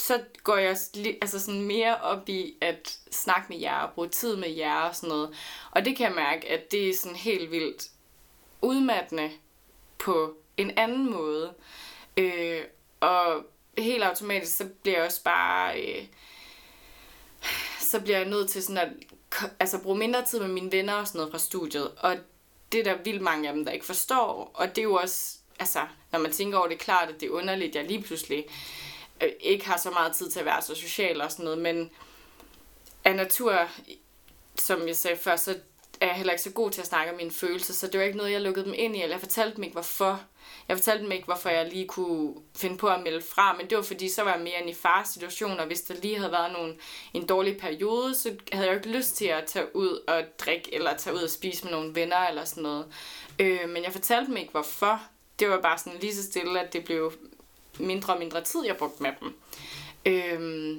så 0.00 0.20
går 0.44 0.56
jeg 0.56 0.76
altså 1.22 1.38
sådan 1.38 1.62
mere 1.62 2.00
op 2.00 2.28
i 2.28 2.54
at 2.60 2.98
snakke 3.10 3.46
med 3.48 3.58
jer 3.58 3.78
og 3.78 3.92
bruge 3.94 4.08
tid 4.08 4.36
med 4.36 4.50
jer 4.50 4.80
og 4.80 4.96
sådan 4.96 5.08
noget. 5.08 5.34
Og 5.70 5.84
det 5.84 5.96
kan 5.96 6.06
jeg 6.06 6.14
mærke, 6.14 6.48
at 6.48 6.72
det 6.72 6.90
er 6.90 6.94
sådan 6.94 7.16
helt 7.16 7.50
vildt 7.50 7.88
udmattende 8.62 9.30
på 9.98 10.36
en 10.56 10.78
anden 10.78 11.10
måde. 11.10 11.54
Øh, 12.16 12.60
og 13.00 13.44
helt 13.78 14.04
automatisk, 14.04 14.56
så 14.56 14.68
bliver 14.82 14.96
jeg 14.96 15.06
også 15.06 15.22
bare... 15.22 15.80
Øh, 15.80 16.04
så 17.80 18.00
bliver 18.00 18.18
jeg 18.18 18.28
nødt 18.28 18.50
til 18.50 18.62
sådan 18.62 18.78
at 18.78 18.88
altså, 19.60 19.82
bruge 19.82 19.98
mindre 19.98 20.24
tid 20.24 20.40
med 20.40 20.48
mine 20.48 20.72
venner 20.72 20.94
og 20.94 21.06
sådan 21.06 21.18
noget 21.18 21.32
fra 21.32 21.38
studiet. 21.38 21.90
Og 21.98 22.16
det 22.72 22.80
er 22.80 22.84
der 22.84 23.02
vildt 23.02 23.22
mange 23.22 23.48
af 23.48 23.54
dem, 23.54 23.64
der 23.64 23.72
ikke 23.72 23.86
forstår. 23.86 24.50
Og 24.54 24.68
det 24.68 24.78
er 24.78 24.82
jo 24.82 24.94
også, 24.94 25.38
altså, 25.58 25.86
når 26.12 26.18
man 26.18 26.32
tænker 26.32 26.58
over 26.58 26.68
det, 26.68 26.78
klart, 26.78 27.08
at 27.08 27.20
det 27.20 27.26
er 27.26 27.30
underligt, 27.30 27.76
jeg 27.76 27.84
lige 27.84 28.02
pludselig 28.02 28.44
Øh, 29.22 29.28
ikke 29.40 29.66
har 29.66 29.76
så 29.76 29.90
meget 29.90 30.12
tid 30.12 30.30
til 30.30 30.38
at 30.38 30.44
være 30.44 30.62
så 30.62 30.74
social 30.74 31.20
og 31.20 31.32
sådan 31.32 31.44
noget, 31.44 31.58
men 31.58 31.90
af 33.04 33.16
natur, 33.16 33.68
som 34.56 34.88
jeg 34.88 34.96
sagde 34.96 35.16
før, 35.16 35.36
så 35.36 35.56
er 36.00 36.06
jeg 36.06 36.14
heller 36.14 36.32
ikke 36.32 36.42
så 36.42 36.50
god 36.50 36.70
til 36.70 36.80
at 36.80 36.86
snakke 36.86 37.12
om 37.12 37.16
mine 37.16 37.30
følelser, 37.30 37.74
så 37.74 37.86
det 37.86 38.00
var 38.00 38.06
ikke 38.06 38.18
noget, 38.18 38.32
jeg 38.32 38.40
lukkede 38.40 38.64
dem 38.64 38.74
ind 38.76 38.96
i, 38.96 39.02
eller 39.02 39.14
jeg 39.14 39.20
fortalte 39.20 39.56
dem 39.56 39.64
ikke, 39.64 39.74
hvorfor. 39.74 40.20
Jeg 40.68 40.76
fortalte 40.76 41.04
dem 41.04 41.12
ikke, 41.12 41.24
hvorfor 41.24 41.48
jeg 41.48 41.68
lige 41.68 41.86
kunne 41.86 42.34
finde 42.56 42.76
på 42.76 42.88
at 42.88 43.02
melde 43.02 43.22
fra, 43.22 43.56
men 43.56 43.70
det 43.70 43.76
var 43.76 43.82
fordi, 43.82 44.08
så 44.08 44.22
var 44.22 44.32
jeg 44.32 44.40
mere 44.40 44.70
i 44.70 44.74
fars 44.74 45.08
situation, 45.08 45.60
og 45.60 45.66
hvis 45.66 45.80
der 45.80 45.94
lige 45.94 46.18
havde 46.18 46.32
været 46.32 46.52
nogen, 46.52 46.78
en 47.14 47.26
dårlig 47.26 47.56
periode, 47.58 48.14
så 48.14 48.36
havde 48.52 48.66
jeg 48.66 48.72
jo 48.74 48.78
ikke 48.78 48.98
lyst 48.98 49.16
til 49.16 49.26
at 49.26 49.44
tage 49.46 49.76
ud 49.76 50.04
og 50.08 50.22
drikke, 50.38 50.74
eller 50.74 50.96
tage 50.96 51.16
ud 51.16 51.20
og 51.20 51.30
spise 51.30 51.64
med 51.64 51.72
nogle 51.72 51.94
venner, 51.94 52.28
eller 52.28 52.44
sådan 52.44 52.62
noget. 52.62 52.86
Øh, 53.38 53.68
men 53.68 53.84
jeg 53.84 53.92
fortalte 53.92 54.26
dem 54.26 54.36
ikke, 54.36 54.50
hvorfor. 54.50 55.02
Det 55.38 55.48
var 55.48 55.60
bare 55.60 55.78
sådan 55.78 55.98
lige 56.00 56.14
så 56.14 56.22
stille, 56.22 56.60
at 56.60 56.72
det 56.72 56.84
blev 56.84 57.12
mindre 57.80 58.12
og 58.12 58.18
mindre 58.18 58.44
tid, 58.44 58.64
jeg 58.66 58.76
brugte 58.76 59.02
med 59.02 59.12
dem. 59.20 59.34
Øh, 60.06 60.78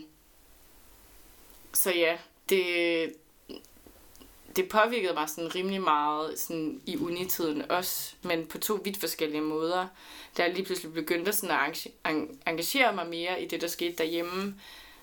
så 1.73 1.91
ja, 1.91 2.17
det, 2.49 3.13
det 4.55 4.69
påvirkede 4.69 5.13
mig 5.13 5.29
sådan 5.29 5.55
rimelig 5.55 5.81
meget 5.81 6.39
sådan 6.39 6.81
i 6.85 6.97
unitiden 6.97 7.71
også, 7.71 8.15
men 8.21 8.45
på 8.45 8.57
to 8.57 8.79
vidt 8.83 8.97
forskellige 8.97 9.41
måder. 9.41 9.87
Da 10.37 10.43
jeg 10.43 10.53
lige 10.53 10.65
pludselig 10.65 10.93
begyndte 10.93 11.33
sådan 11.33 11.73
at 11.73 11.87
engagere 12.47 12.95
mig 12.95 13.07
mere 13.09 13.41
i 13.41 13.47
det, 13.47 13.61
der 13.61 13.67
skete 13.67 13.95
derhjemme 13.97 14.55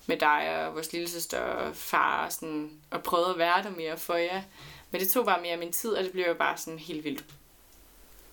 med 0.06 0.16
dig 0.16 0.66
og 0.66 0.74
vores 0.74 0.92
lille 0.92 1.08
søster 1.08 1.40
og 1.40 1.76
far, 1.76 2.26
og, 2.26 2.32
sådan, 2.32 2.70
og 2.90 3.02
prøvede 3.02 3.30
at 3.30 3.38
være 3.38 3.62
der 3.62 3.70
mere 3.70 3.98
for 3.98 4.14
jer. 4.14 4.42
Men 4.90 5.00
det 5.00 5.10
tog 5.10 5.24
bare 5.24 5.42
mere 5.42 5.56
min 5.56 5.72
tid, 5.72 5.90
og 5.90 6.04
det 6.04 6.12
blev 6.12 6.24
jeg 6.24 6.38
bare 6.38 6.58
sådan 6.58 6.78
helt 6.78 7.04
vildt 7.04 7.24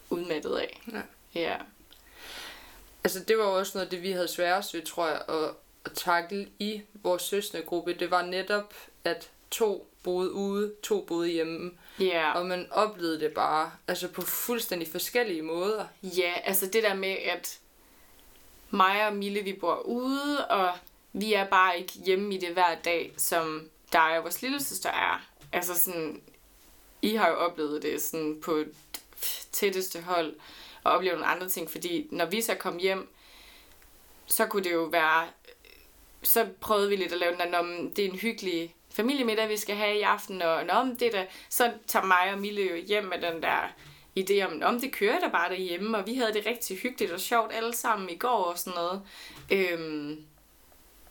udmattet 0.09 0.55
af. 0.55 0.81
Ja. 0.91 1.01
ja. 1.41 1.57
Altså 3.05 3.19
det 3.19 3.37
var 3.37 3.43
også 3.43 3.71
noget 3.77 3.85
af 3.85 3.89
det, 3.89 4.01
vi 4.01 4.11
havde 4.11 4.27
sværest 4.27 4.73
ved, 4.73 4.81
tror 4.81 5.07
jeg, 5.07 5.21
at, 5.29 5.55
at 5.85 5.91
takle 5.95 6.47
i 6.59 6.81
vores 6.93 7.21
søstergruppe. 7.21 7.93
Det 7.93 8.11
var 8.11 8.21
netop, 8.21 8.73
at 9.03 9.29
to 9.51 9.87
boede 10.03 10.31
ude, 10.31 10.73
to 10.83 11.05
boede 11.07 11.29
hjemme. 11.29 11.71
Ja. 11.99 12.05
Yeah. 12.05 12.35
Og 12.35 12.45
man 12.45 12.67
oplevede 12.71 13.19
det 13.19 13.33
bare 13.33 13.71
altså 13.87 14.07
på 14.07 14.21
fuldstændig 14.21 14.87
forskellige 14.87 15.41
måder. 15.41 15.85
Ja, 16.03 16.33
altså 16.43 16.65
det 16.65 16.83
der 16.83 16.93
med, 16.93 17.15
at 17.25 17.59
mig 18.69 19.07
og 19.07 19.15
Mille, 19.15 19.41
vi 19.41 19.53
bor 19.53 19.75
ude, 19.75 20.47
og 20.47 20.71
vi 21.13 21.33
er 21.33 21.47
bare 21.49 21.79
ikke 21.79 21.93
hjemme 22.05 22.35
i 22.35 22.37
det 22.37 22.49
hver 22.49 22.75
dag, 22.85 23.13
som 23.17 23.69
dig 23.93 24.17
og 24.17 24.23
vores 24.23 24.41
lille 24.41 24.63
søster 24.63 24.89
er. 24.89 25.27
Altså 25.51 25.81
sådan, 25.81 26.21
I 27.01 27.15
har 27.15 27.29
jo 27.29 27.35
oplevet 27.35 27.81
det 27.81 28.01
sådan 28.01 28.41
på 28.41 28.63
tætteste 29.51 30.01
hold, 30.01 30.35
og 30.85 30.91
opleve 30.91 31.13
nogle 31.13 31.27
andre 31.27 31.49
ting, 31.49 31.71
fordi 31.71 32.07
når 32.11 32.25
vi 32.25 32.41
så 32.41 32.55
kom 32.55 32.77
hjem, 32.77 33.09
så 34.25 34.45
kunne 34.45 34.63
det 34.63 34.71
jo 34.71 34.83
være, 34.83 35.27
så 36.23 36.47
prøvede 36.61 36.89
vi 36.89 36.95
lidt 36.95 37.11
at 37.13 37.19
lave 37.19 37.31
den 37.31 37.53
der, 37.53 37.89
det 37.95 38.05
er 38.05 38.09
en 38.09 38.19
hyggelig 38.19 38.75
familiemiddag, 38.91 39.49
vi 39.49 39.57
skal 39.57 39.75
have 39.75 39.97
i 39.97 40.01
aften, 40.01 40.41
og 40.41 40.55
om 40.69 40.95
det 40.95 41.13
der, 41.13 41.25
så 41.49 41.71
tager 41.87 42.05
mig 42.05 42.33
og 42.33 42.39
Mille 42.39 42.61
jo 42.61 42.75
hjem 42.75 43.03
med 43.03 43.21
den 43.21 43.41
der 43.41 43.73
idé 44.19 44.41
om, 44.41 44.61
om 44.63 44.79
det 44.79 44.91
kører 44.91 45.19
der 45.19 45.29
bare 45.29 45.49
derhjemme, 45.49 45.97
og 45.97 46.07
vi 46.07 46.15
havde 46.15 46.33
det 46.33 46.45
rigtig 46.45 46.77
hyggeligt 46.77 47.11
og 47.11 47.19
sjovt 47.19 47.53
alle 47.53 47.75
sammen 47.75 48.09
i 48.09 48.15
går 48.15 48.43
og 48.43 48.59
sådan 48.59 48.73
noget. 48.75 49.01
Øhm, 49.51 50.25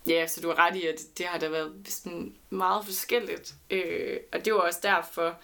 ja, 0.06 0.26
så 0.26 0.40
du 0.40 0.48
har 0.48 0.58
ret 0.58 0.76
i, 0.76 0.86
at 0.86 1.00
det 1.18 1.26
har 1.26 1.38
da 1.38 1.48
været 1.48 1.72
sådan 1.88 2.34
meget 2.50 2.84
forskelligt. 2.84 3.54
Øh, 3.70 4.16
og 4.32 4.44
det 4.44 4.54
var 4.54 4.60
også 4.60 4.80
derfor, 4.82 5.34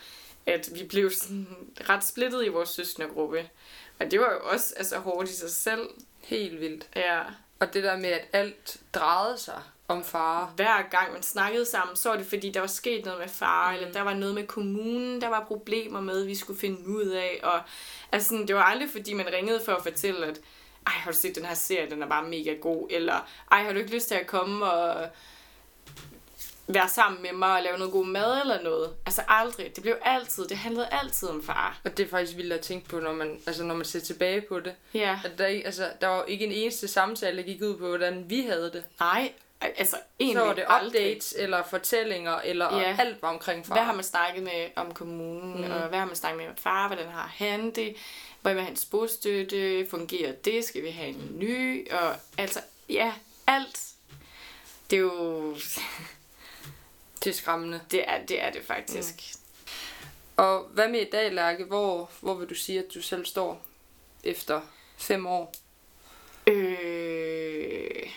at 0.47 0.71
vi 0.75 0.85
blev 0.85 1.11
sådan 1.11 1.47
ret 1.89 2.05
splittet 2.05 2.45
i 2.45 2.49
vores 2.49 2.69
søskendegruppe. 2.69 3.49
Og 4.01 4.11
det 4.11 4.21
var 4.21 4.33
jo 4.33 4.41
også 4.43 4.75
altså, 4.77 4.99
hårdt 4.99 5.31
i 5.31 5.37
sig 5.37 5.51
selv. 5.51 5.89
Helt 6.21 6.61
vildt. 6.61 6.89
Ja. 6.97 7.21
Og 7.61 7.75
det 7.75 7.83
der 7.83 7.97
med, 7.97 8.09
at 8.09 8.29
alt 8.33 8.77
drejede 8.95 9.39
sig 9.39 9.63
om 9.89 10.05
far. 10.05 10.53
Hver 10.57 10.83
gang 10.91 11.13
man 11.13 11.23
snakkede 11.23 11.65
sammen, 11.65 11.97
så 11.97 12.09
var 12.09 12.17
det 12.17 12.27
fordi, 12.27 12.51
der 12.51 12.61
var 12.61 12.67
sket 12.67 13.05
noget 13.05 13.21
med 13.21 13.29
far, 13.29 13.71
mm. 13.71 13.77
eller 13.77 13.93
der 13.93 14.01
var 14.01 14.15
noget 14.15 14.35
med 14.35 14.47
kommunen, 14.47 15.21
der 15.21 15.29
var 15.29 15.45
problemer 15.45 16.01
med, 16.01 16.25
vi 16.25 16.35
skulle 16.35 16.61
finde 16.61 16.89
ud 16.89 17.07
af. 17.07 17.41
Og 17.43 17.61
altså, 18.13 18.29
sådan, 18.29 18.49
det 18.49 18.57
var 18.57 18.63
aldrig 18.63 18.91
fordi, 18.91 19.15
man 19.15 19.33
ringede 19.33 19.61
for 19.65 19.73
at 19.73 19.83
fortælle, 19.83 20.27
at 20.27 20.41
ej, 20.87 20.93
har 20.93 21.11
du 21.11 21.17
set 21.17 21.37
den 21.37 21.45
her 21.45 21.55
serie, 21.55 21.91
den 21.91 22.03
er 22.03 22.09
bare 22.09 22.29
mega 22.29 22.55
god, 22.55 22.87
eller 22.91 23.29
ej, 23.51 23.63
har 23.63 23.73
du 23.73 23.79
ikke 23.79 23.95
lyst 23.95 24.09
til 24.09 24.15
at 24.15 24.27
komme 24.27 24.67
og 24.67 25.09
være 26.75 26.89
sammen 26.89 27.23
med 27.23 27.33
mig 27.33 27.57
og 27.57 27.63
lave 27.63 27.79
noget 27.79 27.93
god 27.93 28.07
mad 28.07 28.41
eller 28.41 28.63
noget. 28.63 28.95
Altså 29.07 29.23
aldrig. 29.29 29.77
Det 29.77 29.83
blev 29.83 29.97
altid, 30.03 30.49
det 30.49 30.57
handlede 30.57 30.89
altid 30.91 31.29
om 31.29 31.43
far. 31.43 31.81
Og 31.85 31.97
det 31.97 32.07
er 32.07 32.11
faktisk 32.11 32.37
vildt 32.37 32.53
at 32.53 32.61
tænke 32.61 32.89
på, 32.89 33.01
når 33.01 33.13
man, 33.13 33.39
altså, 33.47 33.65
når 33.65 33.75
man 33.75 33.85
ser 33.85 34.01
tilbage 34.01 34.41
på 34.41 34.61
det. 34.61 34.75
Ja. 34.95 35.19
At 35.25 35.39
der, 35.39 35.47
altså, 35.47 35.91
der 36.01 36.07
var 36.07 36.25
ikke 36.25 36.45
en 36.47 36.53
eneste 36.53 36.89
samtale, 36.89 37.37
der 37.37 37.43
gik 37.43 37.63
ud 37.63 37.77
på, 37.77 37.89
hvordan 37.89 38.25
vi 38.31 38.41
havde 38.41 38.71
det. 38.73 38.85
Nej, 39.01 39.33
altså 39.61 39.97
egentlig 40.21 40.41
Så 40.41 40.47
var 40.47 40.55
det 40.55 40.65
updates 40.85 41.33
aldrig. 41.33 41.45
eller 41.45 41.63
fortællinger, 41.71 42.37
eller 42.45 42.79
ja. 42.79 42.97
alt 42.99 43.23
var 43.23 43.29
omkring 43.29 43.67
far. 43.67 43.75
Hvad 43.75 43.85
har 43.85 43.93
man 43.95 44.05
snakket 44.05 44.43
med 44.43 44.69
om 44.77 44.95
kommunen, 44.95 45.57
mm. 45.67 45.71
og 45.71 45.89
hvad 45.89 45.99
har 45.99 46.07
man 46.07 46.17
snakket 46.17 46.39
med 46.47 46.57
far, 46.57 46.87
hvordan 46.87 47.09
har 47.09 47.33
han 47.37 47.71
det, 47.71 47.97
hvad 48.43 48.55
vil 48.55 48.63
hans 48.63 48.85
bostøtte, 48.85 49.87
fungerer 49.91 50.33
det, 50.33 50.65
skal 50.65 50.83
vi 50.83 50.91
have 50.91 51.09
en 51.09 51.31
ny, 51.39 51.91
og 51.91 52.15
altså, 52.39 52.61
ja, 52.89 53.13
alt. 53.47 53.81
Det 54.91 54.97
er 54.97 55.01
jo... 55.01 55.57
det 57.25 57.31
er 57.31 57.35
skræmmende. 57.35 57.81
Det 57.91 58.11
er 58.11 58.27
det, 58.27 58.43
er 58.43 58.51
det 58.51 58.65
faktisk. 58.65 59.15
Mm. 59.15 59.41
Og 60.37 60.65
hvad 60.65 60.89
med 60.89 61.01
i 61.01 61.11
dag, 61.11 61.33
Lærke? 61.33 61.65
Hvor, 61.65 62.11
hvor 62.21 62.35
vil 62.35 62.49
du 62.49 62.55
sige, 62.55 62.79
at 62.79 62.95
du 62.95 63.03
selv 63.03 63.27
står 63.27 63.63
efter 64.25 64.61
fem 64.97 65.27
år? 65.27 65.53
Øh 66.47 68.11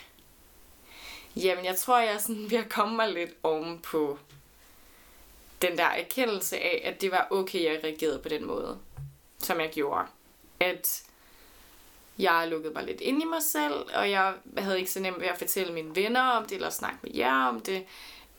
Jamen, 1.35 1.65
jeg 1.65 1.75
tror, 1.75 1.99
jeg 1.99 2.13
er 2.13 2.17
sådan 2.17 2.51
ved 2.51 2.57
at 2.57 2.69
komme 2.69 2.95
mig 2.95 3.13
lidt 3.13 3.31
om 3.43 3.79
på 3.79 4.19
den 5.61 5.77
der 5.77 5.85
erkendelse 5.85 6.57
af, 6.57 6.81
at 6.85 7.01
det 7.01 7.11
var 7.11 7.27
okay, 7.31 7.63
jeg 7.63 7.79
reagerede 7.83 8.19
på 8.19 8.29
den 8.29 8.45
måde, 8.45 8.79
som 9.39 9.59
jeg 9.59 9.71
gjorde. 9.73 10.07
At 10.59 11.03
jeg 12.19 12.47
lukkede 12.49 12.73
mig 12.73 12.83
lidt 12.83 13.01
ind 13.01 13.21
i 13.21 13.25
mig 13.25 13.43
selv, 13.43 13.73
og 13.73 14.11
jeg 14.11 14.33
havde 14.57 14.79
ikke 14.79 14.91
så 14.91 14.99
nemt 14.99 15.19
ved 15.19 15.27
at 15.27 15.37
fortælle 15.37 15.73
mine 15.73 15.95
venner 15.95 16.21
om 16.21 16.45
det, 16.45 16.55
eller 16.55 16.69
snakke 16.69 16.97
med 17.01 17.11
jer 17.15 17.45
om 17.45 17.61
det. 17.61 17.85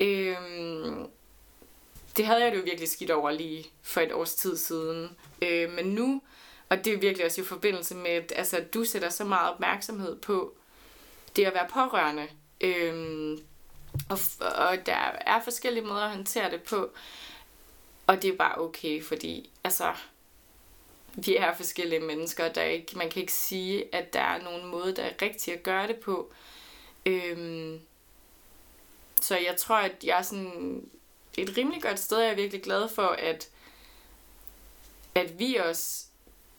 Øhm, 0.00 1.06
det 2.16 2.26
havde 2.26 2.44
jeg 2.44 2.52
det 2.52 2.58
jo 2.58 2.62
virkelig 2.64 2.88
skidt 2.88 3.10
over 3.10 3.30
lige 3.30 3.66
for 3.82 4.00
et 4.00 4.12
års 4.12 4.34
tid 4.34 4.56
siden. 4.56 5.16
Øh, 5.42 5.72
men 5.72 5.86
nu, 5.86 6.22
og 6.68 6.84
det 6.84 6.92
er 6.92 6.98
virkelig 6.98 7.26
også 7.26 7.40
i 7.40 7.44
forbindelse 7.44 7.94
med, 7.94 8.10
at 8.10 8.32
altså, 8.36 8.64
du 8.74 8.84
sætter 8.84 9.08
så 9.08 9.24
meget 9.24 9.52
opmærksomhed 9.52 10.16
på 10.16 10.54
det 11.36 11.44
at 11.44 11.54
være 11.54 11.68
pårørende, 11.72 12.28
Øhm, 12.60 13.38
og, 14.08 14.18
og 14.40 14.86
der 14.86 14.96
er 15.26 15.42
forskellige 15.44 15.84
måder 15.84 16.04
at 16.04 16.10
håndtere 16.10 16.50
det 16.50 16.62
på. 16.62 16.90
Og 18.06 18.22
det 18.22 18.32
er 18.32 18.36
bare 18.36 18.58
okay, 18.58 19.02
fordi 19.02 19.50
altså, 19.64 19.92
vi 21.14 21.36
er 21.36 21.54
forskellige 21.54 22.00
mennesker. 22.00 22.52
Der 22.52 22.62
ikke, 22.62 22.98
man 22.98 23.10
kan 23.10 23.20
ikke 23.20 23.32
sige, 23.32 23.94
at 23.94 24.12
der 24.12 24.20
er 24.20 24.42
nogen 24.42 24.66
måde, 24.66 24.96
der 24.96 25.02
er 25.02 25.22
rigtig 25.22 25.54
at 25.54 25.62
gøre 25.62 25.88
det 25.88 25.96
på. 25.96 26.32
Øhm, 27.06 27.80
så 29.24 29.36
jeg 29.36 29.56
tror, 29.56 29.76
at 29.76 30.04
jeg 30.04 30.18
er 30.18 30.22
sådan 30.22 30.88
et 31.36 31.56
rimelig 31.56 31.82
godt 31.82 31.98
sted. 31.98 32.18
Jeg 32.18 32.30
er 32.30 32.34
virkelig 32.34 32.62
glad 32.62 32.88
for, 32.88 33.06
at, 33.06 33.48
at 35.14 35.38
vi 35.38 35.54
også 35.54 36.04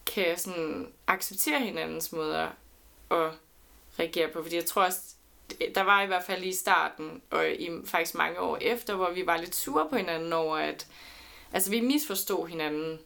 kan 0.05 0.37
sådan 0.37 0.93
acceptere 1.07 1.59
hinandens 1.59 2.11
måder 2.11 2.47
at 3.11 3.31
reagere 3.99 4.27
på. 4.27 4.43
Fordi 4.43 4.55
jeg 4.55 4.65
tror 4.65 4.83
også, 4.83 4.99
der 5.75 5.81
var 5.81 6.01
i 6.01 6.05
hvert 6.07 6.23
fald 6.23 6.43
i 6.43 6.53
starten, 6.53 7.21
og 7.31 7.49
i 7.49 7.69
faktisk 7.85 8.15
mange 8.15 8.39
år 8.39 8.57
efter, 8.61 8.95
hvor 8.95 9.11
vi 9.11 9.25
var 9.25 9.37
lidt 9.37 9.55
sure 9.55 9.89
på 9.89 9.95
hinanden 9.95 10.33
over, 10.33 10.57
at 10.57 10.87
altså, 11.53 11.69
vi 11.69 11.79
misforstod 11.79 12.47
hinanden. 12.47 12.99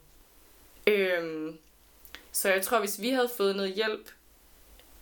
Øhm, 0.88 1.58
så 2.32 2.50
jeg 2.50 2.62
tror, 2.62 2.80
hvis 2.80 3.02
vi 3.02 3.10
havde 3.10 3.32
fået 3.38 3.56
noget 3.56 3.74
hjælp, 3.74 4.10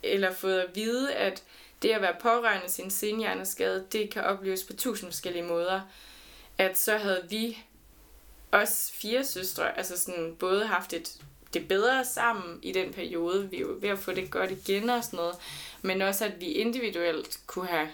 eller 0.03 0.33
fået 0.33 0.59
at 0.59 0.75
vide, 0.75 1.13
at 1.15 1.43
det 1.81 1.89
at 1.89 2.01
være 2.01 2.15
pårørende 2.21 2.69
sin 2.69 2.89
senhjerneskade, 2.89 3.85
det 3.91 4.09
kan 4.09 4.23
opleves 4.23 4.63
på 4.63 4.73
tusind 4.73 5.11
forskellige 5.11 5.45
måder, 5.45 5.81
at 6.57 6.77
så 6.77 6.97
havde 6.97 7.25
vi 7.29 7.57
os 8.51 8.91
fire 8.93 9.25
søstre, 9.25 9.77
altså 9.77 9.97
sådan 9.97 10.35
både 10.39 10.67
haft 10.67 10.93
et 10.93 11.21
det 11.53 11.67
bedre 11.67 12.05
sammen 12.05 12.59
i 12.61 12.71
den 12.71 12.93
periode. 12.93 13.49
Vi 13.49 13.57
er 13.57 13.61
jo 13.61 13.77
ved 13.79 13.89
at 13.89 13.99
få 13.99 14.11
det 14.11 14.31
godt 14.31 14.51
igen 14.51 14.89
og 14.89 15.03
sådan 15.03 15.17
noget. 15.17 15.35
Men 15.81 16.01
også, 16.01 16.25
at 16.25 16.41
vi 16.41 16.45
individuelt 16.45 17.39
kunne 17.47 17.67
have 17.67 17.89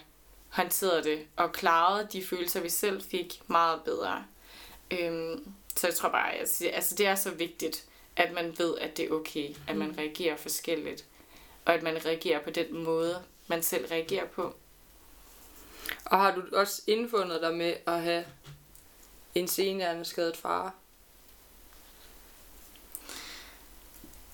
håndteret 0.48 1.04
det 1.04 1.26
og 1.36 1.52
klaret 1.52 2.12
de 2.12 2.24
følelser, 2.24 2.60
vi 2.60 2.68
selv 2.68 3.02
fik 3.02 3.42
meget 3.46 3.80
bedre. 3.84 4.24
Øhm, 4.90 5.48
så 5.76 5.86
jeg 5.86 5.94
tror 5.94 6.08
bare, 6.08 6.32
at 6.32 6.62
altså, 6.72 6.94
det 6.98 7.06
er 7.06 7.14
så 7.14 7.30
vigtigt, 7.30 7.84
at 8.16 8.32
man 8.32 8.54
ved, 8.58 8.78
at 8.78 8.96
det 8.96 9.04
er 9.04 9.10
okay, 9.10 9.48
at 9.68 9.76
man 9.76 9.88
mm. 9.88 9.94
reagerer 9.98 10.36
forskelligt. 10.36 11.04
Og 11.64 11.74
at 11.74 11.82
man 11.82 12.06
reagerer 12.06 12.40
på 12.42 12.50
den 12.50 12.84
måde, 12.84 13.22
man 13.46 13.62
selv 13.62 13.86
reagerer 13.86 14.26
på. 14.26 14.54
Og 16.04 16.20
har 16.20 16.34
du 16.34 16.42
også 16.52 16.82
indfundet 16.86 17.42
dig 17.42 17.54
med 17.54 17.76
at 17.86 18.02
have 18.02 18.24
en 19.34 19.48
senhjerneskadet 19.48 20.36
far? 20.36 20.74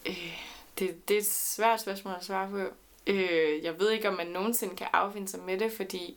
Øh, 0.07 0.39
det, 0.79 1.09
det 1.09 1.17
er 1.17 1.21
et 1.21 1.27
svært 1.27 1.81
spørgsmål 1.81 2.15
at 2.15 2.25
svare 2.25 2.51
på. 2.51 2.75
Øh, 3.07 3.65
jeg 3.65 3.79
ved 3.79 3.91
ikke, 3.91 4.09
om 4.09 4.15
man 4.15 4.27
nogensinde 4.27 4.77
kan 4.77 4.89
affinde 4.93 5.29
sig 5.29 5.41
med 5.41 5.59
det, 5.59 5.73
fordi 5.73 6.17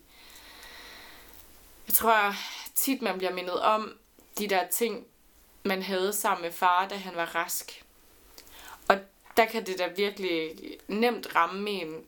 jeg 1.87 1.93
tror 1.93 2.33
tit, 2.75 3.01
man 3.01 3.17
bliver 3.17 3.33
mindet 3.33 3.59
om 3.61 3.97
de 4.37 4.47
der 4.47 4.67
ting, 4.67 5.07
man 5.63 5.81
havde 5.81 6.13
sammen 6.13 6.41
med 6.41 6.51
far, 6.51 6.87
da 6.87 6.95
han 6.95 7.15
var 7.15 7.35
rask. 7.35 7.85
Og 8.87 8.97
der 9.37 9.45
kan 9.45 9.65
det 9.65 9.79
da 9.79 9.87
virkelig 9.87 10.55
nemt 10.87 11.35
ramme 11.35 11.69
en 11.71 12.05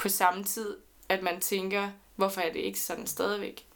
på 0.00 0.08
samme 0.08 0.44
tid, 0.44 0.76
at 1.08 1.22
man 1.22 1.40
tænker, 1.40 1.90
hvorfor 2.16 2.40
er 2.40 2.52
det 2.52 2.60
ikke 2.60 2.80
sådan 2.80 3.06
stadigvæk? 3.06 3.66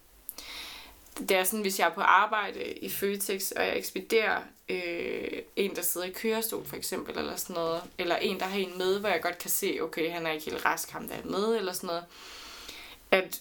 Det 1.19 1.31
er 1.31 1.45
sådan, 1.45 1.61
hvis 1.61 1.79
jeg 1.79 1.89
er 1.89 1.95
på 1.95 2.01
arbejde 2.01 2.73
i 2.73 2.89
Føtex, 2.89 3.51
og 3.51 3.67
jeg 3.67 3.79
ekspederer 3.79 4.43
øh, 4.69 5.43
en, 5.57 5.77
der 5.77 5.83
sidder 5.83 6.07
i 6.07 6.11
kørestol 6.11 6.65
for 6.65 6.77
eksempel, 6.77 7.19
eller 7.19 7.37
sådan 7.37 7.55
noget, 7.55 7.83
eller 7.99 8.17
en, 8.17 8.41
der 8.41 8.47
har 8.47 8.59
en 8.59 8.79
med, 8.79 9.01
hvor 9.01 9.09
jeg 9.09 9.23
godt 9.23 9.39
kan 9.39 9.51
se, 9.51 9.79
okay, 9.83 10.11
han 10.11 10.27
er 10.27 10.33
ikke 10.33 10.51
helt 10.51 10.65
rask, 10.65 10.91
ham 10.91 11.09
der 11.09 11.15
er 11.15 11.25
med, 11.25 11.57
eller 11.57 11.73
sådan 11.73 11.87
noget. 11.87 12.05
At, 13.11 13.41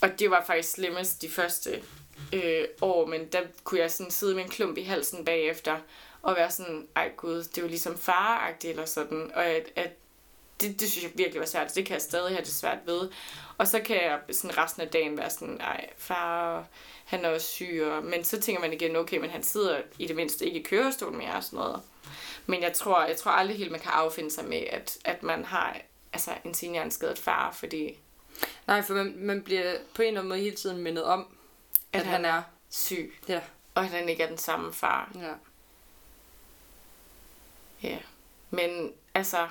og 0.00 0.18
det 0.18 0.30
var 0.30 0.44
faktisk 0.46 0.70
slemmest 0.70 1.22
de 1.22 1.30
første 1.30 1.82
øh, 2.32 2.64
år, 2.80 3.06
men 3.06 3.26
der 3.26 3.40
kunne 3.64 3.80
jeg 3.80 3.90
sådan 3.90 4.10
sidde 4.10 4.34
med 4.34 4.44
en 4.44 4.50
klump 4.50 4.78
i 4.78 4.82
halsen 4.82 5.24
bagefter, 5.24 5.78
og 6.22 6.36
være 6.36 6.50
sådan, 6.50 6.88
ej 6.96 7.10
gud, 7.16 7.44
det 7.44 7.62
var 7.62 7.68
ligesom 7.68 7.98
faragtigt 7.98 8.70
eller 8.70 8.84
sådan, 8.84 9.30
og 9.34 9.46
at, 9.46 9.66
at 9.76 9.90
det, 10.60 10.80
det 10.80 10.90
synes 10.90 11.04
jeg 11.04 11.12
virkelig 11.14 11.40
var 11.40 11.46
svært, 11.46 11.74
det 11.74 11.86
kan 11.86 11.94
jeg 11.94 12.02
stadig 12.02 12.30
have 12.30 12.44
det 12.44 12.52
svært 12.52 12.78
ved. 12.86 13.10
Og 13.58 13.68
så 13.68 13.80
kan 13.80 13.96
jeg 13.96 14.20
sådan 14.30 14.58
resten 14.58 14.82
af 14.82 14.88
dagen 14.88 15.16
være 15.16 15.30
sådan, 15.30 15.60
ej, 15.60 15.90
far, 15.96 16.66
han 17.04 17.24
er 17.24 17.28
også 17.28 17.46
syg, 17.46 17.82
og, 17.84 18.04
men 18.04 18.24
så 18.24 18.40
tænker 18.40 18.60
man 18.60 18.72
igen, 18.72 18.96
okay, 18.96 19.18
men 19.18 19.30
han 19.30 19.42
sidder 19.42 19.80
i 19.98 20.06
det 20.06 20.16
mindste 20.16 20.46
ikke 20.46 20.60
i 20.60 20.62
kørestol 20.62 21.12
mere 21.12 21.34
og 21.34 21.44
sådan 21.44 21.58
noget. 21.58 21.82
Men 22.46 22.62
jeg 22.62 22.72
tror, 22.72 23.04
jeg 23.04 23.16
tror 23.16 23.30
aldrig 23.30 23.58
helt, 23.58 23.70
man 23.70 23.80
kan 23.80 23.90
affinde 23.94 24.30
sig 24.30 24.44
med, 24.44 24.62
at, 24.70 24.98
at 25.04 25.22
man 25.22 25.44
har 25.44 25.76
altså, 26.12 26.30
en 26.44 26.54
seniorskadet 26.54 27.18
far, 27.18 27.52
fordi... 27.52 27.98
Nej, 28.66 28.82
for 28.82 28.94
man, 28.94 29.14
man 29.16 29.42
bliver 29.42 29.76
på 29.94 30.02
en 30.02 30.08
eller 30.08 30.20
anden 30.20 30.28
måde 30.28 30.40
hele 30.40 30.56
tiden 30.56 30.82
mindet 30.82 31.04
om, 31.04 31.26
at, 31.92 32.00
at 32.00 32.06
han, 32.06 32.14
han 32.14 32.24
er 32.24 32.42
syg. 32.70 33.14
Ja. 33.28 33.40
Og 33.74 33.84
at 33.84 33.90
han 33.90 34.08
ikke 34.08 34.22
er 34.22 34.28
den 34.28 34.38
samme 34.38 34.72
far. 34.72 35.12
Ja. 35.14 35.32
Ja. 37.82 37.98
Men 38.50 38.92
altså... 39.14 39.48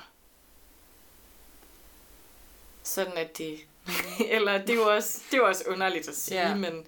Sådan 2.88 3.18
at 3.18 3.38
det... 3.38 3.60
Eller 4.36 4.58
det 4.58 4.70
er 4.70 4.76
jo 4.76 4.94
også, 4.96 5.22
det 5.32 5.34
er 5.34 5.42
jo 5.42 5.48
også 5.48 5.64
underligt 5.68 6.08
at 6.08 6.16
sige, 6.16 6.48
ja. 6.48 6.56
men... 6.56 6.86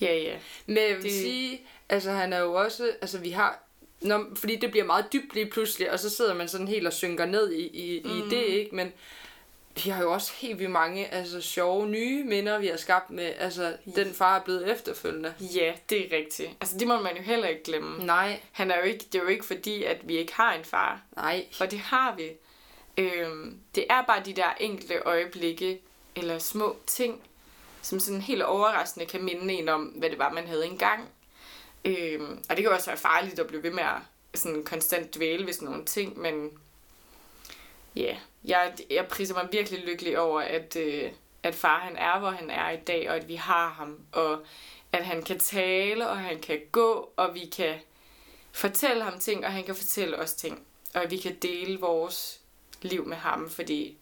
Ja, 0.00 0.14
ja. 0.14 0.36
Men 0.66 0.76
jeg 0.76 0.96
vil 0.96 1.04
det... 1.04 1.12
sige, 1.12 1.60
altså 1.88 2.10
han 2.10 2.32
er 2.32 2.38
jo 2.38 2.54
også, 2.54 2.92
altså 3.00 3.18
vi 3.18 3.30
har, 3.30 3.62
når, 4.00 4.26
fordi 4.34 4.56
det 4.56 4.70
bliver 4.70 4.86
meget 4.86 5.12
dybt 5.12 5.34
lige 5.34 5.50
pludselig, 5.50 5.90
og 5.90 6.00
så 6.00 6.10
sidder 6.10 6.34
man 6.34 6.48
sådan 6.48 6.68
helt 6.68 6.86
og 6.86 6.92
synker 6.92 7.26
ned 7.26 7.52
i, 7.52 7.66
i, 7.66 8.02
mm. 8.04 8.10
i 8.10 8.30
det, 8.30 8.44
ikke? 8.44 8.74
Men 8.76 8.92
vi 9.84 9.90
har 9.90 10.02
jo 10.02 10.12
også 10.12 10.32
helt 10.36 10.58
vildt 10.58 10.70
mange 10.70 11.14
altså, 11.14 11.40
sjove 11.40 11.88
nye 11.88 12.24
minder, 12.24 12.58
vi 12.58 12.66
har 12.66 12.76
skabt 12.76 13.10
med, 13.10 13.32
altså 13.38 13.76
den 13.96 14.14
far 14.14 14.38
er 14.38 14.42
blevet 14.42 14.70
efterfølgende. 14.72 15.34
Ja, 15.40 15.72
det 15.90 16.00
er 16.00 16.16
rigtigt. 16.16 16.50
Altså 16.60 16.78
det 16.78 16.88
må 16.88 17.00
man 17.00 17.16
jo 17.16 17.22
heller 17.22 17.48
ikke 17.48 17.62
glemme. 17.62 18.06
Nej. 18.06 18.40
Han 18.52 18.70
er 18.70 18.76
jo 18.76 18.82
ikke, 18.82 19.04
det 19.12 19.18
er 19.18 19.22
jo 19.22 19.28
ikke 19.28 19.44
fordi, 19.44 19.84
at 19.84 20.08
vi 20.08 20.16
ikke 20.16 20.34
har 20.34 20.52
en 20.52 20.64
far. 20.64 21.00
Nej. 21.16 21.46
For 21.52 21.66
det 21.66 21.78
har 21.78 22.14
vi. 22.16 22.30
Øhm, 22.96 23.58
det 23.74 23.86
er 23.90 24.02
bare 24.02 24.22
de 24.24 24.32
der 24.32 24.54
enkelte 24.60 24.98
øjeblikke, 24.98 25.80
eller 26.16 26.38
små 26.38 26.76
ting, 26.86 27.22
som 27.82 28.00
sådan 28.00 28.20
helt 28.20 28.42
overraskende 28.42 29.06
kan 29.06 29.22
minde 29.24 29.54
en 29.54 29.68
om, 29.68 29.84
hvad 29.84 30.10
det 30.10 30.18
var, 30.18 30.32
man 30.32 30.46
havde 30.46 30.66
engang. 30.66 31.08
Øhm, 31.84 32.44
og 32.50 32.56
det 32.56 32.64
kan 32.64 32.72
også 32.72 32.90
være 32.90 32.96
farligt 32.96 33.38
at 33.38 33.46
blive 33.46 33.62
ved 33.62 33.70
med 33.70 33.82
at 33.82 33.98
sådan 34.34 34.64
konstant 34.64 35.14
dvæle 35.14 35.46
ved 35.46 35.52
sådan 35.52 35.68
nogle 35.68 35.84
ting, 35.84 36.18
men 36.18 36.50
ja, 37.96 38.02
yeah, 38.02 38.16
jeg, 38.44 38.74
jeg 38.90 39.06
priser 39.06 39.34
mig 39.34 39.48
virkelig 39.52 39.80
lykkelig 39.80 40.18
over, 40.18 40.40
at, 40.40 40.76
øh, 40.76 41.12
at 41.42 41.54
far 41.54 41.78
han 41.78 41.96
er, 41.96 42.18
hvor 42.18 42.30
han 42.30 42.50
er 42.50 42.70
i 42.70 42.76
dag, 42.76 43.10
og 43.10 43.16
at 43.16 43.28
vi 43.28 43.34
har 43.34 43.68
ham, 43.68 43.98
og 44.12 44.38
at 44.92 45.04
han 45.04 45.22
kan 45.22 45.38
tale, 45.38 46.08
og 46.08 46.18
han 46.18 46.40
kan 46.40 46.60
gå, 46.72 47.12
og 47.16 47.34
vi 47.34 47.46
kan 47.56 47.74
fortælle 48.52 49.04
ham 49.04 49.18
ting, 49.18 49.46
og 49.46 49.52
han 49.52 49.64
kan 49.64 49.74
fortælle 49.74 50.18
os 50.18 50.32
ting, 50.32 50.66
og 50.94 51.02
at 51.02 51.10
vi 51.10 51.16
kan 51.16 51.36
dele 51.42 51.80
vores 51.80 52.41
liv 52.84 53.06
med 53.06 53.16
ham, 53.16 53.50
fordi 53.50 53.96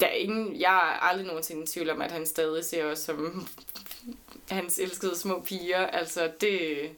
der 0.00 0.06
er 0.06 0.12
ingen, 0.12 0.60
jeg 0.60 0.76
er 0.76 1.02
aldrig 1.02 1.26
nogensinde 1.26 1.62
i 1.62 1.66
tvivl 1.66 1.90
om, 1.90 2.02
at 2.02 2.12
han 2.12 2.26
stadig 2.26 2.64
ser 2.64 2.84
os 2.84 2.98
som 2.98 3.48
hans 4.50 4.78
elskede 4.78 5.18
små 5.18 5.40
piger. 5.40 5.86
Altså, 5.86 6.32
det... 6.40 6.90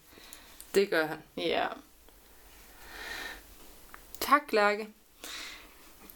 Det 0.74 0.90
gør 0.90 1.06
han. 1.06 1.18
Ja. 1.36 1.66
Tak, 4.20 4.52
Lærke. 4.52 4.88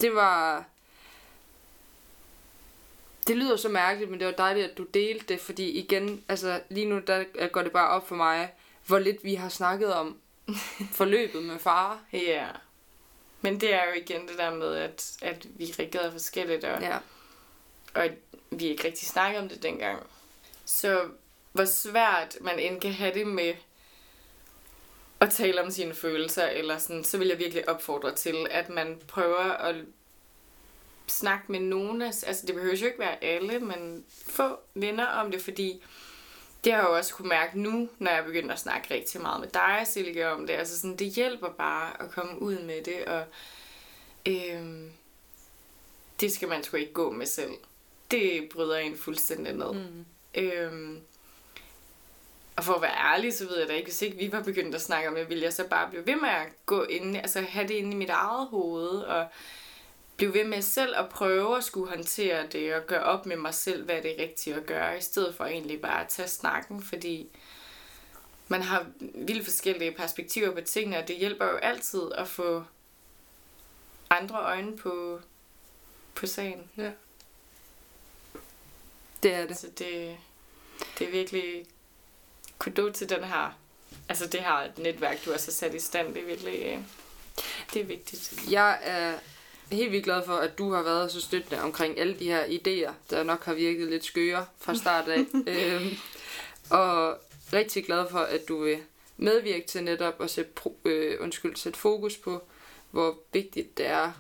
Det 0.01 0.15
var... 0.15 0.65
Det 3.27 3.37
lyder 3.37 3.57
så 3.57 3.69
mærkeligt, 3.69 4.11
men 4.11 4.21
det 4.21 4.27
var 4.27 4.33
dejligt, 4.33 4.71
at 4.71 4.79
du 4.79 4.83
delte 4.83 5.27
det, 5.29 5.41
fordi 5.41 5.71
igen, 5.71 6.25
altså 6.29 6.61
lige 6.71 6.87
nu 6.87 7.01
der 7.07 7.49
går 7.49 7.63
det 7.63 7.73
bare 7.73 7.89
op 7.89 8.09
for 8.09 8.15
mig, 8.15 8.53
hvor 8.87 8.99
lidt 8.99 9.25
vi 9.25 9.35
har 9.35 9.49
snakket 9.49 9.95
om 9.95 10.17
forløbet 10.99 11.43
med 11.43 11.59
far. 11.59 12.01
Ja. 12.13 12.47
Men 13.45 13.61
det 13.61 13.75
er 13.75 13.85
jo 13.85 13.93
igen 14.01 14.29
det 14.29 14.39
der 14.39 14.55
med, 14.55 14.77
at, 14.77 15.17
at 15.23 15.47
vi 15.59 15.75
reagerede 15.79 16.13
forskelligt, 16.13 16.65
og, 16.65 16.83
ja. 16.83 16.99
og 17.95 18.09
vi 18.51 18.65
ikke 18.65 18.85
rigtig 18.85 19.09
snakkede 19.09 19.43
om 19.43 19.49
det 19.49 19.63
dengang. 19.63 20.07
Så 20.65 21.09
hvor 21.53 21.65
svært 21.65 22.37
man 22.41 22.59
end 22.59 22.81
kan 22.81 22.93
have 22.93 23.15
det 23.15 23.27
med 23.27 23.55
at 25.21 25.31
tale 25.31 25.63
om 25.63 25.71
sine 25.71 25.95
følelser, 25.95 26.47
eller 26.47 26.79
sådan, 26.79 27.05
så 27.05 27.19
vil 27.19 27.29
jeg 27.29 27.39
virkelig 27.39 27.69
opfordre 27.69 28.15
til, 28.15 28.47
at 28.51 28.69
man 28.69 29.01
prøver 29.09 29.53
at 29.53 29.77
snakke 31.07 31.53
med 31.53 31.61
nogen. 31.61 32.03
Altså, 32.03 32.47
det 32.47 32.55
behøver 32.55 32.77
jo 32.77 32.87
ikke 32.87 32.99
være 32.99 33.25
alle, 33.25 33.61
men 33.61 34.05
få 34.27 34.59
venner 34.75 35.07
om 35.07 35.31
det, 35.31 35.43
fordi 35.43 35.83
det 36.65 36.73
har 36.73 36.81
jeg 36.81 36.89
jo 36.89 36.97
også 36.97 37.15
kunne 37.15 37.29
mærke 37.29 37.61
nu, 37.61 37.89
når 37.99 38.11
jeg 38.11 38.25
begynder 38.25 38.53
at 38.53 38.61
snakke 38.61 38.95
rigtig 38.95 39.21
meget 39.21 39.41
med 39.41 39.49
dig, 39.49 39.83
Silke, 39.85 40.31
om 40.31 40.47
det. 40.47 40.55
Altså 40.55 40.81
sådan, 40.81 40.97
det 40.97 41.07
hjælper 41.07 41.49
bare 41.49 42.03
at 42.03 42.11
komme 42.11 42.43
ud 42.43 42.59
med 42.59 42.85
det, 42.85 43.05
og 43.05 43.25
øhm, 44.27 44.93
det 46.21 46.33
skal 46.33 46.49
man 46.49 46.63
sgu 46.63 46.77
ikke 46.77 46.93
gå 46.93 47.11
med 47.11 47.27
selv. 47.27 47.53
Det 48.11 48.49
bryder 48.53 48.77
en 48.77 48.99
fuldstændig 48.99 49.53
ned. 49.53 49.73
Mm. 49.73 50.05
Øhm, 50.35 51.01
og 52.57 52.65
for 52.65 52.73
at 52.73 52.83
være 52.83 53.15
ærlig, 53.15 53.35
så 53.35 53.47
ved 53.49 53.59
jeg 53.59 53.69
da 53.69 53.73
ikke, 53.73 53.87
hvis 53.87 54.03
ikke 54.03 54.17
vi 54.17 54.33
var 54.33 54.43
begyndt 54.43 54.75
at 54.75 54.83
snakke 54.83 55.09
om 55.09 55.15
det, 55.15 55.29
ville 55.29 55.45
jeg 55.45 55.53
så 55.53 55.69
bare 55.69 55.91
blive 55.91 56.07
ved 56.07 56.17
med 56.17 56.29
at 56.29 56.47
gå 56.67 56.83
ind, 56.83 57.17
altså 57.17 57.41
have 57.41 57.69
det 57.69 57.75
inde 57.75 57.93
i 57.93 57.97
mit 57.97 58.11
eget 58.11 58.47
hoved, 58.47 58.89
og 58.89 59.27
blive 60.17 60.35
ved 60.35 60.45
med 60.45 60.63
selv 60.63 60.97
at 60.97 61.09
prøve 61.09 61.57
at 61.57 61.65
skulle 61.65 61.91
håndtere 61.91 62.47
det 62.47 62.75
og 62.75 62.87
gøre 62.87 63.03
op 63.03 63.27
med 63.27 63.37
mig 63.37 63.55
selv, 63.55 63.85
hvad 63.85 64.03
det 64.03 64.19
er 64.19 64.23
rigtigt 64.23 64.57
at 64.57 64.67
gøre, 64.67 64.99
i 64.99 65.01
stedet 65.01 65.35
for 65.35 65.45
egentlig 65.45 65.81
bare 65.81 66.01
at 66.01 66.09
tage 66.09 66.29
snakken, 66.29 66.83
fordi 66.83 67.29
man 68.49 68.63
har 68.63 68.87
vildt 69.15 69.45
forskellige 69.45 69.93
perspektiver 69.93 70.55
på 70.55 70.61
tingene, 70.61 70.99
og 70.99 71.09
det 71.09 71.17
hjælper 71.17 71.47
jo 71.47 71.57
altid 71.57 72.03
at 72.15 72.29
få 72.29 72.65
andre 74.11 74.39
øjne 74.39 74.77
på, 74.77 75.21
på 76.15 76.27
sagen. 76.27 76.71
Ja. 76.77 76.91
Det 79.23 79.35
er 79.35 79.47
det. 79.47 79.57
Så 79.59 79.67
det, 79.67 80.17
det 80.99 81.07
er 81.07 81.11
virkelig 81.11 81.67
kudo 82.59 82.91
til 82.91 83.09
den 83.09 83.25
her, 83.25 83.59
altså 84.09 84.27
det 84.27 84.41
her 84.41 84.69
netværk, 84.77 85.25
du 85.25 85.31
har 85.31 85.39
så 85.39 85.53
sat 85.53 85.75
i 85.75 85.79
stand. 85.79 86.15
Det 86.15 86.23
er 86.23 86.27
virkelig, 86.27 86.85
det 87.75 87.83
er 87.83 87.87
vigtigt. 87.87 88.51
Jeg 88.51 88.79
er 88.83 89.19
helt 89.73 89.93
vildt 89.93 90.05
glad 90.05 90.23
for, 90.27 90.33
at 90.33 90.59
du 90.59 90.73
har 90.73 90.83
været 90.83 91.13
så 91.13 91.21
støttende 91.21 91.63
omkring 91.63 91.99
alle 91.99 92.19
de 92.19 92.25
her 92.25 92.45
idéer, 92.45 92.93
der 93.11 93.23
nok 93.23 93.45
har 93.45 93.55
virket 93.55 93.89
lidt 93.89 94.05
skøre 94.05 94.47
fra 94.59 94.75
start 94.75 95.09
af. 95.09 95.19
øhm, 95.47 95.97
og 96.71 97.19
rigtig 97.53 97.85
glad 97.85 98.11
for, 98.11 98.19
at 98.19 98.49
du 98.49 98.65
vil 98.65 98.79
medvirke 99.17 99.67
til 99.67 99.85
netop 99.85 100.21
at 100.23 100.31
sætte, 100.31 100.53
øh, 100.85 101.17
undskyld, 101.21 101.57
sætte 101.57 101.79
fokus 101.79 102.17
på, 102.17 102.43
hvor 102.91 103.19
vigtigt 103.33 103.79
det 103.79 103.87
er 103.87 104.13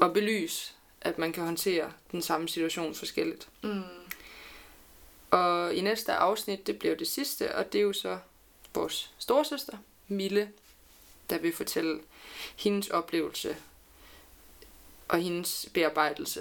at 0.00 0.12
belyse, 0.12 0.72
at 1.00 1.18
man 1.18 1.32
kan 1.32 1.44
håndtere 1.44 1.92
den 2.12 2.22
samme 2.22 2.48
situation 2.48 2.94
forskelligt. 2.94 3.48
Mm. 3.62 3.82
Og 5.30 5.74
i 5.74 5.80
næste 5.80 6.12
afsnit, 6.12 6.66
det 6.66 6.78
bliver 6.78 6.94
det 6.94 7.08
sidste, 7.08 7.54
og 7.54 7.72
det 7.72 7.78
er 7.78 7.82
jo 7.82 7.92
så 7.92 8.18
vores 8.74 9.10
storsøster, 9.18 9.76
Mille, 10.08 10.52
der 11.30 11.38
vil 11.38 11.52
fortælle 11.52 12.00
hendes 12.56 12.88
oplevelse 12.88 13.56
og 15.12 15.18
hendes 15.18 15.68
bearbejdelse 15.74 16.40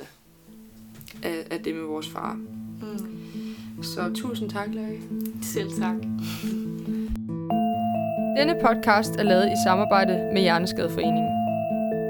af, 1.23 1.47
af 1.51 1.59
det 1.63 1.75
med 1.75 1.83
vores 1.83 2.09
far. 2.09 2.33
Mm. 2.81 3.83
Så 3.83 4.11
tusind 4.15 4.49
tak, 4.49 4.67
Lærke. 4.73 5.01
Selv 5.41 5.69
tak. 5.69 5.95
Denne 8.37 8.55
podcast 8.65 9.15
er 9.15 9.23
lavet 9.23 9.45
i 9.45 9.55
samarbejde 9.65 10.29
med 10.33 10.41
Hjerneskadeforeningen. 10.41 11.31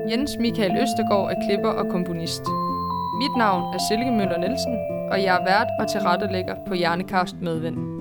Jens 0.10 0.32
Michael 0.40 0.72
Østergaard 0.82 1.32
er 1.32 1.48
klipper 1.48 1.70
og 1.70 1.92
komponist. 1.92 2.44
Mit 3.22 3.38
navn 3.38 3.76
er 3.76 3.80
Silke 3.90 4.12
Møller 4.12 4.38
Nielsen, 4.38 4.76
og 5.12 5.24
jeg 5.24 5.36
er 5.36 5.44
vært 5.44 5.68
og 5.80 5.92
tilrettelægger 5.92 6.56
på 6.68 6.74
Hjernekast 6.74 7.36
Medvind. 7.42 8.01